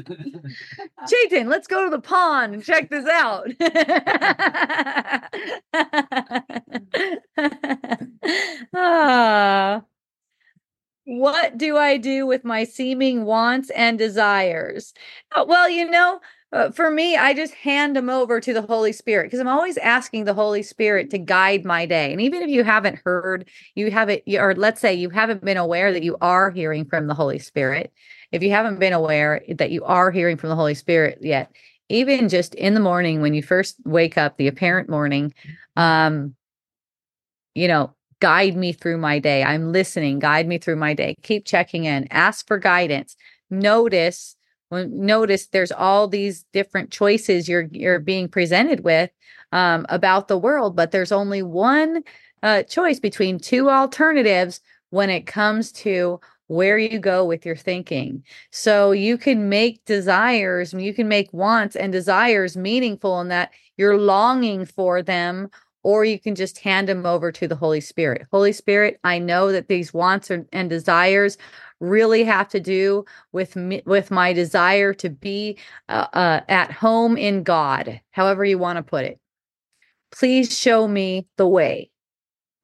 [1.08, 3.48] Chaitin, let's go to the pond and check this out.
[8.74, 9.82] ah.
[11.06, 14.92] What do I do with my seeming wants and desires?
[15.32, 16.20] Uh, well, you know,
[16.52, 19.78] uh, for me, I just hand them over to the Holy Spirit because I'm always
[19.78, 22.10] asking the Holy Spirit to guide my day.
[22.10, 25.92] And even if you haven't heard, you haven't, or let's say you haven't been aware
[25.92, 27.92] that you are hearing from the Holy Spirit,
[28.32, 31.52] if you haven't been aware that you are hearing from the Holy Spirit yet,
[31.88, 35.32] even just in the morning when you first wake up, the apparent morning,
[35.76, 36.34] um,
[37.54, 39.42] you know, guide me through my day.
[39.42, 41.14] I'm listening, guide me through my day.
[41.22, 43.16] Keep checking in, ask for guidance.
[43.50, 44.36] Notice
[44.68, 49.10] when notice there's all these different choices you're you're being presented with
[49.52, 52.02] um, about the world, but there's only one
[52.42, 54.60] uh, choice between two alternatives
[54.90, 58.22] when it comes to where you go with your thinking.
[58.50, 63.98] So you can make desires, you can make wants and desires meaningful in that you're
[63.98, 65.50] longing for them
[65.86, 68.26] or you can just hand them over to the Holy Spirit.
[68.32, 71.38] Holy Spirit, I know that these wants and desires
[71.78, 75.56] really have to do with me, with my desire to be
[75.88, 79.20] uh, uh, at home in God, however you want to put it.
[80.10, 81.92] Please show me the way.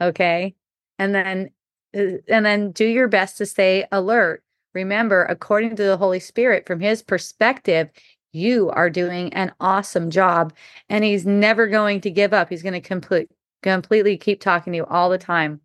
[0.01, 0.57] Okay?
[0.99, 1.51] And then
[1.97, 4.43] uh, and then do your best to stay alert.
[4.75, 7.89] Remember, according to the Holy Spirit, from his perspective,
[8.33, 10.53] you are doing an awesome job
[10.89, 12.49] and he's never going to give up.
[12.49, 13.31] He's going to complete
[13.63, 15.61] completely keep talking to you all the time.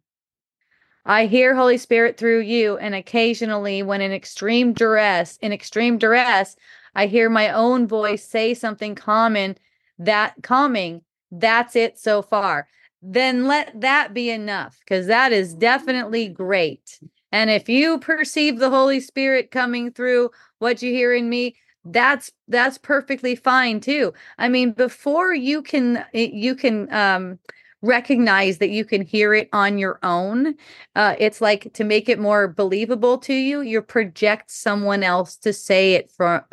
[1.05, 6.55] I hear Holy Spirit through you and occasionally when in extreme duress, in extreme duress,
[6.93, 9.57] I hear my own voice say something common
[9.97, 11.01] that calming.
[11.31, 12.67] That's it so far.
[13.01, 16.99] Then let that be enough because that is definitely great.
[17.31, 21.55] And if you perceive the Holy Spirit coming through what you hear in me,
[21.91, 24.13] that's that's perfectly fine too.
[24.37, 27.39] I mean, before you can eh, you can um
[27.81, 30.55] recognize that you can hear it on your own.
[30.95, 35.53] Uh, it's like to make it more believable to you, you project someone else to
[35.53, 36.45] say it for,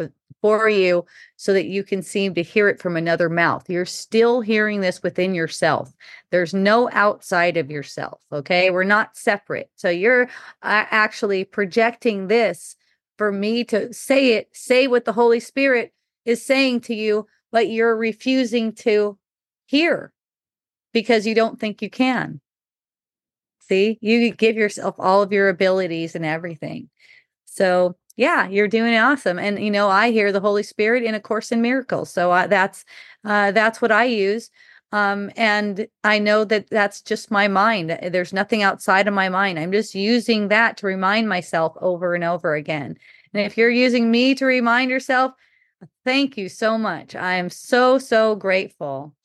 [0.43, 1.05] for you
[1.37, 3.69] so that you can seem to hear it from another mouth.
[3.71, 5.95] You're still hearing this within yourself.
[6.31, 8.21] There's no outside of yourself.
[8.31, 8.71] Okay.
[8.71, 9.71] We're not separate.
[9.77, 10.29] So you're uh,
[10.91, 12.77] actually projecting this
[13.17, 15.93] for me to say it, say what the Holy Spirit
[16.25, 19.19] is saying to you, but you're refusing to
[19.67, 20.13] hear
[20.93, 22.41] because you don't think you can.
[23.61, 26.91] See, you give yourself all of your abilities and everything.
[27.47, 29.39] So, yeah, you're doing awesome.
[29.39, 32.11] And you know, I hear the Holy Spirit in a course in miracles.
[32.11, 32.85] So I, that's
[33.25, 34.51] uh, that's what I use.
[34.95, 37.91] Um, and I know that that's just my mind.
[37.91, 39.59] There's nothing outside of my mind.
[39.59, 42.97] I'm just using that to remind myself over and over again.
[43.33, 45.33] And if you're using me to remind yourself,
[46.05, 47.17] thank you so much.
[47.17, 49.17] I am so so grateful.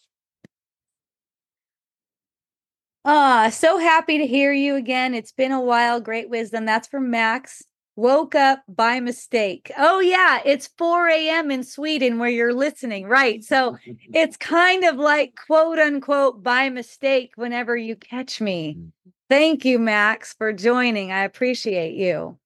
[3.05, 5.13] Ah, so happy to hear you again.
[5.13, 6.01] It's been a while.
[6.01, 6.65] Great wisdom.
[6.65, 7.63] That's from Max.
[7.99, 9.73] Woke up by mistake.
[9.77, 10.39] Oh, yeah.
[10.45, 11.51] It's 4 a.m.
[11.51, 13.07] in Sweden where you're listening.
[13.07, 13.43] Right.
[13.43, 13.77] So
[14.13, 18.75] it's kind of like quote unquote by mistake whenever you catch me.
[18.75, 19.09] Mm-hmm.
[19.27, 21.11] Thank you, Max, for joining.
[21.11, 22.37] I appreciate you.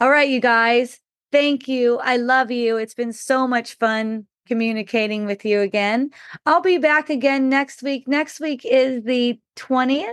[0.00, 1.00] All right, you guys.
[1.32, 1.98] Thank you.
[2.00, 2.76] I love you.
[2.76, 6.10] It's been so much fun communicating with you again.
[6.44, 8.06] I'll be back again next week.
[8.06, 10.12] Next week is the 20th.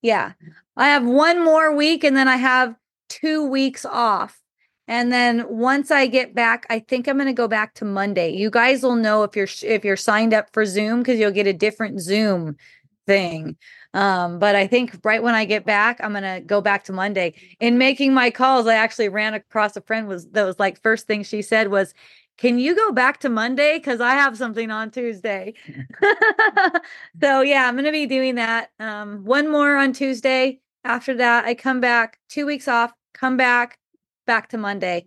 [0.00, 0.34] Yeah.
[0.76, 2.76] I have one more week and then I have
[3.20, 4.40] two weeks off.
[4.86, 8.34] And then once I get back, I think I'm going to go back to Monday.
[8.34, 11.46] You guys will know if you're if you're signed up for Zoom because you'll get
[11.46, 12.56] a different Zoom
[13.06, 13.56] thing.
[13.94, 17.34] Um, but I think right when I get back, I'm gonna go back to Monday.
[17.60, 21.06] In making my calls, I actually ran across a friend was that was like first
[21.06, 21.94] thing she said was,
[22.36, 23.78] can you go back to Monday?
[23.78, 25.54] Because I have something on Tuesday.
[27.22, 28.70] so yeah, I'm gonna be doing that.
[28.80, 30.60] Um, one more on Tuesday.
[30.82, 33.78] After that, I come back, two weeks off, come back,
[34.26, 35.06] back to Monday.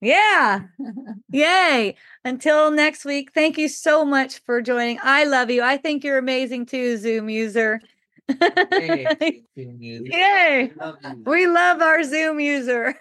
[0.00, 0.60] Yeah.
[1.30, 1.96] Yay.
[2.24, 5.00] Until next week, thank you so much for joining.
[5.02, 5.62] I love you.
[5.62, 7.80] I think you're amazing too, Zoom user.
[8.28, 9.42] Hey.
[9.56, 10.72] Yay.
[10.76, 10.96] Love.
[11.24, 12.94] We love our Zoom user.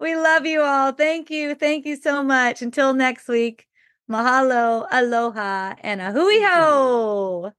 [0.00, 0.92] we love you all.
[0.92, 1.54] Thank you.
[1.54, 2.62] Thank you so much.
[2.62, 3.66] Until next week.
[4.10, 7.52] Mahalo, aloha, and a hui ho.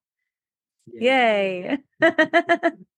[0.94, 1.80] Yay.